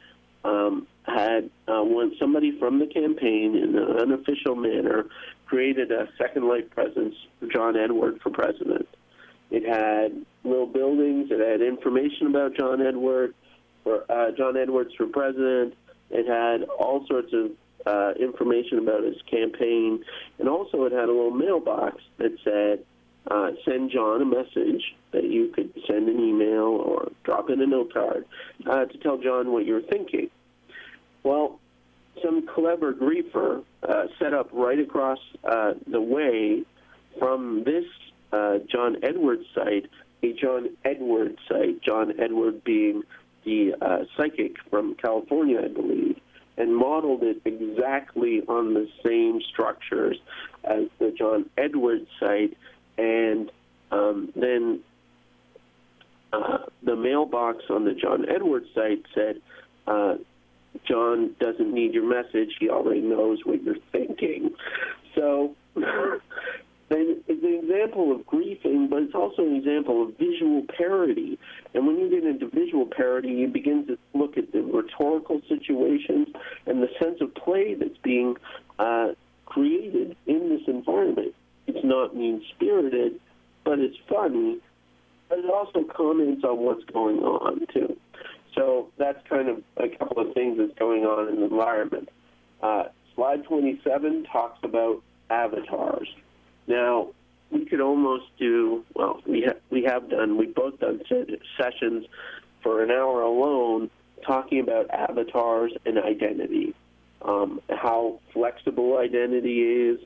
um, 0.44 0.88
had 1.04 1.50
uh, 1.68 1.84
when 1.84 2.14
somebody 2.20 2.58
from 2.60 2.80
the 2.80 2.88
campaign, 2.88 3.56
in 3.56 3.78
an 3.78 3.98
unofficial 3.98 4.56
manner, 4.56 5.06
created 5.46 5.92
a 5.92 6.08
Second 6.18 6.48
Life 6.48 6.70
presence 6.72 7.16
for 7.40 7.48
John 7.48 7.78
Edward 7.78 8.20
for 8.22 8.30
president. 8.30 8.88
It 9.52 9.64
had 9.66 10.26
little 10.44 10.66
buildings. 10.66 11.30
It 11.32 11.40
had 11.40 11.62
information 11.62 12.28
about 12.28 12.56
John 12.56 12.82
Edward 12.82 13.34
for 13.84 14.04
uh, 14.10 14.32
John 14.32 14.58
Edwards 14.58 14.94
for 14.96 15.08
president. 15.08 15.76
It 16.10 16.28
had 16.28 16.68
all 16.70 17.06
sorts 17.08 17.34
of 17.34 17.52
uh, 17.86 18.14
information 18.20 18.80
about 18.80 19.04
his 19.04 19.22
campaign, 19.30 20.04
and 20.40 20.50
also 20.50 20.86
it 20.86 20.92
had 20.92 21.06
a 21.06 21.14
little 21.14 21.32
mailbox 21.32 22.02
that 22.18 22.32
said, 22.44 22.86
uh, 23.30 23.52
"Send 23.64 23.92
John 23.92 24.22
a 24.22 24.26
message." 24.26 24.96
That 25.12 25.24
you 25.24 25.48
could 25.48 25.72
send 25.88 26.10
an 26.10 26.20
email 26.20 26.64
or 26.64 27.10
drop 27.24 27.50
in 27.50 27.62
a 27.62 27.66
note 27.66 27.94
card 27.94 28.26
uh, 28.70 28.84
to 28.84 28.98
tell 28.98 29.18
John 29.18 29.54
what 29.54 29.66
you're 29.66 29.82
thinking. 29.82 30.30
Well, 31.24 31.60
some 32.22 32.46
clever 32.46 32.94
griefer 32.94 33.64
uh, 33.82 34.04
set 34.20 34.34
up 34.34 34.50
right 34.52 34.78
across 34.78 35.20
uh, 35.46 35.76
the 35.88 36.02
way 36.02 36.64
from 37.18 37.64
this 37.64 37.86
uh, 38.34 38.58
John 38.70 38.98
Edwards 39.04 39.46
site 39.56 39.90
a 40.24 40.34
John 40.34 40.70
Edwards 40.84 41.38
site, 41.48 41.82
John 41.82 42.20
Edward 42.20 42.64
being 42.64 43.04
the 43.44 43.74
psychic 44.18 44.56
from 44.70 44.96
California, 44.96 45.62
I 45.64 45.68
believe, 45.68 46.20
and 46.58 46.76
modeled 46.76 47.24
it 47.24 47.42
exactly 47.46 48.42
on 48.48 48.74
the 48.74 48.88
same 49.06 49.42
structures 49.52 50.18
as 50.64 50.86
the 51.00 51.12
John 51.12 51.50
Edwards 51.58 52.08
site, 52.20 52.58
and 52.98 53.52
um, 53.92 54.32
then 54.36 54.80
uh, 56.34 56.60
the 56.84 56.96
mailbox 56.96 57.64
on 57.70 57.86
the 57.86 57.94
John 57.94 58.26
Edwards 58.30 58.68
site 58.74 59.04
said, 59.14 59.42
uh, 59.88 60.16
John 60.88 61.36
doesn't 61.40 61.74
need 61.74 61.94
your 61.94 62.08
message. 62.08 62.56
He 62.60 62.70
already 62.70 63.02
knows 63.02 63.40
what 63.46 63.64
you're 63.64 63.76
thinking. 63.92 64.54
So 65.16 65.56
an 65.76 67.24
example 67.76 68.12
of 68.12 68.22
griefing, 68.26 68.90
but 68.90 69.04
it's 69.04 69.16
also 69.16 69.44
an 69.44 69.56
example 69.56 70.04
of 70.04 70.18
visual 70.18 70.64
parody. 70.78 71.38
And 71.74 71.86
when 71.86 71.98
you 71.98 72.10
get 72.10 72.24
into 72.24 72.48
visual 72.50 72.86
parody, 72.86 73.30
you 73.30 73.48
begin 73.48 73.86
to 73.88 73.98
look 74.14 74.38
at 74.38 74.52
the 74.52 74.62
rhetorical 74.62 75.42
situations 75.50 76.28
and 76.66 76.82
the 76.82 76.90
sense 77.00 77.20
of 77.22 77.34
play 77.36 77.74
that's 77.74 77.98
being 78.04 78.36
uh, 78.80 79.10
created 79.46 80.16
in 80.26 80.50
this 80.50 80.62
environment. 80.68 81.34
It's 81.68 81.84
not 81.84 82.16
mean 82.16 82.44
spirited, 82.56 83.20
but 83.64 83.80
it's 83.80 83.98
funny. 84.08 84.60
But 85.30 85.40
it 85.40 85.50
also 85.50 85.84
comments 85.84 86.44
on 86.44 86.60
what's 86.60 86.86
going 86.86 87.20
on, 87.20 87.66
too. 87.74 87.98
So 88.54 88.90
that's 88.98 89.20
kind 89.28 89.50
of 89.50 89.62
a 89.78 89.90
couple 89.90 90.20
of 90.26 90.34
things 90.34 90.58
that's 90.58 90.78
going 90.80 91.04
on 91.04 91.30
in 91.30 91.38
the 91.38 91.46
environment. 91.46 92.10
Uh, 92.62 92.84
slide 93.16 93.44
27 93.44 94.26
talks 94.32 94.60
about 94.64 95.02
avatars. 95.30 96.08
Now, 96.68 97.10
we 97.52 97.66
could 97.66 97.82
almost 97.82 98.26
do, 98.38 98.84
well, 98.94 99.22
we, 99.26 99.44
ha- 99.44 99.60
we 99.70 99.84
have 99.84 100.10
done, 100.10 100.38
we've 100.38 100.56
both 100.56 100.80
done 100.80 101.02
se- 101.08 101.40
sessions 101.58 102.06
for 102.62 102.84
an 102.84 102.92
hour 102.92 103.22
alone 103.22 103.90
talking 104.26 104.60
about 104.60 104.90
avatars 104.90 105.72
and 105.86 106.00
identity, 106.00 106.74
um, 107.22 107.62
how 107.70 108.20
flexible 108.34 108.98
identity 108.98 109.62
is, 109.62 110.00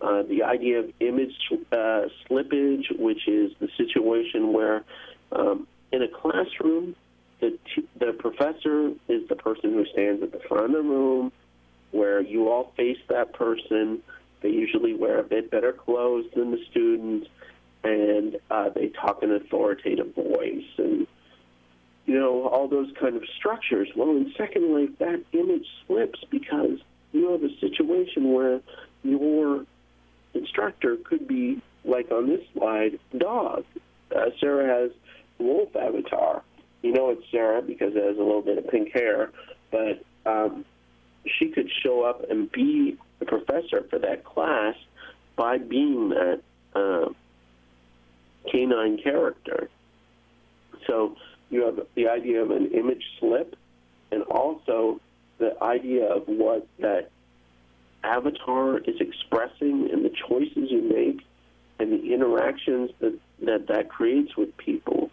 uh, 0.00 0.22
the 0.22 0.42
idea 0.42 0.80
of 0.80 0.92
image 1.00 1.34
uh, 1.72 2.02
slippage, 2.28 2.98
which 2.98 3.26
is 3.28 3.52
the 3.60 3.68
situation 3.76 4.52
where 4.52 4.84
um, 5.32 5.66
in 5.92 6.02
a 6.02 6.08
classroom, 6.08 6.94
the, 7.40 7.58
t- 7.74 7.88
the 7.98 8.12
professor 8.12 8.92
is 9.08 9.26
the 9.28 9.36
person 9.36 9.72
who 9.72 9.84
stands 9.86 10.22
at 10.22 10.32
the 10.32 10.40
front 10.48 10.64
of 10.64 10.72
the 10.72 10.82
room 10.82 11.32
where 11.92 12.20
you 12.20 12.50
all 12.50 12.72
face 12.76 12.98
that 13.08 13.32
person. 13.32 14.02
They 14.46 14.52
usually 14.52 14.94
wear 14.94 15.18
a 15.18 15.24
bit 15.24 15.50
better 15.50 15.72
clothes 15.72 16.26
than 16.36 16.52
the 16.52 16.60
students, 16.70 17.26
and 17.82 18.36
uh, 18.48 18.68
they 18.68 18.90
talk 18.90 19.24
in 19.24 19.32
authoritative 19.32 20.14
voice, 20.14 20.62
and 20.78 21.08
you 22.04 22.14
know 22.14 22.46
all 22.46 22.68
those 22.68 22.92
kind 23.00 23.16
of 23.16 23.24
structures. 23.36 23.88
Well, 23.96 24.10
in 24.10 24.32
Second 24.38 24.72
Life, 24.72 24.96
that 25.00 25.24
image 25.32 25.66
slips 25.84 26.20
because 26.30 26.78
you 27.10 27.32
have 27.32 27.42
a 27.42 27.58
situation 27.58 28.32
where 28.32 28.60
your 29.02 29.66
instructor 30.32 30.96
could 30.96 31.26
be, 31.26 31.60
like 31.84 32.12
on 32.12 32.28
this 32.28 32.42
slide, 32.52 33.00
dog. 33.18 33.64
Uh, 34.14 34.26
Sarah 34.38 34.82
has 34.82 34.92
wolf 35.40 35.74
avatar. 35.74 36.44
You 36.82 36.92
know 36.92 37.10
it's 37.10 37.28
Sarah 37.32 37.62
because 37.62 37.96
it 37.96 38.04
has 38.04 38.16
a 38.16 38.22
little 38.22 38.42
bit 38.42 38.58
of 38.58 38.68
pink 38.68 38.92
hair, 38.92 39.32
but 39.72 40.04
um, 40.24 40.64
she 41.26 41.48
could 41.48 41.68
show 41.82 42.02
up 42.02 42.30
and 42.30 42.50
be 42.52 42.96
the 43.18 43.26
professor 43.26 43.84
for 43.88 43.98
that 43.98 44.24
class 44.24 44.74
by 45.36 45.58
being 45.58 46.10
that 46.10 46.40
uh, 46.74 47.08
canine 48.50 48.98
character. 49.02 49.68
So 50.86 51.16
you 51.50 51.64
have 51.64 51.80
the 51.94 52.08
idea 52.08 52.42
of 52.42 52.50
an 52.50 52.72
image 52.72 53.04
slip 53.18 53.56
and 54.10 54.22
also 54.24 55.00
the 55.38 55.62
idea 55.62 56.06
of 56.06 56.24
what 56.26 56.66
that 56.78 57.10
avatar 58.02 58.78
is 58.78 59.00
expressing 59.00 59.90
and 59.92 60.04
the 60.04 60.12
choices 60.28 60.70
you 60.70 60.82
make 60.82 61.26
and 61.78 61.92
the 61.92 62.14
interactions 62.14 62.90
that 63.00 63.18
that, 63.42 63.66
that 63.68 63.88
creates 63.88 64.36
with 64.36 64.56
people. 64.56 65.10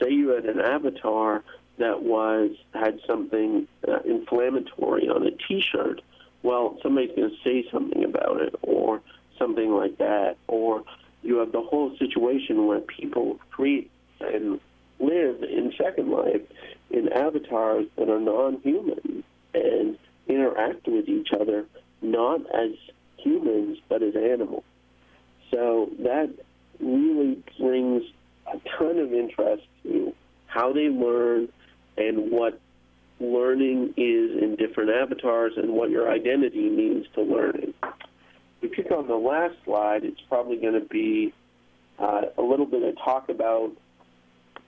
Say 0.00 0.10
you 0.10 0.30
had 0.30 0.46
an 0.46 0.60
avatar 0.60 1.42
that 1.78 2.02
was 2.02 2.52
had 2.72 3.00
something 3.06 3.68
uh, 3.86 3.98
inflammatory 4.04 5.08
on 5.08 5.26
a 5.26 5.30
T-shirt. 5.30 6.00
Well, 6.46 6.78
somebody's 6.80 7.10
going 7.16 7.30
to 7.30 7.36
say 7.42 7.68
something 7.72 8.04
about 8.04 8.40
it, 8.40 8.54
or 8.62 9.02
something 9.36 9.72
like 9.72 9.98
that, 9.98 10.36
or 10.46 10.84
you 11.24 11.38
have 11.38 11.50
the 11.50 11.60
whole 11.60 11.96
situation 11.98 12.66
where 12.66 12.78
people 12.78 13.40
create 13.50 13.90
and 14.20 14.60
live 15.00 15.42
in 15.42 15.72
Second 15.76 16.08
Life 16.12 16.42
in 16.90 17.12
avatars 17.12 17.86
that 17.96 18.08
are 18.08 18.20
non-human 18.20 19.24
and 19.54 19.98
interact 20.28 20.86
with 20.86 21.08
each 21.08 21.32
other 21.32 21.66
not 22.00 22.40
as 22.54 22.70
humans 23.16 23.78
but 23.88 24.04
as 24.04 24.14
animals. 24.14 24.62
So 25.50 25.90
that 25.98 26.30
really 26.78 27.42
brings 27.58 28.04
a 28.46 28.60
ton 28.78 28.98
of 28.98 29.12
interest 29.12 29.64
to 29.82 30.14
how 30.46 30.72
they 30.72 30.90
learn 30.90 31.48
and 31.96 32.30
what 32.30 32.60
learning 33.20 33.94
is 33.96 34.42
in 34.42 34.56
different 34.58 34.90
avatars 34.90 35.52
and 35.56 35.72
what 35.72 35.90
your 35.90 36.10
identity 36.10 36.68
means 36.68 37.06
to 37.14 37.22
learning. 37.22 37.72
If 38.62 38.62
you 38.62 38.84
click 38.84 38.90
on 38.90 39.08
the 39.08 39.14
last 39.14 39.54
slide, 39.64 40.04
it's 40.04 40.20
probably 40.28 40.56
going 40.56 40.74
to 40.74 40.86
be 40.86 41.32
uh, 41.98 42.22
a 42.36 42.42
little 42.42 42.66
bit 42.66 42.82
of 42.82 42.96
talk 42.96 43.28
about. 43.28 43.72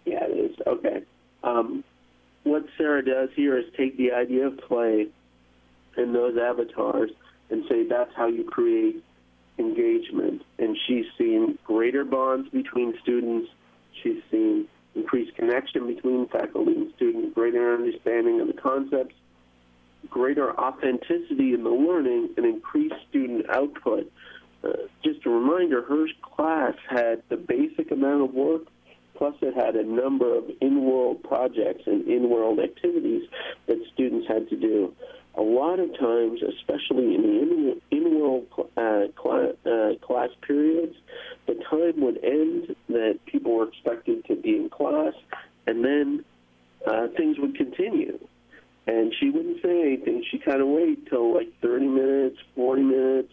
Yeah, 0.04 0.24
it 0.24 0.52
is. 0.52 0.56
Okay. 0.66 1.02
Um, 1.42 1.84
what 2.44 2.64
Sarah 2.76 3.04
does 3.04 3.28
here 3.34 3.58
is 3.58 3.66
take 3.76 3.96
the 3.98 4.12
idea 4.12 4.46
of 4.46 4.58
play 4.58 5.08
and 5.96 6.14
those 6.14 6.38
avatars 6.38 7.10
and 7.50 7.64
say 7.68 7.86
that's 7.86 8.12
how 8.16 8.28
you 8.28 8.44
create 8.44 9.02
engagement. 9.58 10.42
And 10.58 10.76
she's 10.86 11.06
seen 11.18 11.58
greater 11.64 12.04
bonds 12.04 12.48
between 12.50 12.94
students. 13.02 13.50
She's 14.02 14.22
seen 14.30 14.68
increased 14.94 15.34
connection 15.36 15.86
between 15.86 16.26
faculty 16.28 16.72
and 16.72 16.92
students, 16.96 17.34
greater 17.34 17.74
understanding 17.74 18.40
of 18.40 18.46
the 18.46 18.52
concepts, 18.52 19.14
greater 20.08 20.58
authenticity 20.58 21.54
in 21.54 21.64
the 21.64 21.70
learning, 21.70 22.30
and 22.36 22.46
increased 22.46 22.94
student 23.08 23.48
output. 23.50 24.10
Uh, 24.64 24.70
just 25.04 25.24
a 25.26 25.30
reminder, 25.30 25.82
her 25.82 26.06
class 26.22 26.74
had 26.88 27.22
the 27.28 27.36
basic 27.36 27.90
amount 27.90 28.22
of 28.22 28.34
work, 28.34 28.62
plus 29.14 29.34
it 29.40 29.54
had 29.54 29.76
a 29.76 29.84
number 29.84 30.36
of 30.36 30.44
in-world 30.60 31.22
projects 31.22 31.82
and 31.86 32.08
in-world 32.08 32.58
activities 32.60 33.28
that 33.66 33.78
students 33.92 34.26
had 34.26 34.48
to 34.48 34.56
do. 34.56 34.94
A 35.38 35.42
lot 35.42 35.78
of 35.78 35.96
times, 35.96 36.40
especially 36.42 37.14
in 37.14 37.22
the 37.90 37.96
in-world 37.96 38.46
uh, 38.76 39.04
class, 39.14 39.54
uh, 39.64 39.94
class 40.04 40.30
periods, 40.42 40.96
the 41.46 41.54
time 41.70 42.00
would 42.00 42.18
end 42.24 42.74
that 42.88 43.20
people 43.24 43.54
were 43.54 43.68
expected 43.68 44.24
to 44.24 44.34
be 44.34 44.56
in 44.56 44.68
class, 44.68 45.14
and 45.68 45.84
then 45.84 46.24
uh, 46.84 47.06
things 47.16 47.38
would 47.38 47.54
continue. 47.54 48.18
And 48.88 49.14
she 49.20 49.30
wouldn't 49.30 49.62
say 49.62 49.80
anything. 49.80 50.24
She 50.28 50.38
kind 50.38 50.60
of 50.60 50.66
wait 50.66 51.08
till 51.08 51.32
like 51.32 51.52
30 51.62 51.86
minutes, 51.86 52.38
40 52.56 52.82
minutes, 52.82 53.32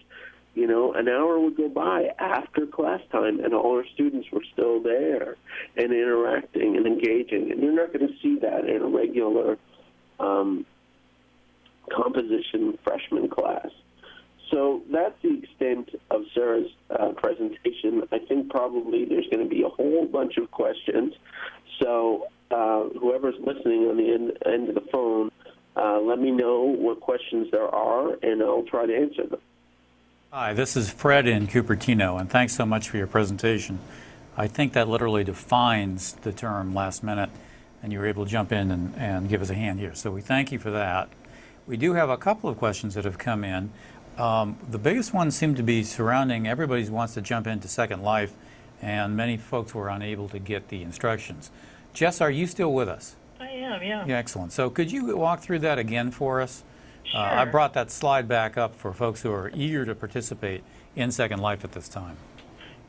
you 0.54 0.68
know, 0.68 0.94
an 0.94 1.10
hour 1.10 1.40
would 1.40 1.58
go 1.58 1.70
by 1.70 2.10
after 2.20 2.68
class 2.68 3.02
time, 3.12 3.40
and 3.44 3.56
all 3.56 3.78
our 3.78 3.86
students 3.96 4.28
were 4.32 4.44
still 4.54 4.80
there 4.80 5.38
and 5.76 5.92
interacting 5.92 6.78
and 6.78 6.86
engaging. 6.86 7.52
And 7.52 7.64
you're 7.64 7.74
not 7.74 7.92
going 7.92 8.08
to 8.08 8.14
see 8.22 8.38
that 8.40 8.70
in 8.70 8.84
a 8.84 8.88
regular 8.88 9.58
um, 10.20 10.68
composition 11.94 12.78
freshman 12.84 13.30
class. 13.30 13.70
So 14.52 14.82
that's 14.92 15.16
the 15.22 15.40
extent 15.40 15.90
of 16.12 16.22
Sarah's 16.34 16.70
uh, 16.90 17.10
presentation. 17.18 18.04
I 18.12 18.20
think 18.20 18.50
probably 18.50 19.06
there's 19.06 19.28
going 19.28 19.44
to 19.44 19.50
be 19.50 19.64
a 19.64 19.70
whole 19.70 20.06
bunch 20.06 20.38
of 20.38 20.52
questions. 20.52 21.14
So 21.82 22.28
uh, 22.52 22.84
whoever's 23.00 23.36
listening 23.40 23.88
on 23.90 23.98
the 23.98 24.14
end, 24.14 24.38
end 24.46 24.70
of 24.70 24.76
the 24.76 24.90
phone, 24.92 25.32
uh, 25.76 26.00
let 26.00 26.20
me 26.20 26.32
know 26.32 26.62
what 26.62 27.02
questions 27.02 27.50
there 27.52 27.68
are, 27.68 28.14
and 28.22 28.42
I'll 28.42 28.64
try 28.64 28.86
to 28.86 28.96
answer 28.96 29.28
them. 29.28 29.42
Hi, 30.32 30.54
this 30.54 30.78
is 30.78 30.90
Fred 30.90 31.28
in 31.28 31.48
Cupertino, 31.48 32.20
and 32.20 32.30
thanks 32.30 32.54
so 32.54 32.66
much 32.66 32.90
for 32.90 32.98
your 32.98 33.08
presentation. 33.08 33.80
I 34.38 34.48
think 34.48 34.74
that 34.74 34.88
literally 34.88 35.24
defines 35.24 36.14
the 36.14 36.32
term 36.32 36.74
last 36.74 37.04
minute, 37.04 37.30
and 37.82 37.92
you 37.92 38.00
were 38.00 38.06
able 38.06 38.26
to 38.26 38.32
jump 38.32 38.52
in 38.52 38.70
and, 38.72 38.96
and 38.96 39.30
give 39.30 39.42
us 39.42 39.50
a 39.50 39.54
hand 39.54 39.80
here. 39.80 39.96
So 39.96 40.12
we 40.12 40.22
thank 40.22 40.52
you 40.52 40.60
for 40.60 40.72
that. 40.72 41.10
We 41.68 41.78
do 41.78 41.94
have 41.94 42.10
a 42.10 42.18
couple 42.18 42.50
of 42.50 42.58
questions 42.58 42.94
that 42.94 43.06
have 43.06 43.18
come 43.18 43.44
in. 43.44 43.72
Um, 44.18 44.58
the 44.70 44.78
biggest 44.78 45.14
ones 45.14 45.36
seem 45.36 45.56
to 45.56 45.64
be 45.64 45.84
surrounding 45.84 46.48
everybody 46.48 46.88
wants 46.90 47.16
to 47.16 47.22
jump 47.22 47.48
into 47.48 47.68
Second 47.68 48.04
Life, 48.04 48.34
and 48.82 49.18
many 49.18 49.36
folks 49.36 49.74
were 49.74 49.90
unable 49.90 50.30
to 50.30 50.40
get 50.40 50.70
the 50.70 50.84
instructions. 50.84 51.50
Jess, 51.94 52.22
are 52.22 52.30
you 52.30 52.46
still 52.46 52.74
with 52.74 52.88
us? 52.88 53.16
I 53.40 53.48
am, 53.48 53.82
yeah. 53.82 54.06
Yeah, 54.06 54.18
excellent. 54.18 54.54
So 54.54 54.70
could 54.70 54.92
you 54.92 55.18
walk 55.18 55.42
through 55.42 55.60
that 55.60 55.80
again 55.80 56.12
for 56.12 56.40
us? 56.40 56.64
Sure. 57.04 57.20
Uh, 57.20 57.42
I 57.42 57.46
brought 57.46 57.74
that 57.74 57.92
slide 57.92 58.28
back 58.28 58.58
up 58.58 58.76
for 58.76 58.94
folks 58.94 59.22
who 59.22 59.32
are 59.32 59.52
eager 59.54 59.86
to 59.86 59.96
participate 59.96 60.64
in 60.96 61.12
Second 61.12 61.40
Life 61.40 61.64
at 61.64 61.72
this 61.72 61.88
time. 61.88 62.18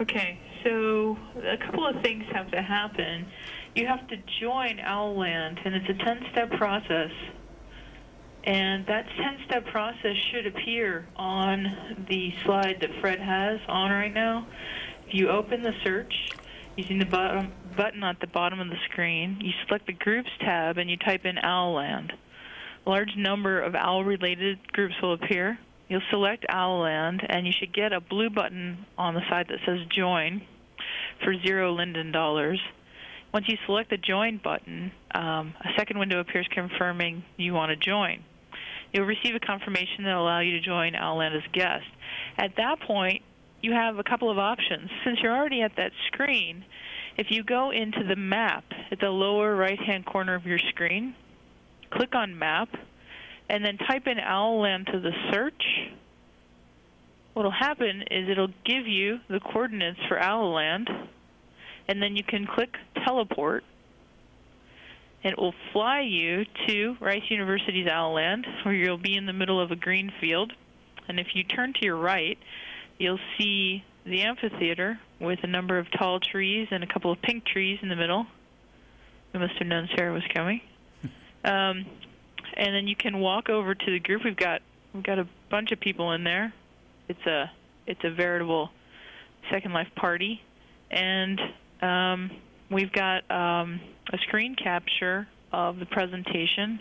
Okay, 0.00 0.38
so 0.62 1.16
a 1.42 1.56
couple 1.56 1.86
of 1.86 2.02
things 2.02 2.24
have 2.32 2.50
to 2.50 2.60
happen. 2.60 3.26
You 3.74 3.86
have 3.86 4.06
to 4.08 4.16
join 4.40 4.78
Owlland, 4.78 5.58
and 5.64 5.74
it's 5.74 5.88
a 5.88 5.94
10-step 5.94 6.52
process. 6.52 7.10
And 8.46 8.86
that 8.86 9.06
10-step 9.08 9.66
process 9.66 10.16
should 10.30 10.46
appear 10.46 11.04
on 11.16 12.06
the 12.08 12.32
slide 12.44 12.76
that 12.80 12.90
Fred 13.00 13.18
has 13.18 13.58
on 13.66 13.90
right 13.90 14.14
now. 14.14 14.46
If 15.08 15.14
you 15.14 15.28
open 15.30 15.62
the 15.62 15.72
search 15.82 16.14
using 16.76 17.00
the 17.00 17.06
bottom 17.06 17.52
button 17.76 18.04
at 18.04 18.20
the 18.20 18.28
bottom 18.28 18.60
of 18.60 18.68
the 18.68 18.78
screen, 18.90 19.38
you 19.40 19.50
select 19.66 19.86
the 19.86 19.92
Groups 19.92 20.30
tab 20.40 20.78
and 20.78 20.88
you 20.88 20.96
type 20.96 21.24
in 21.24 21.36
Owlland. 21.36 22.12
A 22.86 22.90
large 22.90 23.16
number 23.16 23.60
of 23.60 23.74
OWL-related 23.74 24.72
groups 24.72 24.94
will 25.02 25.14
appear. 25.14 25.58
You'll 25.88 26.02
select 26.10 26.46
Owlland, 26.48 27.26
and 27.28 27.46
you 27.46 27.52
should 27.52 27.74
get 27.74 27.92
a 27.92 28.00
blue 28.00 28.30
button 28.30 28.86
on 28.96 29.14
the 29.14 29.22
side 29.28 29.48
that 29.48 29.58
says 29.66 29.80
Join 29.88 30.42
for 31.24 31.34
zero 31.44 31.72
Linden 31.72 32.12
dollars. 32.12 32.60
Once 33.34 33.48
you 33.48 33.56
select 33.66 33.90
the 33.90 33.96
Join 33.96 34.38
button, 34.38 34.92
um, 35.14 35.54
a 35.60 35.70
second 35.76 35.98
window 35.98 36.20
appears 36.20 36.46
confirming 36.52 37.24
you 37.36 37.52
want 37.52 37.70
to 37.70 37.76
join. 37.76 38.22
You'll 38.92 39.06
receive 39.06 39.34
a 39.34 39.40
confirmation 39.40 40.04
that 40.04 40.14
will 40.14 40.22
allow 40.22 40.40
you 40.40 40.52
to 40.52 40.60
join 40.60 40.94
Owlland 40.94 41.36
as 41.36 41.42
guest. 41.52 41.86
At 42.38 42.56
that 42.56 42.80
point, 42.80 43.22
you 43.60 43.72
have 43.72 43.98
a 43.98 44.04
couple 44.04 44.30
of 44.30 44.38
options. 44.38 44.90
Since 45.04 45.18
you're 45.22 45.36
already 45.36 45.62
at 45.62 45.76
that 45.76 45.92
screen, 46.06 46.64
if 47.16 47.30
you 47.30 47.42
go 47.42 47.70
into 47.70 48.04
the 48.04 48.16
map 48.16 48.64
at 48.90 49.00
the 49.00 49.08
lower 49.08 49.54
right-hand 49.56 50.06
corner 50.06 50.34
of 50.34 50.46
your 50.46 50.58
screen, 50.58 51.14
click 51.90 52.14
on 52.14 52.38
Map, 52.38 52.68
and 53.48 53.64
then 53.64 53.78
type 53.78 54.06
in 54.06 54.18
Owlland 54.18 54.92
to 54.92 55.00
the 55.00 55.12
search, 55.32 55.62
what'll 57.32 57.50
happen 57.50 58.02
is 58.10 58.28
it'll 58.28 58.52
give 58.64 58.86
you 58.86 59.18
the 59.28 59.40
coordinates 59.40 60.00
for 60.08 60.18
Owlland, 60.18 60.88
and 61.88 62.02
then 62.02 62.16
you 62.16 62.24
can 62.24 62.46
click 62.46 62.74
Teleport, 63.04 63.64
it 65.26 65.38
will 65.38 65.54
fly 65.72 66.02
you 66.02 66.44
to 66.68 66.96
Rice 67.00 67.24
University's 67.30 67.88
Owlland, 67.88 68.46
where 68.64 68.74
you'll 68.74 68.96
be 68.96 69.16
in 69.16 69.26
the 69.26 69.32
middle 69.32 69.60
of 69.60 69.72
a 69.72 69.76
green 69.76 70.12
field. 70.20 70.52
And 71.08 71.18
if 71.18 71.28
you 71.34 71.42
turn 71.42 71.72
to 71.74 71.84
your 71.84 71.96
right, 71.96 72.38
you'll 72.98 73.18
see 73.36 73.84
the 74.04 74.22
amphitheater 74.22 75.00
with 75.20 75.40
a 75.42 75.48
number 75.48 75.78
of 75.78 75.86
tall 75.98 76.20
trees 76.20 76.68
and 76.70 76.84
a 76.84 76.86
couple 76.86 77.10
of 77.10 77.20
pink 77.22 77.44
trees 77.44 77.80
in 77.82 77.88
the 77.88 77.96
middle. 77.96 78.26
We 79.32 79.40
must 79.40 79.54
have 79.58 79.66
known 79.66 79.88
Sarah 79.96 80.12
was 80.12 80.24
coming. 80.32 80.60
Um, 81.44 81.86
and 82.56 82.74
then 82.74 82.88
you 82.88 82.96
can 82.96 83.20
walk 83.20 83.48
over 83.48 83.72
to 83.72 83.86
the 83.86 84.00
group. 84.00 84.24
We've 84.24 84.34
got 84.34 84.62
we've 84.92 85.04
got 85.04 85.20
a 85.20 85.28
bunch 85.48 85.70
of 85.70 85.78
people 85.78 86.10
in 86.10 86.24
there. 86.24 86.52
It's 87.08 87.24
a 87.24 87.52
it's 87.86 88.00
a 88.02 88.10
veritable 88.10 88.70
Second 89.52 89.72
Life 89.72 89.86
party, 89.94 90.42
and 90.90 91.40
um, 91.82 92.32
we've 92.70 92.92
got 92.92 93.28
um, 93.30 93.80
a 94.12 94.18
screen 94.18 94.54
capture 94.54 95.28
of 95.52 95.78
the 95.78 95.86
presentation 95.86 96.80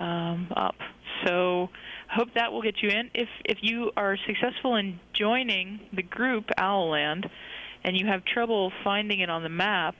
um, 0.00 0.48
up. 0.56 0.76
So 1.24 1.70
I 2.10 2.14
hope 2.14 2.34
that 2.34 2.52
will 2.52 2.62
get 2.62 2.82
you 2.82 2.88
in. 2.88 3.10
If 3.14 3.28
if 3.44 3.58
you 3.62 3.92
are 3.96 4.16
successful 4.26 4.76
in 4.76 4.98
joining 5.12 5.80
the 5.92 6.02
group 6.02 6.46
Owlland, 6.58 7.30
and 7.84 7.96
you 7.96 8.06
have 8.06 8.24
trouble 8.24 8.72
finding 8.82 9.20
it 9.20 9.30
on 9.30 9.42
the 9.42 9.48
map, 9.48 9.96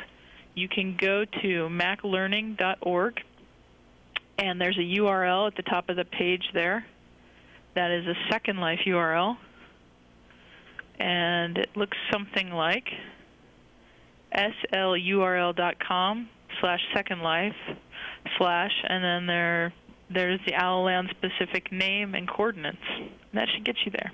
you 0.55 0.69
can 0.69 0.97
go 0.97 1.25
to 1.25 1.69
maclearning.org 1.69 3.21
and 4.39 4.61
there's 4.61 4.79
a 4.79 4.99
URL 4.99 5.47
at 5.47 5.57
the 5.57 5.63
top 5.63 5.89
of 5.89 5.97
the 5.97 6.05
page 6.05 6.51
there. 6.53 6.85
That 7.75 7.91
is 7.91 8.07
a 8.07 8.15
Second 8.31 8.59
Life 8.59 8.81
URL, 8.87 9.37
and 10.99 11.59
it 11.59 11.71
looks 11.77 11.97
something 12.13 12.51
like 12.51 12.89
slurl.com 14.35 16.29
slash 16.61 16.81
Second 16.95 17.23
Life 17.23 17.57
slash, 18.39 18.73
and 18.89 19.05
then 19.05 19.27
there 19.27 19.73
there's 20.11 20.41
the 20.47 20.53
Owlland 20.53 21.11
specific 21.11 21.73
name 21.73 22.15
and 22.15 22.29
coordinates. 22.29 22.77
That 23.33 23.49
should 23.49 23.65
get 23.65 23.77
you 23.85 23.91
there. 23.91 24.13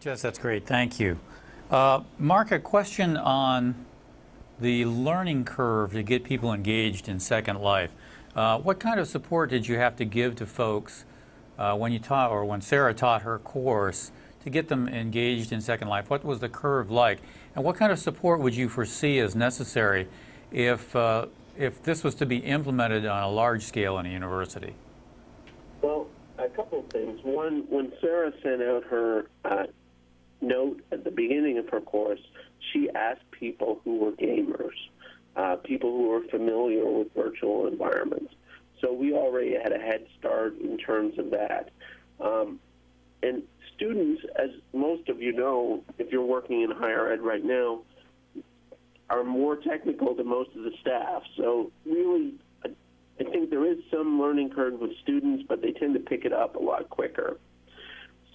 Jess, 0.00 0.22
that's 0.22 0.38
great. 0.38 0.66
Thank 0.66 0.98
you. 0.98 1.18
Uh, 1.70 2.02
Mark, 2.18 2.52
a 2.52 2.58
question 2.58 3.16
on 3.16 3.74
the 4.60 4.84
learning 4.84 5.44
curve 5.44 5.92
to 5.92 6.02
get 6.02 6.24
people 6.24 6.52
engaged 6.52 7.08
in 7.08 7.18
Second 7.18 7.60
Life. 7.60 7.90
Uh, 8.34 8.58
what 8.58 8.80
kind 8.80 8.98
of 8.98 9.08
support 9.08 9.50
did 9.50 9.66
you 9.68 9.76
have 9.76 9.96
to 9.96 10.04
give 10.04 10.36
to 10.36 10.46
folks 10.46 11.04
uh, 11.58 11.74
when 11.76 11.92
you 11.92 11.98
taught, 11.98 12.30
or 12.30 12.44
when 12.44 12.60
Sarah 12.60 12.94
taught 12.94 13.22
her 13.22 13.38
course, 13.38 14.10
to 14.44 14.50
get 14.50 14.68
them 14.68 14.88
engaged 14.88 15.52
in 15.52 15.60
Second 15.60 15.88
Life? 15.88 16.10
What 16.10 16.24
was 16.24 16.40
the 16.40 16.48
curve 16.48 16.90
like, 16.90 17.20
and 17.54 17.64
what 17.64 17.76
kind 17.76 17.92
of 17.92 17.98
support 17.98 18.40
would 18.40 18.54
you 18.54 18.68
foresee 18.68 19.18
as 19.18 19.34
necessary 19.34 20.08
if 20.50 20.94
uh, 20.96 21.26
if 21.56 21.82
this 21.82 22.02
was 22.02 22.14
to 22.16 22.26
be 22.26 22.38
implemented 22.38 23.04
on 23.06 23.22
a 23.22 23.28
large 23.28 23.62
scale 23.62 23.98
in 23.98 24.06
a 24.06 24.08
university? 24.08 24.74
Well, 25.82 26.06
a 26.38 26.48
couple 26.48 26.80
of 26.80 26.86
things. 26.86 27.20
One, 27.22 27.64
when 27.68 27.92
Sarah 28.00 28.32
sent 28.42 28.62
out 28.62 28.84
her 28.84 29.26
uh, 29.44 29.64
note 30.40 30.82
at 30.90 31.04
the 31.04 31.10
beginning 31.10 31.58
of 31.58 31.68
her 31.68 31.80
course, 31.80 32.20
she 32.72 32.88
asked 32.94 33.30
people 33.30 33.80
who 33.84 33.98
were 33.98 34.12
gamers, 34.12 34.76
uh, 35.36 35.56
people 35.56 35.90
who 35.90 36.08
were 36.08 36.22
familiar 36.28 36.86
with 36.86 37.12
virtual 37.14 37.66
environments. 37.66 38.34
So 38.80 38.92
we 38.92 39.12
already 39.12 39.54
had 39.54 39.72
a 39.72 39.78
head 39.78 40.06
start 40.18 40.58
in 40.58 40.78
terms 40.78 41.18
of 41.18 41.30
that. 41.30 41.70
Um, 42.20 42.60
and 43.22 43.42
students, 43.82 44.22
as 44.36 44.50
most 44.72 45.08
of 45.08 45.20
you 45.20 45.32
know, 45.32 45.82
if 45.98 46.12
you're 46.12 46.24
working 46.24 46.62
in 46.62 46.70
higher 46.70 47.12
ed 47.12 47.20
right 47.20 47.44
now, 47.44 47.82
are 49.10 49.24
more 49.24 49.56
technical 49.56 50.14
than 50.14 50.28
most 50.28 50.50
of 50.56 50.62
the 50.62 50.70
staff. 50.80 51.22
So 51.36 51.70
really, 51.84 52.34
I 52.64 53.24
think 53.24 53.50
there 53.50 53.70
is 53.70 53.78
some 53.90 54.20
learning 54.20 54.50
curve 54.50 54.80
with 54.80 54.92
students, 55.02 55.44
but 55.48 55.60
they 55.60 55.72
tend 55.72 55.94
to 55.94 56.00
pick 56.00 56.24
it 56.24 56.32
up 56.32 56.56
a 56.56 56.58
lot 56.58 56.88
quicker. 56.88 57.38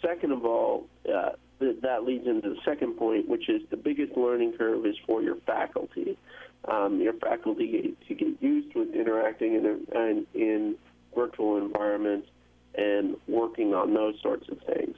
Second 0.02 0.32
of 0.32 0.46
all, 0.46 0.88
uh, 1.12 1.32
th- 1.60 1.78
that 1.82 2.04
leads 2.04 2.28
into 2.28 2.50
the 2.50 2.58
second 2.64 2.98
point, 2.98 3.28
which 3.28 3.50
is 3.50 3.62
the 3.72 3.78
biggest 3.78 4.16
learning 4.16 4.54
curve 4.58 4.86
is 4.86 4.96
for 5.06 5.24
your 5.24 5.38
faculty. 5.48 6.18
Um, 6.66 7.00
your 7.00 7.14
faculty 7.14 7.72
get, 7.72 8.08
to 8.08 8.14
get 8.14 8.42
used 8.44 8.76
with 8.76 8.94
interacting 8.94 9.56
in, 9.56 9.88
in, 9.96 10.28
in 10.36 10.76
virtual 11.16 11.58
environments 11.58 12.28
and 12.76 13.16
working 13.28 13.74
on 13.74 13.94
those 13.94 14.16
sorts 14.22 14.48
of 14.50 14.60
things. 14.68 14.96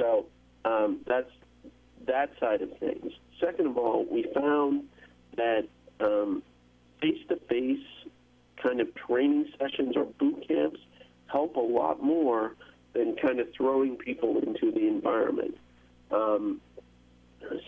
So 0.00 0.26
um, 0.64 1.00
that's 1.06 1.30
that 2.06 2.30
side 2.40 2.62
of 2.62 2.76
things. 2.78 3.12
Second 3.38 3.66
of 3.66 3.76
all, 3.76 4.06
we 4.10 4.26
found 4.34 4.84
that 5.36 5.68
um, 6.00 6.42
face-to-face 7.00 7.86
kind 8.62 8.80
of 8.80 8.88
training 8.94 9.46
sessions 9.58 9.96
or 9.96 10.06
boot 10.06 10.46
camps 10.48 10.80
help 11.26 11.56
a 11.56 11.60
lot 11.60 12.02
more 12.02 12.56
than 12.94 13.14
kind 13.16 13.38
of 13.38 13.48
throwing 13.56 13.96
people 13.96 14.38
into 14.38 14.72
the 14.72 14.88
environment. 14.88 15.56
Um, 16.10 16.60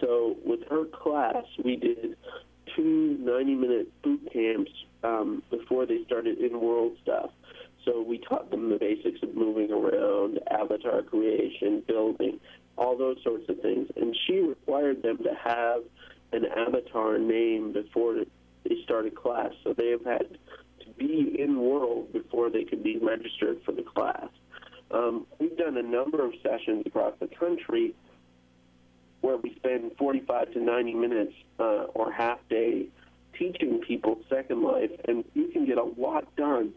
so 0.01 0.37
with 0.45 0.61
her 0.69 0.85
class, 0.87 1.45
we 1.63 1.77
did 1.77 2.17
two 2.75 3.19
90-minute 3.21 4.03
boot 4.03 4.29
camps 4.33 4.71
um, 5.05 5.43
before 5.51 5.87
they 5.87 6.03
started 6.05 6.39
in-world 6.39 6.97
stuff. 7.03 7.31
So 7.85 8.03
we 8.03 8.19
taught 8.19 8.51
them 8.51 8.71
the 8.71 8.77
basics 8.77 9.23
of 9.23 9.35
moving 9.35 9.73
around, 9.73 10.39
avatar 10.51 11.03
creation, 11.03 11.83
building, 11.87 12.39
all 12.77 12.97
those 12.97 13.19
sorts 13.23 13.49
of 13.49 13.61
things. 13.61 13.89
And 13.97 14.17
she 14.27 14.39
required 14.39 15.03
them 15.03 15.19
to 15.19 15.35
have 15.43 15.83
an 16.33 16.47
avatar 16.47 17.19
name 17.19 17.73
before 17.73 18.25
they 18.65 18.77
started 18.85 19.15
class. 19.15 19.51
So 19.65 19.75
they 19.75 19.91
have 19.91 20.05
had 20.05 20.39
to 20.81 20.91
be 20.97 21.37
in 21.39 21.61
world 21.61 22.13
before 22.13 22.51
they 22.51 22.65
could 22.65 22.83
be 22.83 22.99
registered 22.99 23.63
for 23.65 23.73
the 23.73 23.83
class. 23.83 24.29
Um, 24.91 25.27
we've 25.39 25.57
done 25.57 25.77
a 25.77 25.83
number 25.83 26.25
of 26.25 26.33
sessions 26.43 26.85
across 26.87 27.15
the 27.19 27.29
country 27.29 27.95
where 29.23 29.37
we 29.37 29.55
spend 29.55 29.93
45 29.97 30.53
to 30.53 30.61
90 30.61 30.95
minutes 30.95 31.33
uh, 31.59 31.85
or 31.95 32.13
half 32.13 32.39
day 32.51 32.87
teaching 33.39 33.81
people 33.81 34.19
Second 34.29 34.63
Life, 34.63 34.91
and 35.07 35.25
you 35.35 35.49
can 35.49 35.65
get 35.65 35.79
a 35.79 35.85
lot 35.85 36.25
done 36.37 36.75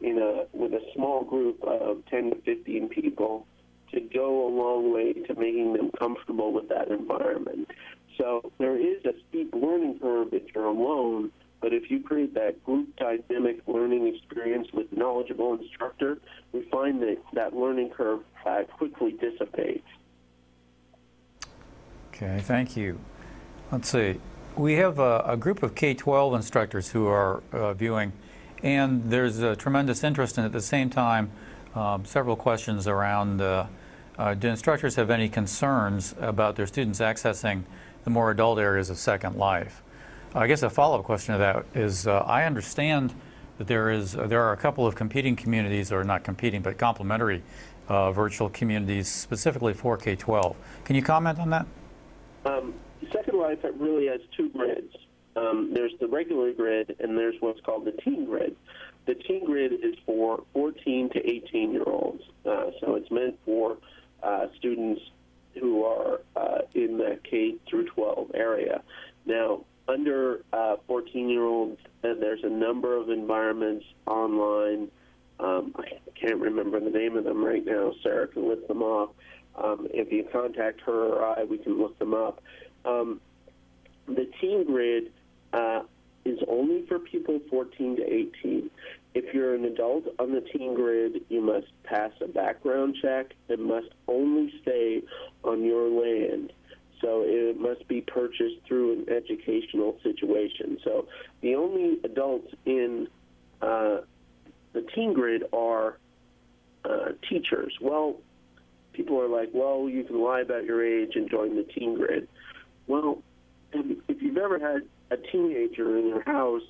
in 0.00 0.18
a 0.18 0.46
with 0.52 0.72
a 0.72 0.82
small 0.94 1.24
group 1.24 1.62
of 1.62 2.04
10 2.06 2.30
to 2.30 2.36
15 2.42 2.88
people 2.88 3.46
to 3.92 4.00
go 4.00 4.46
a 4.46 4.50
long 4.50 4.92
way 4.92 5.12
to 5.12 5.34
making 5.34 5.72
them 5.72 5.90
comfortable 5.98 6.52
with 6.52 6.68
that 6.68 6.88
environment. 6.88 7.70
So 8.18 8.52
there 8.58 8.76
is 8.76 9.04
a 9.04 9.12
steep 9.28 9.54
learning 9.54 9.98
curve 10.00 10.32
if 10.32 10.42
you're 10.54 10.66
alone, 10.66 11.30
but 11.60 11.72
if 11.72 11.90
you 11.90 12.00
create 12.00 12.34
that 12.34 12.62
group 12.64 12.94
dynamic 12.96 13.60
learning 13.66 14.06
experience 14.14 14.68
with 14.72 14.86
knowledgeable 14.92 15.54
instructor, 15.54 16.18
we 16.52 16.62
find 16.70 17.00
that 17.02 17.18
that 17.34 17.54
learning 17.54 17.90
curve 17.90 18.20
uh, 18.44 18.62
quickly 18.76 19.12
dissipates. 19.12 19.86
Okay, 22.12 22.40
thank 22.42 22.76
you. 22.76 22.98
Let's 23.70 23.90
see. 23.90 24.20
We 24.56 24.74
have 24.74 24.98
a, 24.98 25.22
a 25.26 25.36
group 25.36 25.62
of 25.62 25.74
K-12 25.74 26.36
instructors 26.36 26.88
who 26.90 27.06
are 27.06 27.42
uh, 27.52 27.74
viewing, 27.74 28.12
and 28.62 29.10
there's 29.10 29.40
a 29.40 29.56
tremendous 29.56 30.02
interest, 30.04 30.38
and 30.38 30.46
at 30.46 30.52
the 30.52 30.60
same 30.60 30.90
time, 30.90 31.30
um, 31.74 32.04
several 32.04 32.36
questions 32.36 32.86
around 32.86 33.40
uh, 33.40 33.66
uh, 34.18 34.34
do 34.34 34.48
instructors 34.48 34.96
have 34.96 35.10
any 35.10 35.28
concerns 35.28 36.14
about 36.20 36.56
their 36.56 36.66
students 36.66 37.00
accessing 37.00 37.64
the 38.04 38.10
more 38.10 38.30
adult 38.30 38.58
areas 38.58 38.88
of 38.88 38.96
Second 38.96 39.36
Life? 39.36 39.82
I 40.34 40.46
guess 40.46 40.62
a 40.62 40.70
follow-up 40.70 41.04
question 41.04 41.34
to 41.34 41.38
that 41.38 41.64
is 41.74 42.06
uh, 42.06 42.18
I 42.20 42.44
understand 42.44 43.14
that 43.58 43.66
there 43.66 43.90
is 43.90 44.12
there 44.12 44.42
are 44.42 44.52
a 44.52 44.56
couple 44.56 44.86
of 44.86 44.94
competing 44.94 45.36
communities, 45.36 45.92
or 45.92 46.04
not 46.04 46.24
competing, 46.24 46.62
but 46.62 46.78
complementary 46.78 47.42
uh, 47.88 48.12
virtual 48.12 48.48
communities 48.50 49.08
specifically 49.08 49.72
for 49.72 49.96
K-12. 49.96 50.56
Can 50.84 50.96
you 50.96 51.02
comment 51.02 51.38
on 51.38 51.50
that? 51.50 51.66
Um, 52.44 52.74
Second 53.12 53.38
Life 53.38 53.58
really 53.78 54.06
has 54.06 54.20
two 54.36 54.48
grids. 54.50 54.94
Um, 55.36 55.72
there's 55.74 55.92
the 56.00 56.08
regular 56.08 56.52
grid, 56.52 56.96
and 56.98 57.16
there's 57.16 57.34
what's 57.40 57.60
called 57.60 57.84
the 57.84 57.92
teen 57.92 58.24
grid. 58.24 58.56
The 59.06 59.14
teen 59.14 59.44
grid 59.44 59.72
is 59.72 59.94
for 60.06 60.42
14 60.54 61.10
to 61.10 61.30
18 61.30 61.72
year 61.72 61.84
olds, 61.86 62.22
uh, 62.44 62.70
so 62.80 62.94
it's 62.94 63.10
meant 63.10 63.38
for 63.44 63.76
uh, 64.22 64.46
students 64.56 65.00
who 65.60 65.84
are 65.84 66.20
uh, 66.34 66.58
in 66.74 66.98
the 66.98 67.18
K 67.28 67.56
through 67.68 67.86
12 67.86 68.32
area. 68.34 68.82
Now, 69.26 69.64
under 69.88 70.42
14 70.86 71.28
year 71.28 71.44
olds, 71.44 71.78
uh, 72.02 72.14
there's 72.18 72.42
a 72.42 72.48
number 72.48 72.96
of 72.96 73.10
environments 73.10 73.84
online. 74.06 74.90
Um, 75.38 75.74
I 75.78 75.84
can't 76.18 76.40
remember 76.40 76.80
the 76.80 76.90
name 76.90 77.16
of 77.16 77.24
them 77.24 77.44
right 77.44 77.64
now. 77.64 77.92
Sarah 78.02 78.26
can 78.26 78.48
list 78.48 78.66
them 78.68 78.82
off. 78.82 79.10
Um, 79.54 79.86
if 79.92 80.12
you 80.12 80.26
contact 80.32 80.80
her 80.82 81.14
or 81.14 81.38
I, 81.38 81.44
we 81.44 81.58
can 81.58 81.78
look 81.78 81.98
them 81.98 82.14
up. 82.14 82.42
Um, 82.84 83.20
the 84.06 84.30
teen 84.40 84.64
grid 84.66 85.12
uh, 85.56 85.82
is 86.24 86.38
only 86.48 86.84
for 86.86 86.98
people 86.98 87.40
14 87.48 87.96
to 87.96 88.02
18. 88.02 88.70
If 89.14 89.32
you're 89.32 89.54
an 89.54 89.64
adult 89.64 90.04
on 90.18 90.32
the 90.32 90.40
teen 90.40 90.74
grid, 90.74 91.22
you 91.28 91.40
must 91.40 91.68
pass 91.84 92.10
a 92.20 92.28
background 92.28 92.96
check 93.00 93.32
and 93.48 93.64
must 93.64 93.88
only 94.08 94.52
stay 94.62 95.02
on 95.44 95.64
your 95.64 95.88
land. 95.88 96.52
So 97.00 97.22
it 97.24 97.58
must 97.58 97.86
be 97.88 98.00
purchased 98.00 98.56
through 98.66 98.92
an 98.92 99.06
educational 99.08 99.98
situation. 100.02 100.78
So 100.84 101.06
the 101.40 101.54
only 101.54 101.98
adults 102.04 102.52
in 102.64 103.08
uh, 103.62 103.98
the 104.72 104.82
teen 104.94 105.12
grid 105.12 105.44
are 105.52 105.98
uh, 106.84 107.12
teachers. 107.28 107.74
Well, 107.80 108.16
people 108.92 109.20
are 109.20 109.28
like, 109.28 109.50
well, 109.52 109.88
you 109.88 110.04
can 110.04 110.20
lie 110.20 110.40
about 110.40 110.64
your 110.64 110.84
age 110.84 111.12
and 111.14 111.30
join 111.30 111.56
the 111.56 111.64
teen 111.64 111.96
grid. 111.96 112.28
Well, 112.86 113.22
if 113.72 114.22
you've 114.22 114.38
ever 114.38 114.58
had 114.58 114.82
a 115.10 115.16
teenager 115.16 115.98
in 115.98 116.08
your 116.08 116.22
house 116.22 116.62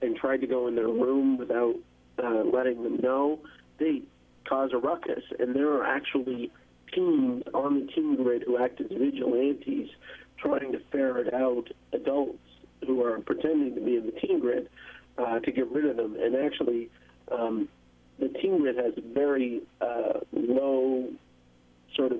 and 0.00 0.16
tried 0.16 0.40
to 0.40 0.46
go 0.46 0.66
in 0.66 0.74
their 0.74 0.88
room 0.88 1.38
without 1.38 1.74
uh, 2.22 2.42
letting 2.44 2.82
them 2.82 2.98
know, 3.02 3.38
they 3.78 4.02
cause 4.48 4.70
a 4.72 4.78
ruckus. 4.78 5.24
And 5.38 5.54
there 5.54 5.68
are 5.72 5.84
actually 5.84 6.50
teens 6.94 7.44
on 7.54 7.80
the 7.80 7.92
teen 7.92 8.16
grid 8.16 8.42
who 8.46 8.62
act 8.62 8.80
as 8.80 8.88
vigilantes 8.88 9.88
trying 10.38 10.72
to 10.72 10.80
ferret 10.90 11.32
out 11.32 11.68
adults 11.92 12.38
who 12.86 13.02
are 13.04 13.20
pretending 13.20 13.74
to 13.74 13.80
be 13.80 13.96
in 13.96 14.06
the 14.06 14.12
teen 14.12 14.40
grid 14.40 14.68
uh, 15.18 15.38
to 15.40 15.52
get 15.52 15.70
rid 15.70 15.84
of 15.84 15.96
them. 15.96 16.16
And 16.20 16.34
actually, 16.34 16.90
um, 17.30 17.68
the 18.18 18.28
teen 18.28 18.58
grid 18.58 18.76
has 18.76 18.94
very 19.14 19.62
uh, 19.80 20.20
low 20.32 21.08
sort 21.94 22.12
of 22.12 22.18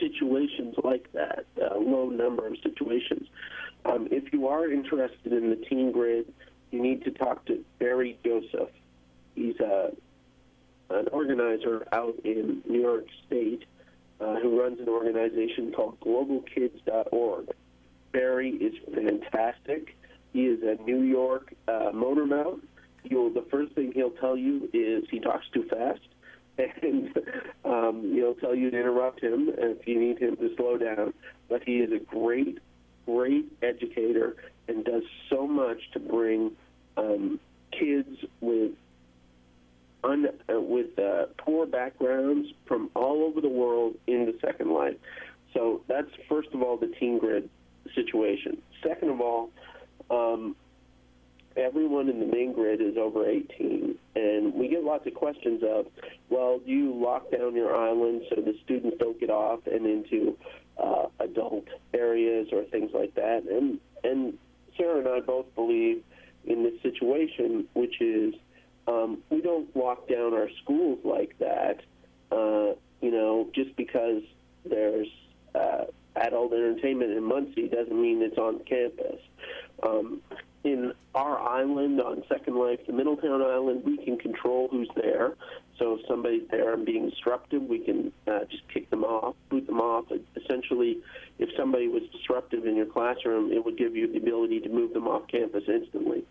situations 0.00 0.74
like 0.82 1.12
that, 1.12 1.44
a 1.60 1.78
low 1.78 2.08
number 2.08 2.46
of 2.46 2.54
situations. 2.62 3.28
You 4.42 4.48
are 4.48 4.68
interested 4.68 5.32
in 5.32 5.50
the 5.50 5.56
teen 5.70 5.92
grid, 5.92 6.26
you 6.72 6.82
need 6.82 7.04
to 7.04 7.12
talk 7.12 7.44
to 7.44 7.64
Barry 7.78 8.18
Joseph. 8.24 8.70
He's 9.36 9.54
a, 9.60 9.92
an 10.90 11.06
organizer 11.12 11.86
out 11.92 12.16
in 12.24 12.60
New 12.68 12.80
York 12.80 13.04
State 13.24 13.62
uh, 14.20 14.40
who 14.40 14.60
runs 14.60 14.80
an 14.80 14.88
organization 14.88 15.70
called 15.70 16.00
globalkids.org. 16.00 17.50
Barry 18.10 18.50
is 18.50 18.74
fantastic. 18.92 19.94
He 20.32 20.46
is 20.46 20.58
a 20.64 20.74
New 20.82 21.02
York 21.02 21.54
uh, 21.68 21.90
motor 21.94 22.26
mount. 22.26 22.66
He'll, 23.04 23.30
the 23.30 23.46
first 23.48 23.74
thing 23.76 23.92
he'll 23.92 24.10
tell 24.10 24.36
you 24.36 24.68
is 24.72 25.04
he 25.08 25.20
talks 25.20 25.46
too 25.54 25.68
fast 25.70 26.00
and 26.82 27.16
um, 27.64 28.10
he'll 28.12 28.34
tell 28.34 28.56
you 28.56 28.72
to 28.72 28.76
interrupt 28.76 29.22
him 29.22 29.50
if 29.56 29.86
you 29.86 30.00
need 30.00 30.18
him 30.18 30.36
to 30.38 30.52
slow 30.56 30.78
down. 30.78 31.14
But 31.48 31.62
he 31.62 31.76
is 31.76 31.92
a 31.92 32.00
great, 32.04 32.58
great 33.06 33.46
educator 33.62 34.36
and 34.68 34.84
does 34.84 35.02
so 35.28 35.46
much 35.46 35.78
to 35.92 36.00
bring 36.00 36.52
um, 36.96 37.40
kids 37.72 38.08
with 38.40 38.72
un, 40.04 40.26
uh, 40.52 40.60
with 40.60 40.98
uh, 40.98 41.26
poor 41.38 41.66
backgrounds 41.66 42.48
from 42.66 42.90
all 42.94 43.24
over 43.24 43.40
the 43.40 43.48
world 43.48 43.94
into 44.06 44.34
Second 44.40 44.72
Life. 44.72 44.96
So 45.54 45.82
that's 45.88 46.08
first 46.28 46.48
of 46.52 46.62
all 46.62 46.76
the 46.76 46.92
teen 46.98 47.18
grid 47.18 47.48
situation. 47.94 48.58
Second 48.82 49.10
of 49.10 49.20
all, 49.20 49.50
um, 50.10 50.56
everyone 51.56 52.08
in 52.08 52.20
the 52.20 52.26
main 52.26 52.52
grid 52.52 52.80
is 52.80 52.96
over 52.96 53.28
18, 53.28 53.94
and 54.14 54.54
we 54.54 54.68
get 54.68 54.82
lots 54.82 55.06
of 55.06 55.14
questions 55.14 55.62
of, 55.62 55.86
well, 56.30 56.58
do 56.64 56.70
you 56.70 56.94
lock 56.94 57.30
down 57.30 57.54
your 57.54 57.76
island 57.76 58.22
so 58.30 58.40
the 58.40 58.54
students 58.64 58.96
don't 58.98 59.18
get 59.20 59.30
off 59.30 59.60
and 59.66 59.86
into 59.86 60.36
uh, 60.78 61.06
adult 61.20 61.68
areas 61.94 62.48
or 62.52 62.64
things 62.64 62.90
like 62.94 63.14
that. 63.14 63.44
And 63.44 63.78
and 64.04 64.38
Sarah 64.76 64.98
and 64.98 65.08
I 65.08 65.20
both 65.20 65.54
believe 65.54 66.02
in 66.44 66.64
this 66.64 66.80
situation, 66.82 67.66
which 67.74 68.00
is 68.00 68.34
um, 68.88 69.18
we 69.30 69.40
don't 69.40 69.74
lock 69.76 70.08
down 70.08 70.34
our 70.34 70.48
schools 70.62 70.98
like 71.04 71.38
that. 71.38 71.80
Uh, 72.30 72.74
you 73.00 73.10
know, 73.10 73.48
just 73.54 73.76
because 73.76 74.22
there's 74.64 75.08
uh, 75.54 75.84
adult 76.16 76.52
entertainment 76.52 77.12
in 77.12 77.22
Muncie 77.24 77.68
doesn't 77.68 78.00
mean 78.00 78.22
it's 78.22 78.38
on 78.38 78.60
campus. 78.60 79.20
Um, 79.82 80.22
in 80.64 80.92
our 81.14 81.38
island 81.40 82.00
on 82.00 82.22
Second 82.28 82.56
Life, 82.56 82.80
the 82.86 82.92
Middletown 82.92 83.42
Island, 83.42 83.82
we 83.84 83.96
can 83.98 84.16
control 84.16 84.68
who's 84.70 84.88
there. 84.94 85.34
So 85.78 85.94
if 85.94 86.06
somebody's 86.06 86.48
there 86.50 86.74
and 86.74 86.84
being 86.84 87.10
disruptive, 87.10 87.62
we 87.62 87.78
can 87.78 88.12
uh, 88.26 88.40
just 88.50 88.68
kick 88.68 88.90
them 88.90 89.04
off, 89.04 89.34
boot 89.48 89.66
them 89.66 89.80
off. 89.80 90.04
Essentially, 90.36 90.98
if 91.38 91.48
somebody 91.56 91.88
was 91.88 92.02
disruptive 92.12 92.66
in 92.66 92.76
your 92.76 92.86
classroom, 92.86 93.52
it 93.52 93.64
would 93.64 93.78
give 93.78 93.96
you 93.96 94.10
the 94.10 94.18
ability 94.18 94.60
to 94.60 94.68
move 94.68 94.92
them 94.92 95.08
off 95.08 95.26
campus 95.28 95.64
instantly 95.66 96.24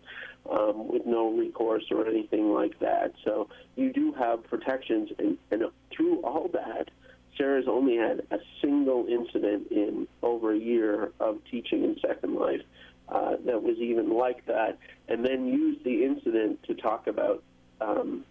um, 0.50 0.88
with 0.88 1.04
no 1.06 1.32
recourse 1.32 1.84
or 1.90 2.06
anything 2.06 2.52
like 2.52 2.78
that. 2.80 3.12
So 3.24 3.48
you 3.76 3.92
do 3.92 4.12
have 4.12 4.44
protections, 4.44 5.10
and, 5.18 5.36
and 5.50 5.64
through 5.94 6.20
all 6.22 6.48
that, 6.52 6.90
Sarah's 7.36 7.66
only 7.68 7.96
had 7.96 8.22
a 8.30 8.38
single 8.60 9.06
incident 9.06 9.68
in 9.70 10.06
over 10.22 10.52
a 10.52 10.58
year 10.58 11.12
of 11.18 11.38
teaching 11.50 11.82
in 11.82 11.96
Second 12.06 12.34
Life 12.36 12.62
uh, 13.08 13.36
that 13.46 13.62
was 13.62 13.76
even 13.78 14.10
like 14.10 14.46
that, 14.46 14.78
and 15.08 15.24
then 15.24 15.46
used 15.46 15.84
the 15.84 16.04
incident 16.04 16.62
to 16.64 16.74
talk 16.74 17.06
about 17.06 17.42
um, 17.80 18.24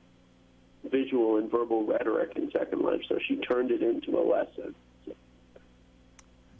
visual 0.90 1.38
and 1.38 1.50
verbal 1.50 1.86
rhetoric 1.86 2.34
in 2.36 2.52
Second 2.52 2.82
Life. 2.82 3.02
So 3.08 3.20
she 3.28 3.36
turned 3.38 3.72
it 3.72 3.82
into 3.82 4.18
a 4.18 4.24
lesson. 4.24 4.76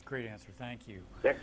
Great 0.06 0.28
answer. 0.28 0.50
Thank 0.60 0.88
you. 0.88 1.02
Next. 1.24 1.42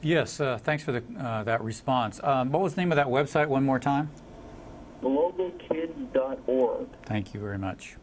Yes, 0.00 0.40
uh, 0.40 0.58
thanks 0.58 0.84
for 0.84 0.92
the, 0.92 1.02
uh, 1.18 1.42
that 1.44 1.62
response. 1.62 2.20
Um, 2.22 2.52
what 2.52 2.62
was 2.62 2.74
the 2.74 2.80
name 2.80 2.92
of 2.92 2.96
that 2.96 3.06
website 3.08 3.48
one 3.48 3.64
more 3.64 3.78
time? 3.78 4.10
globalkids.org. 5.02 6.88
Thank 7.04 7.34
you 7.34 7.40
very 7.40 7.58
much. 7.58 7.96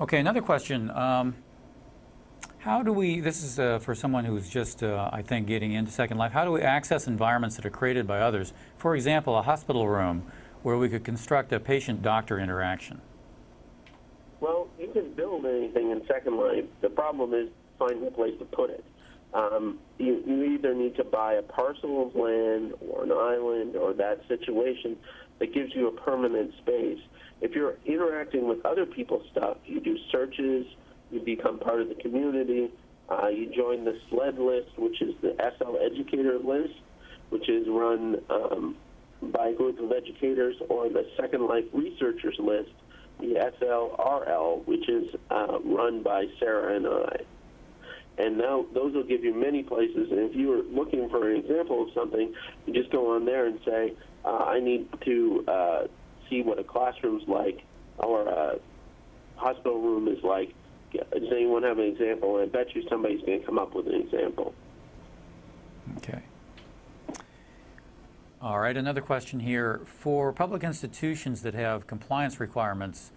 Okay, 0.00 0.18
another 0.18 0.42
question. 0.42 0.90
Um, 0.90 1.36
how 2.58 2.82
do 2.82 2.92
we, 2.92 3.20
this 3.20 3.42
is 3.44 3.58
uh, 3.58 3.78
for 3.78 3.94
someone 3.94 4.24
who's 4.24 4.48
just, 4.48 4.82
uh, 4.82 5.10
I 5.12 5.22
think, 5.22 5.46
getting 5.46 5.72
into 5.72 5.92
Second 5.92 6.16
Life, 6.18 6.32
how 6.32 6.44
do 6.44 6.50
we 6.50 6.62
access 6.62 7.06
environments 7.06 7.56
that 7.56 7.66
are 7.66 7.70
created 7.70 8.06
by 8.06 8.20
others? 8.20 8.52
For 8.78 8.96
example, 8.96 9.38
a 9.38 9.42
hospital 9.42 9.86
room 9.86 10.24
where 10.62 10.78
we 10.78 10.88
could 10.88 11.04
construct 11.04 11.52
a 11.52 11.60
patient 11.60 12.00
doctor 12.02 12.40
interaction. 12.40 13.00
Can 14.94 15.12
build 15.14 15.44
anything 15.44 15.90
in 15.90 16.06
Second 16.06 16.36
Life. 16.36 16.66
The 16.80 16.88
problem 16.88 17.34
is 17.34 17.48
finding 17.80 18.06
a 18.06 18.12
place 18.12 18.38
to 18.38 18.44
put 18.44 18.70
it. 18.70 18.84
Um, 19.34 19.80
you, 19.98 20.22
you 20.24 20.44
either 20.44 20.72
need 20.72 20.94
to 20.94 21.02
buy 21.02 21.34
a 21.34 21.42
parcel 21.42 22.06
of 22.06 22.14
land 22.14 22.74
or 22.80 23.02
an 23.02 23.10
island 23.10 23.74
or 23.74 23.92
that 23.94 24.20
situation 24.28 24.96
that 25.40 25.52
gives 25.52 25.74
you 25.74 25.88
a 25.88 25.90
permanent 25.90 26.52
space. 26.58 27.00
If 27.40 27.56
you're 27.56 27.74
interacting 27.84 28.46
with 28.46 28.64
other 28.64 28.86
people's 28.86 29.26
stuff, 29.32 29.56
you 29.66 29.80
do 29.80 29.98
searches, 30.12 30.64
you 31.10 31.18
become 31.18 31.58
part 31.58 31.80
of 31.80 31.88
the 31.88 31.96
community, 31.96 32.70
uh, 33.08 33.26
you 33.26 33.52
join 33.52 33.84
the 33.84 33.98
SLED 34.08 34.38
list, 34.38 34.78
which 34.78 35.02
is 35.02 35.16
the 35.22 35.34
SL 35.58 35.76
Educator 35.84 36.38
list, 36.38 36.74
which 37.30 37.48
is 37.48 37.66
run 37.68 38.20
um, 38.30 38.76
by 39.20 39.48
a 39.48 39.54
group 39.54 39.80
of 39.80 39.90
educators, 39.90 40.54
or 40.68 40.88
the 40.88 41.04
Second 41.20 41.48
Life 41.48 41.64
Researchers 41.72 42.36
list, 42.38 42.70
the 43.20 43.52
SLRL, 43.60 44.66
which 44.66 44.88
is 44.88 45.14
uh, 45.30 45.58
run 45.64 46.02
by 46.02 46.26
Sarah 46.38 46.76
and 46.76 46.86
I. 46.86 47.16
And 48.16 48.38
now 48.38 48.64
those 48.72 48.94
will 48.94 49.04
give 49.04 49.24
you 49.24 49.34
many 49.34 49.62
places. 49.62 50.10
And 50.10 50.30
if 50.30 50.36
you 50.36 50.48
were 50.48 50.62
looking 50.62 51.08
for 51.08 51.30
an 51.30 51.36
example 51.36 51.82
of 51.82 51.88
something, 51.94 52.32
you 52.66 52.72
just 52.72 52.90
go 52.90 53.14
on 53.14 53.24
there 53.24 53.46
and 53.46 53.58
say, 53.64 53.94
uh, 54.24 54.28
I 54.28 54.60
need 54.60 54.88
to 55.04 55.44
uh, 55.48 55.86
see 56.30 56.42
what 56.42 56.58
a 56.58 56.64
classroom's 56.64 57.26
like 57.26 57.64
or 57.98 58.28
a 58.28 58.58
hospital 59.36 59.80
room 59.80 60.08
is 60.08 60.22
like. 60.22 60.54
Does 60.92 61.32
anyone 61.32 61.64
have 61.64 61.78
an 61.78 61.86
example? 61.86 62.40
I 62.40 62.46
bet 62.46 62.74
you 62.74 62.84
somebody's 62.88 63.20
going 63.22 63.40
to 63.40 63.46
come 63.46 63.58
up 63.58 63.74
with 63.74 63.88
an 63.88 63.94
example. 63.94 64.54
Okay. 65.96 66.22
All 68.44 68.60
right, 68.60 68.76
another 68.76 69.00
question 69.00 69.40
here. 69.40 69.80
For 69.86 70.30
public 70.30 70.64
institutions 70.64 71.40
that 71.44 71.54
have 71.54 71.86
compliance 71.86 72.40
requirements, 72.40 73.10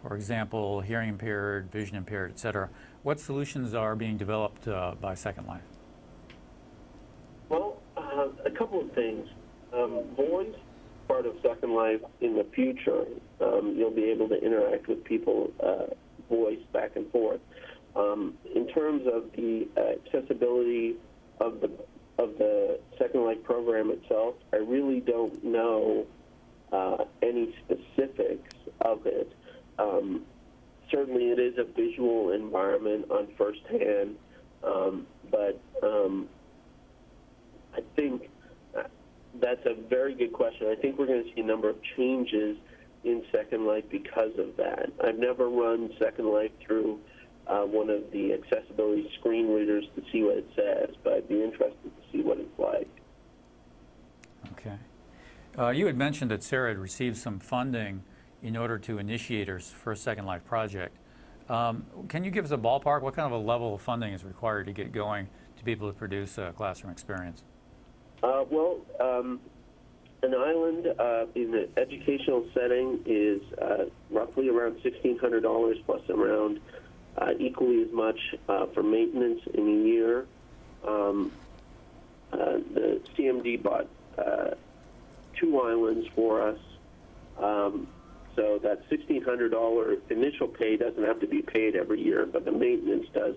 for 0.00 0.14
example, 0.14 0.82
hearing 0.82 1.08
impaired, 1.08 1.68
vision 1.72 1.96
impaired, 1.96 2.30
et 2.30 2.38
cetera, 2.38 2.70
what 3.02 3.18
solutions 3.18 3.74
are 3.74 3.96
being 3.96 4.16
developed 4.16 4.68
uh, 4.68 4.94
by 5.00 5.14
Second 5.14 5.48
Life? 5.48 5.64
Well, 7.48 7.82
uh, 7.96 8.28
a 8.46 8.52
couple 8.52 8.80
of 8.80 8.92
things. 8.92 9.28
Um, 9.72 10.04
voice, 10.16 10.54
part 11.08 11.26
of 11.26 11.34
Second 11.42 11.74
Life 11.74 12.02
in 12.20 12.36
the 12.36 12.46
future, 12.54 13.04
um, 13.40 13.74
you'll 13.76 13.90
be 13.90 14.04
able 14.04 14.28
to 14.28 14.40
interact 14.40 14.86
with 14.86 15.02
people 15.02 15.50
uh, 15.58 15.86
voice 16.30 16.62
back 16.72 16.94
and 16.94 17.10
forth. 17.10 17.40
Um, 17.96 18.34
in 18.54 18.68
terms 18.68 19.08
of 19.12 19.24
the 19.32 19.66
uh, 19.76 19.94
accessibility 20.06 20.94
of 21.40 21.60
the 21.60 21.68
of 22.18 22.36
the 22.38 22.80
Second 22.98 23.24
Life 23.24 23.42
program 23.44 23.90
itself, 23.90 24.34
I 24.52 24.56
really 24.56 25.00
don't 25.00 25.42
know 25.44 26.06
uh, 26.72 27.04
any 27.22 27.54
specifics 27.64 28.54
of 28.80 29.06
it. 29.06 29.32
Um, 29.78 30.22
certainly, 30.90 31.30
it 31.30 31.38
is 31.38 31.54
a 31.58 31.64
visual 31.64 32.32
environment 32.32 33.10
on 33.10 33.28
first 33.38 33.60
hand, 33.70 34.16
um, 34.64 35.06
but 35.30 35.60
um, 35.82 36.28
I 37.76 37.80
think 37.94 38.28
that's 39.40 39.64
a 39.66 39.74
very 39.88 40.14
good 40.14 40.32
question. 40.32 40.66
I 40.68 40.80
think 40.80 40.98
we're 40.98 41.06
going 41.06 41.24
to 41.24 41.34
see 41.34 41.40
a 41.40 41.44
number 41.44 41.68
of 41.68 41.76
changes 41.96 42.56
in 43.04 43.22
Second 43.30 43.66
Life 43.66 43.84
because 43.90 44.32
of 44.38 44.56
that. 44.56 44.90
I've 45.04 45.18
never 45.18 45.48
run 45.48 45.90
Second 45.98 46.32
Life 46.32 46.50
through 46.66 46.98
uh, 47.48 47.62
one 47.62 47.88
of 47.88 48.10
the 48.12 48.32
accessibility 48.32 49.10
screen 49.18 49.48
readers 49.48 49.84
to 49.96 50.02
see 50.12 50.22
what 50.22 50.36
it 50.36 50.48
says, 50.54 50.94
but 51.02 51.14
I'd 51.14 51.28
be 51.28 51.42
interested 51.42 51.84
to 51.84 52.12
see 52.12 52.22
what 52.22 52.38
it's 52.38 52.58
like. 52.58 52.88
Okay. 54.52 54.76
Uh, 55.58 55.70
you 55.70 55.86
had 55.86 55.96
mentioned 55.96 56.30
that 56.30 56.42
Sarah 56.42 56.70
had 56.70 56.78
received 56.78 57.16
some 57.16 57.38
funding 57.38 58.02
in 58.42 58.56
order 58.56 58.78
to 58.78 58.98
initiate 58.98 59.48
her 59.48 59.58
first 59.58 60.04
Second 60.04 60.26
Life 60.26 60.44
project. 60.44 60.96
Um, 61.48 61.86
can 62.08 62.22
you 62.22 62.30
give 62.30 62.44
us 62.44 62.50
a 62.50 62.58
ballpark? 62.58 63.00
What 63.02 63.14
kind 63.14 63.32
of 63.32 63.32
a 63.32 63.42
level 63.42 63.74
of 63.74 63.80
funding 63.80 64.12
is 64.12 64.24
required 64.24 64.66
to 64.66 64.72
get 64.72 64.92
going 64.92 65.28
to 65.56 65.64
be 65.64 65.72
able 65.72 65.88
to 65.88 65.98
produce 65.98 66.38
a 66.38 66.52
classroom 66.54 66.92
experience? 66.92 67.42
Uh, 68.22 68.44
well, 68.50 68.78
um, 69.00 69.40
an 70.22 70.34
island 70.34 70.86
uh, 70.98 71.26
in 71.34 71.50
the 71.50 71.68
educational 71.76 72.46
setting 72.52 73.00
is 73.06 73.40
uh, 73.62 73.84
roughly 74.10 74.48
around 74.48 74.76
$1,600 74.82 75.84
plus 75.86 76.02
around 76.10 76.60
uh, 77.20 77.32
equally 77.38 77.82
as 77.82 77.92
much 77.92 78.18
uh, 78.48 78.66
for 78.66 78.82
maintenance 78.82 79.40
in 79.52 79.68
a 79.68 79.86
year. 79.86 80.26
Um, 80.86 81.32
uh, 82.32 82.58
the 82.74 83.00
CMD 83.16 83.62
bought 83.62 83.88
uh, 84.16 84.50
two 85.36 85.60
islands 85.60 86.06
for 86.14 86.42
us. 86.42 86.58
Um, 87.38 87.88
so 88.36 88.58
that 88.62 88.88
$1,600 88.88 90.10
initial 90.10 90.46
pay 90.46 90.76
doesn't 90.76 91.02
have 91.02 91.20
to 91.20 91.26
be 91.26 91.42
paid 91.42 91.74
every 91.74 92.00
year, 92.00 92.24
but 92.24 92.44
the 92.44 92.52
maintenance 92.52 93.06
does 93.12 93.34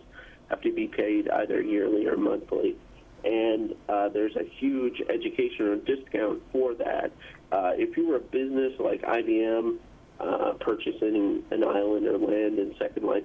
have 0.49 0.61
to 0.61 0.71
be 0.71 0.87
paid 0.87 1.27
either 1.29 1.61
yearly 1.61 2.07
or 2.07 2.17
monthly 2.17 2.75
and 3.23 3.75
uh, 3.87 4.09
there's 4.09 4.35
a 4.35 4.43
huge 4.43 5.01
educational 5.09 5.77
discount 5.77 6.41
for 6.51 6.73
that. 6.75 7.11
Uh, 7.51 7.71
if 7.75 7.95
you 7.97 8.07
were 8.07 8.15
a 8.15 8.19
business 8.19 8.73
like 8.79 9.01
IBM 9.03 9.77
uh, 10.19 10.53
purchasing 10.59 11.43
an 11.51 11.63
island 11.63 12.07
or 12.07 12.17
land 12.17 12.57
in 12.59 12.73
Second 12.79 13.05
Life, 13.05 13.23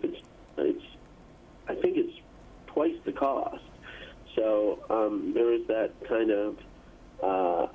it's, 0.65 0.85
I 1.69 1.75
think 1.75 1.97
it's 1.97 2.13
twice 2.67 2.95
the 3.05 3.13
cost. 3.13 3.63
So 4.35 4.81
um, 4.91 5.33
there 5.35 5.53
is 5.53 5.67
that 5.69 5.93
kind 6.09 6.31
of 6.31 6.57
uh, 7.23 7.67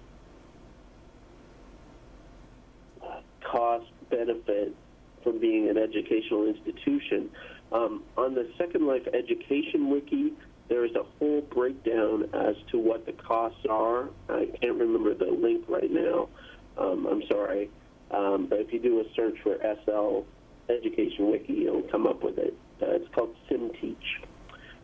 cost 3.51 3.86
benefit 4.09 4.75
from 5.23 5.39
being 5.39 5.69
an 5.69 5.77
educational 5.77 6.47
institution. 6.47 7.29
Um, 7.71 8.03
on 8.17 8.34
the 8.36 8.49
Second 8.57 8.86
Life 8.88 9.07
Education 9.13 9.89
Wiki, 9.89 10.34
there 10.69 10.86
is 10.86 10.91
a 10.95 11.03
whole 11.19 11.41
breakdown 11.41 12.29
as 12.34 12.55
to 12.71 12.79
what 12.79 13.05
the 13.05 13.13
costs 13.13 13.65
are. 13.69 14.09
I 14.29 14.47
can't 14.61 14.77
remember 14.77 15.13
the 15.13 15.32
link 15.32 15.65
right 15.67 15.91
now. 15.91 16.29
Um, 16.77 17.05
I'm 17.07 17.23
sorry. 17.29 17.69
Um, 18.11 18.47
but 18.49 18.59
if 18.59 18.73
you 18.73 18.79
do 18.79 18.99
a 18.99 19.03
search 19.15 19.36
for 19.43 19.57
SL 19.86 20.25
Education 20.72 21.32
Wiki, 21.32 21.53
you'll 21.53 21.84
come 21.84 22.07
up 22.07 22.24
with 22.24 22.38
it. 22.38 22.55
Uh, 22.82 22.91
it's 22.91 23.07
called 23.13 23.36
SimTeach. 23.49 23.95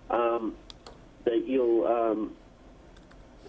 Um, 0.09 0.55
that 1.25 1.45
you'll 1.47 1.85
um, 1.85 2.31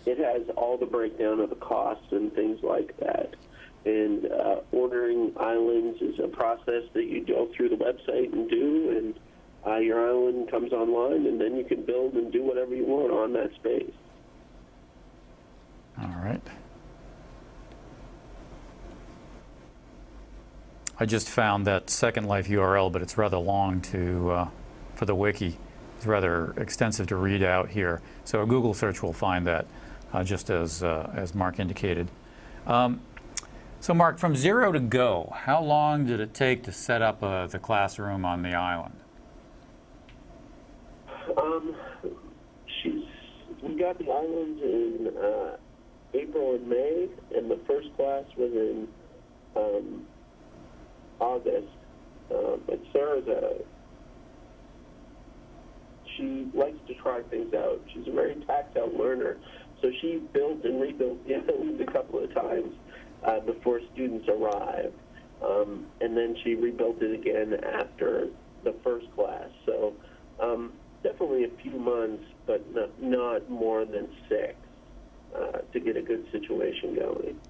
it 0.07 0.19
has 0.19 0.49
all 0.57 0.77
the 0.79 0.87
breakdown 0.87 1.41
of 1.41 1.51
the 1.51 1.57
costs 1.57 2.13
and 2.13 2.33
things 2.35 2.63
like 2.63 2.97
that. 2.99 3.35
And 3.85 4.27
uh, 4.27 4.61
ordering 4.73 5.33
islands 5.39 6.01
is 6.03 6.19
a 6.19 6.29
process 6.29 6.85
that 6.95 7.05
you 7.05 7.25
go 7.25 7.49
through 7.55 7.71
the 7.71 7.77
website 7.77 8.33
and 8.33 8.51
do, 8.51 8.97
and 8.97 9.15
uh, 9.67 9.79
your 9.79 10.09
island 10.09 10.51
comes 10.51 10.73
online, 10.73 11.27
and 11.27 11.41
then 11.41 11.57
you 11.57 11.65
can 11.65 11.85
build 11.85 12.15
and 12.15 12.33
do 12.33 12.43
whatever 12.43 12.75
you 12.75 12.85
want 12.85 13.13
on 13.13 13.33
that 13.35 13.55
space. 13.55 13.93
All 16.01 16.15
right. 16.23 16.43
I 21.01 21.07
just 21.07 21.29
found 21.29 21.65
that 21.69 21.91
Second 21.91 22.27
Life 22.27 22.49
URL, 22.49 22.91
but 22.91 23.03
it's 23.03 23.17
rather 23.17 23.39
long 23.39 23.81
to 23.83 24.31
uh, 24.31 24.49
for 24.97 25.05
the 25.05 25.15
wiki. 25.15 25.57
It's 25.97 26.07
rather 26.07 26.53
extensive 26.57 27.07
to 27.09 27.17
read 27.17 27.43
out 27.43 27.71
here. 27.71 28.03
So 28.25 28.43
a 28.43 28.47
Google 28.47 28.75
search 28.75 29.01
will 29.01 29.13
find 29.13 29.47
that, 29.47 29.67
uh, 30.13 30.25
just 30.25 30.51
as 30.51 30.83
uh, 30.83 31.13
as 31.15 31.37
Mark 31.37 31.61
indicated. 31.61 32.09
Um, 32.67 33.01
so 33.79 33.95
Mark, 33.95 34.19
from 34.19 34.35
zero 34.35 34.73
to 34.73 34.81
go, 34.81 35.33
how 35.37 35.63
long 35.63 36.05
did 36.05 36.19
it 36.19 36.35
take 36.35 36.65
to 36.65 36.73
set 36.73 37.01
up 37.01 37.23
uh, 37.23 37.47
the 37.47 37.61
classroom 37.61 38.25
on 38.25 38.43
the 38.43 38.55
island? 38.55 38.97
Um, 41.37 41.77
she's 42.83 43.05
we 43.63 43.79
got 43.79 43.99
the 43.99 44.11
island 44.11 44.61
in 44.61 45.13
uh, 45.17 45.57
April 46.15 46.57
and 46.57 46.69
May, 46.69 47.09
and 47.37 47.49
the 47.49 47.61
first 47.69 47.95
class 47.97 48.25
was 48.37 48.53
in 48.53 48.89
um, 49.55 50.08
August. 51.21 51.69
Uh, 52.31 52.57
but 52.67 52.81
Sarah's 52.93 53.27
a 53.27 53.63
she 56.17 56.49
likes 56.53 56.79
to 56.89 56.95
try 56.95 57.23
things 57.31 57.55
out. 57.55 57.81
She's 57.93 58.07
a 58.09 58.13
very 58.13 58.35
tactile 58.47 58.91
learner, 58.97 59.37
so 59.81 59.91
she 60.01 60.21
built 60.33 60.65
and 60.65 60.81
rebuilt 60.81 61.27
the 61.27 61.37
island 61.37 61.81
a 61.81 61.91
couple 61.91 62.23
of 62.23 62.35
times 62.35 62.75
uh, 63.25 63.41
before 63.41 63.81
students 63.95 64.29
arrived, 64.29 64.95
um, 65.45 65.87
and 66.01 66.17
then 66.17 66.37
she 66.43 66.55
rebuilt 66.55 67.01
it 67.01 67.15
again 67.15 67.55
after 67.65 68.29
the 68.65 68.75
first 68.83 69.07
class. 69.15 69.49
So 69.65 69.95
um, 70.41 70.73
definitely 71.03 71.45
a 71.45 71.63
few 71.63 71.79
months, 71.79 72.25
but 72.47 72.65
not, 72.75 73.03
not 73.03 73.51
more 73.51 73.85
than 73.85 74.09
six 74.29 74.55
uh, 75.37 75.59
to 75.73 75.81
get 75.81 75.97
a 75.97 76.03
good 76.03 76.27
situation 76.33 76.95
going. 76.97 77.41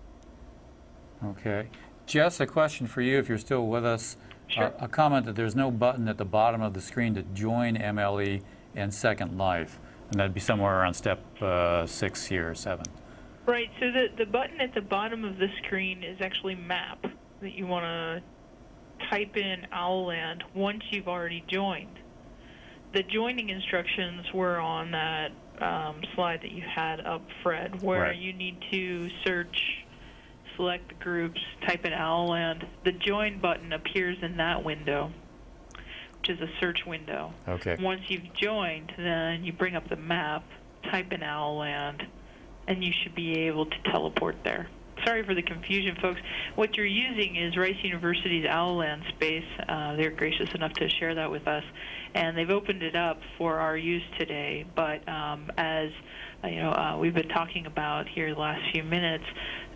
Okay. 1.25 1.69
Jess, 2.09 2.41
a 2.41 2.47
question 2.47 2.87
for 2.87 3.03
you 3.03 3.19
if 3.19 3.29
you're 3.29 3.39
still 3.39 3.67
with 3.67 3.85
us. 3.85 4.17
Sure. 4.49 4.73
A, 4.81 4.85
a 4.85 4.89
comment 4.89 5.27
that 5.27 5.37
there's 5.37 5.55
no 5.55 5.71
button 5.71 6.09
at 6.09 6.17
the 6.17 6.25
bottom 6.25 6.63
of 6.63 6.73
the 6.73 6.81
screen 6.81 7.15
to 7.15 7.23
join 7.23 7.77
MLE 7.77 8.43
and 8.75 8.93
Second 8.93 9.37
Life, 9.37 9.79
and 10.11 10.19
that'd 10.19 10.33
be 10.33 10.41
somewhere 10.41 10.81
around 10.81 10.95
step 10.95 11.21
uh, 11.43 11.87
six 11.87 12.25
here, 12.25 12.51
or 12.51 12.55
seven. 12.55 12.87
Right. 13.45 13.71
So 13.79 13.91
the 13.93 14.09
the 14.17 14.25
button 14.27 14.61
at 14.61 14.75
the 14.75 14.81
bottom 14.81 15.25
of 15.25 15.37
the 15.39 15.49
screen 15.65 16.03
is 16.03 16.19
actually 16.21 16.55
map 16.55 17.05
that 17.41 17.53
you 17.53 17.67
want 17.67 17.85
to 17.85 19.07
type 19.11 19.37
in 19.37 19.67
Owlland 19.73 20.43
once 20.55 20.83
you've 20.91 21.09
already 21.09 21.45
joined. 21.47 21.99
The 22.95 23.03
joining 23.03 23.51
instructions 23.51 24.27
were 24.33 24.59
on 24.59 24.91
that 24.93 25.31
um, 25.61 26.01
slide 26.15 26.41
that 26.43 26.53
you 26.53 26.63
had 26.63 27.01
up, 27.01 27.23
Fred, 27.43 27.83
where 27.83 28.01
Right. 28.01 28.17
you 28.17 28.33
need 28.33 28.57
to 28.71 29.09
search, 29.27 29.85
select 30.59 30.89
the 30.89 30.95
groups, 31.03 31.41
type 31.67 31.87
in 31.87 31.93
Owlland. 31.93 32.67
The 32.85 32.93
join 32.93 33.41
button 33.41 33.73
appears 33.73 34.19
in 34.21 34.37
that 34.37 34.63
window, 34.63 35.11
which 36.21 36.29
is 36.29 36.41
a 36.41 36.49
search 36.61 36.81
window. 36.87 37.33
Okay. 37.49 37.77
Once 37.81 38.03
you've 38.09 38.35
joined, 38.35 38.93
then 38.99 39.45
you 39.45 39.53
bring 39.53 39.77
up 39.77 39.89
the 39.89 39.97
map, 39.97 40.45
type 40.91 41.13
in 41.13 41.21
Owlland, 41.21 42.03
and 42.67 42.85
you 42.85 42.93
should 43.03 43.15
be 43.15 43.47
able 43.47 43.65
to 43.65 43.77
teleport 43.91 44.37
there. 44.45 44.69
Sorry 45.05 45.25
for 45.25 45.35
the 45.35 45.43
confusion, 45.43 45.97
folks. 46.03 46.21
What 46.57 46.77
you're 46.77 46.85
using 46.85 47.37
is 47.37 47.57
Rice 47.57 47.77
University's 47.83 48.45
Owlland 48.47 49.09
space. 49.11 49.45
Uh, 49.69 49.95
they're 49.95 50.11
gracious 50.11 50.53
enough 50.55 50.73
to 50.73 50.89
share 50.89 51.15
that 51.15 51.31
with 51.31 51.47
us, 51.47 51.63
and 52.15 52.37
they've 52.37 52.51
opened 52.51 52.83
it 52.83 52.97
up 52.97 53.21
for 53.39 53.61
our 53.61 53.77
use 53.77 54.03
today. 54.19 54.67
But 54.75 55.09
um, 55.09 55.53
as 55.57 55.91
you 56.45 56.57
know, 56.57 56.71
uh, 56.71 56.97
we've 56.99 57.15
been 57.15 57.29
talking 57.29 57.67
about 57.67 58.09
here 58.09 58.33
the 58.33 58.41
last 58.41 58.63
few 58.73 58.85
minutes, 58.85 59.25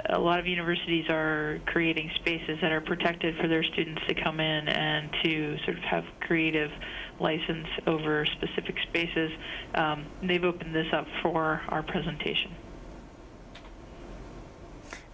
a 0.07 0.19
lot 0.19 0.39
of 0.39 0.47
universities 0.47 1.09
are 1.09 1.61
creating 1.67 2.11
spaces 2.17 2.59
that 2.61 2.71
are 2.71 2.81
protected 2.81 3.37
for 3.41 3.49
their 3.49 3.65
students 3.65 4.03
to 4.07 4.15
come 4.15 4.39
in 4.39 4.69
and 4.69 5.11
to 5.25 5.59
sort 5.65 5.77
of 5.77 5.83
have 5.83 6.05
creative 6.21 6.71
license 7.19 7.67
over 7.87 8.25
specific 8.27 8.77
spaces. 8.89 9.33
Um, 9.75 10.07
they've 10.23 10.45
opened 10.45 10.75
this 10.75 10.87
up 10.93 11.07
for 11.21 11.63
our 11.69 11.83
presentation. 11.83 12.53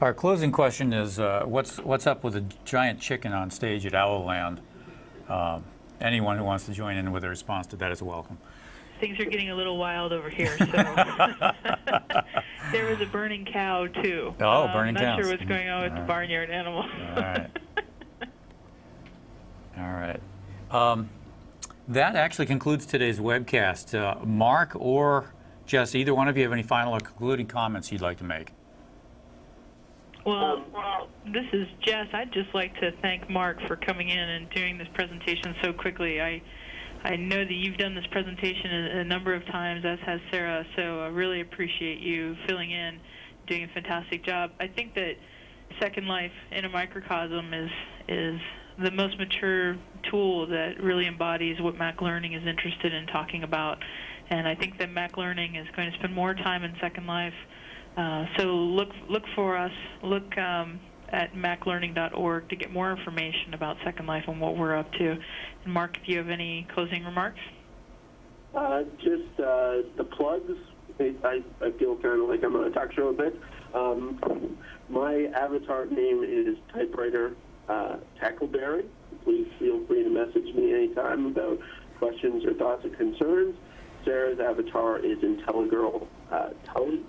Our 0.01 0.15
closing 0.15 0.53
question 0.53 0.93
is, 0.93 1.19
uh, 1.19 1.43
what's 1.45 1.79
what's 1.79 2.07
up 2.07 2.23
with 2.23 2.35
the 2.35 2.45
giant 2.65 3.01
chicken 3.01 3.33
on 3.33 3.51
stage 3.51 3.85
at 3.85 3.95
Owlland? 3.95 4.61
Um, 5.29 5.65
anyone 6.01 6.39
who 6.39 6.45
wants 6.45 6.67
to 6.67 6.73
join 6.73 6.97
in 6.97 7.11
with 7.11 7.25
a 7.25 7.29
response 7.29 7.67
to 7.69 7.77
that 7.77 7.91
is 7.91 8.01
welcome. 8.01 8.39
Things 9.01 9.19
are 9.21 9.25
getting 9.27 9.51
a 9.51 9.55
little 9.55 9.79
wild 9.79 10.13
over 10.13 10.29
here, 10.29 10.57
so 10.59 10.65
there 12.73 12.87
was 12.91 13.01
a 13.01 13.07
burning 13.11 13.45
cow 13.45 13.87
too. 13.87 14.35
Oh, 14.41 14.65
Um, 14.65 14.73
burning 14.73 14.95
cow. 14.97 15.03
not 15.03 15.17
cows. 15.19 15.25
sure 15.27 15.37
what's 15.37 15.49
going 15.49 15.69
on 15.69 15.83
with 15.83 15.91
the 15.93 15.97
Alright. 16.01 16.07
barnyard 16.09 16.51
animal. 16.51 16.83
All 16.83 17.23
right. 17.23 17.51
All 19.79 19.93
right. 19.93 20.21
Um, 20.71 21.09
that 21.87 22.17
actually 22.17 22.47
concludes 22.47 22.87
today's 22.87 23.21
webcast. 23.21 23.97
Uh, 23.97 24.25
Mark 24.25 24.73
or 24.75 25.33
Jess, 25.67 25.95
either 25.95 26.15
one 26.15 26.27
of 26.29 26.37
you 26.37 26.43
have 26.43 26.53
any 26.53 26.63
final 26.65 26.93
or 26.95 27.01
concluding 27.01 27.47
comments 27.47 27.93
you'd 27.93 28.01
like 28.01 28.19
to 28.19 28.25
make? 28.25 28.53
Well, 30.27 30.65
this 31.33 31.47
is 31.53 31.69
Jess. 31.81 32.09
I'd 32.13 32.33
just 32.33 32.53
like 32.55 32.75
to 32.81 32.91
thank 33.01 33.31
Mark 33.31 33.61
for 33.67 33.77
coming 33.77 34.09
in 34.11 34.19
and 34.19 34.51
doing 34.51 34.77
this 34.77 34.89
presentation 34.93 35.55
so 35.63 35.73
quickly. 35.73 36.21
I 36.21 36.43
I 37.05 37.17
know 37.17 37.45
that 37.45 37.53
you've 37.53 37.77
done 37.77 37.95
this 37.95 38.07
presentation 38.11 38.71
a, 38.71 39.01
a 39.01 39.05
number 39.05 39.35
of 39.35 39.45
times, 39.47 39.85
as 39.85 39.99
has 40.05 40.21
Sarah, 40.31 40.65
so 40.77 41.01
I 41.01 41.09
really 41.09 41.41
appreciate 41.41 42.01
you 42.01 42.37
filling 42.47 42.71
in, 42.71 42.99
doing 43.47 43.65
a 43.65 43.69
fantastic 43.69 44.25
job. 44.25 44.51
I 44.61 44.67
think 44.67 44.95
that 44.95 45.13
Second 45.81 46.09
Life 46.09 46.33
in 46.51 46.65
a 46.65 46.69
microcosm 46.69 47.55
is 47.55 47.71
is 48.09 48.41
the 48.83 48.91
most 48.91 49.19
mature 49.19 49.77
tool 50.11 50.47
that 50.47 50.81
really 50.81 51.07
embodies 51.07 51.61
what 51.61 51.77
Mac 51.77 52.01
Learning 52.01 52.33
is 52.33 52.47
interested 52.47 52.95
in 52.95 53.07
talking 53.09 53.43
about. 53.43 53.79
And 54.31 54.47
I 54.47 54.55
think 54.55 54.79
that 54.79 54.91
Mac 54.91 55.17
Learning 55.17 55.57
is 55.57 55.67
going 55.77 55.91
to 55.91 55.99
spend 55.99 56.15
more 56.15 56.35
time 56.35 56.63
in 56.65 56.75
Second 56.81 57.07
Life. 57.07 57.35
Uh, 57.97 58.27
so 58.37 58.45
look 58.45 58.91
look 59.09 59.25
for 59.35 59.57
us. 59.57 59.73
Look 60.03 60.37
um, 60.39 60.81
at 61.11 61.35
maclearning.org 61.35 62.49
to 62.49 62.57
get 62.57 62.73
more 62.73 62.91
information 62.91 63.55
about 63.55 63.77
Second 63.85 64.07
Life 64.07 64.25
and 64.29 64.41
what 64.41 64.57
we're 64.57 64.77
up 64.77 64.93
to. 64.95 65.19
And 65.65 65.73
Mark, 65.73 65.97
if 65.97 66.09
you 66.09 66.19
have 66.19 66.29
any 66.29 66.67
closing 66.75 67.05
remarks. 67.05 67.41
Uh, 68.55 68.83
just 68.99 69.41
uh, 69.41 69.83
the 69.97 70.07
plugs. 70.11 70.53
I, 71.01 71.15
I, 71.25 71.43
I 71.65 71.71
feel 71.73 71.97
kind 71.97 72.23
of 72.23 72.29
like 72.29 72.43
I'm 72.43 72.57
on 72.57 72.65
a 72.65 72.71
talk 72.71 72.93
show 72.93 73.09
a 73.09 73.13
bit. 73.13 73.39
Um, 73.75 74.59
my 74.89 75.29
avatar 75.35 75.87
name 75.87 76.25
is 76.25 76.57
typewriter 76.73 77.37
uh, 77.69 77.97
Tackleberry. 78.21 78.87
Please 79.25 79.49
feel 79.59 79.85
free 79.87 80.03
to 80.03 80.11
message 80.11 80.55
me 80.55 80.75
anytime 80.75 81.27
about 81.27 81.59
questions 81.99 82.45
or 82.45 82.55
thoughts 82.55 82.85
or 82.85 82.91
concerns. 82.91 83.57
Sarah's 84.05 84.41
avatar 84.41 84.99
is 84.99 85.19
Intellagirl 85.19 86.07
uh, 86.31 86.51
Tully. 86.65 87.03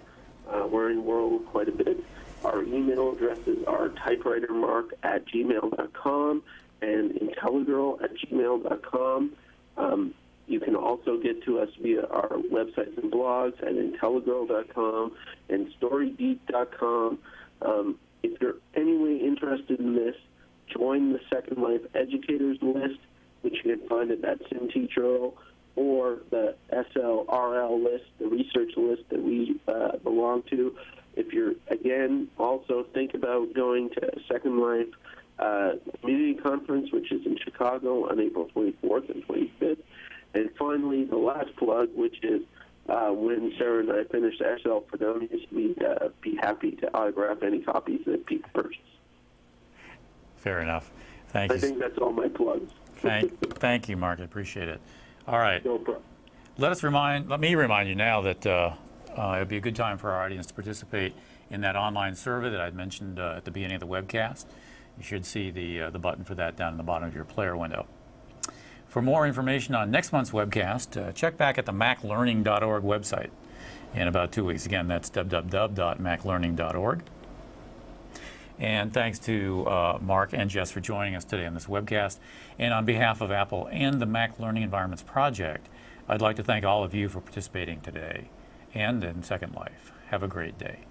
Uh, 0.50 0.68
we're 0.68 0.92
in 0.92 1.06
World 1.06 1.46
quite 1.48 1.70
a 1.70 1.72
bit. 1.72 2.04
Our 2.44 2.64
email 2.64 3.12
addresses 3.12 3.64
are 3.68 3.90
typewritermark 3.90 4.92
at 5.04 5.26
gmail.com 5.28 6.44
and 6.82 7.12
Intellagirl 7.12 8.02
at 8.04 8.12
gmail.com. 8.16 9.32
Um, 9.78 10.14
you 10.48 10.60
can 10.60 10.76
also 10.76 11.18
get 11.22 11.44
to 11.44 11.60
us 11.60 11.70
via 11.82 12.06
our 12.06 12.30
websites 12.30 12.98
and 12.98 13.12
blogs 13.12 13.62
at 13.62 13.74
Intellagirl.com 13.76 15.12
and 15.50 15.68
StoryDeep.com. 15.80 17.20
Um, 17.62 18.00
if 18.24 18.42
you're 18.42 18.56
anyway 18.76 19.18
interested 19.18 19.80
in 19.80 19.96
this, 19.96 20.16
join 20.76 21.14
the 21.14 21.20
Second 21.32 21.62
Life 21.62 21.82
Educators 21.94 22.58
list, 22.62 23.00
which 23.42 23.56
you 23.64 23.78
can 23.78 23.88
find 23.88 24.12
at 24.12 24.22
that 24.22 24.40
SimTeacher 24.50 25.34
or 25.76 26.20
the 26.30 26.56
SLRL 26.74 27.84
list, 27.84 28.06
the 28.20 28.28
research 28.28 28.72
list 28.76 29.04
that 29.10 29.22
we 29.22 29.60
uh, 29.68 29.98
belong 30.04 30.44
to. 30.50 30.76
If 31.20 31.34
you're, 31.34 31.54
again, 31.68 32.30
also 32.38 32.86
think 32.94 33.14
about 33.14 33.54
going 33.54 33.90
to 33.90 34.12
Second 34.32 34.62
Life 34.62 34.88
uh, 35.38 35.72
Community 36.00 36.36
Conference, 36.36 36.94
which 36.94 37.12
is 37.12 37.26
in 37.26 37.38
Chicago 37.44 38.10
on 38.10 38.22
April 38.22 38.50
24th 38.56 39.10
and 39.10 39.28
25th. 39.28 39.80
And 40.34 40.50
finally, 40.58 41.04
the 41.04 41.18
last 41.18 41.54
plug, 41.58 41.90
which 41.94 42.24
is 42.24 42.42
uh, 42.88 43.10
when 43.10 43.54
Sarah 43.58 43.82
and 43.82 43.92
I 43.92 44.06
finish 44.06 44.36
SL 44.38 44.80
for 44.90 44.96
Dummies, 44.98 45.46
we'd 45.52 45.84
uh, 45.84 46.08
be 46.22 46.38
happy 46.38 46.72
to 46.72 46.94
autograph 46.94 47.44
any 47.44 47.60
copies 47.64 48.00
that 48.06 48.26
people 48.26 48.50
purchase. 48.54 48.80
Fair 50.38 50.62
enough. 50.62 50.90
Thank 51.30 51.52
I 51.52 51.56
you. 51.56 51.60
think 51.62 51.80
that's 51.80 51.98
all 51.98 52.14
my 52.14 52.30
plugs. 52.30 52.72
Thank, 52.98 53.58
thank 53.60 53.90
you, 53.90 53.98
Mark. 53.98 54.22
I 54.22 54.24
appreciate 54.24 54.70
it. 54.70 54.80
All 55.28 55.38
right. 55.38 55.64
no 55.66 55.80
problem. 55.80 56.04
Let 56.58 56.72
us 56.72 56.82
remind, 56.82 57.30
let 57.30 57.42
me 57.42 57.56
remind 57.56 57.90
you 57.90 57.96
now 57.96 58.22
that 58.22 58.46
uh, 58.46 58.74
uh, 59.20 59.36
it'd 59.36 59.50
be 59.50 59.58
a 59.58 59.62
good 59.62 59.76
time 59.76 59.98
for 59.98 60.12
our 60.12 60.24
audience 60.24 60.46
to 60.46 60.54
participate 60.54 61.14
in 61.50 61.60
that 61.62 61.76
online 61.76 62.16
survey 62.16 62.50
that 62.50 62.62
I 62.62 62.72
mentioned 62.72 63.20
uh, 63.20 63.34
at 63.36 63.44
the 63.44 63.52
beginning 63.52 63.76
of 63.76 63.82
the 63.82 63.88
webcast. 63.88 64.46
You 64.98 65.04
should 65.04 65.26
see 65.26 65.52
the, 65.52 65.82
uh, 65.82 65.90
the 65.90 66.00
button 66.00 66.24
for 66.24 66.36
that 66.36 66.56
down 66.56 66.72
in 66.72 66.78
the 66.78 66.84
bottom 66.84 67.08
of 67.08 67.14
your 67.14 67.26
player 67.26 67.58
window. 67.58 67.86
For 68.88 69.02
more 69.02 69.28
information 69.28 69.76
on 69.76 69.92
next 69.92 70.14
month's 70.14 70.32
webcast, 70.32 71.10
uh, 71.10 71.12
check 71.12 71.36
back 71.38 71.58
at 71.58 71.66
the 71.66 71.74
maclearning.org 71.74 72.84
website 72.84 73.30
in 73.94 74.08
about 74.08 74.32
two 74.32 74.46
weeks. 74.46 74.66
Again, 74.66 74.88
that's 74.88 75.10
www.maclearning.org. 75.10 77.04
And 78.58 78.94
thanks 78.94 79.20
to 79.20 79.68
uh, 79.68 80.00
Mark 80.02 80.32
and 80.34 80.50
Jess 80.50 80.72
for 80.72 80.80
joining 80.80 81.16
us 81.16 81.26
today 81.26 81.46
on 81.46 81.54
this 81.54 81.68
webcast. 81.68 82.20
And 82.58 82.74
on 82.74 82.86
behalf 82.86 83.20
of 83.22 83.32
Apple 83.32 83.68
and 83.72 84.02
the 84.02 84.06
Mac 84.06 84.40
Learning 84.40 84.64
Environments 84.64 85.04
Project, 85.04 85.68
I'd 86.08 86.22
like 86.22 86.38
to 86.38 86.44
thank 86.44 86.64
all 86.66 86.84
of 86.84 86.94
you 86.94 87.10
for 87.10 87.20
participating 87.22 87.82
today 87.82 88.30
and 88.74 89.04
in 89.04 89.24
Second 89.24 89.54
Life. 89.56 89.92
Have 90.08 90.24
a 90.24 90.28
great 90.28 90.58
day. 90.58 90.89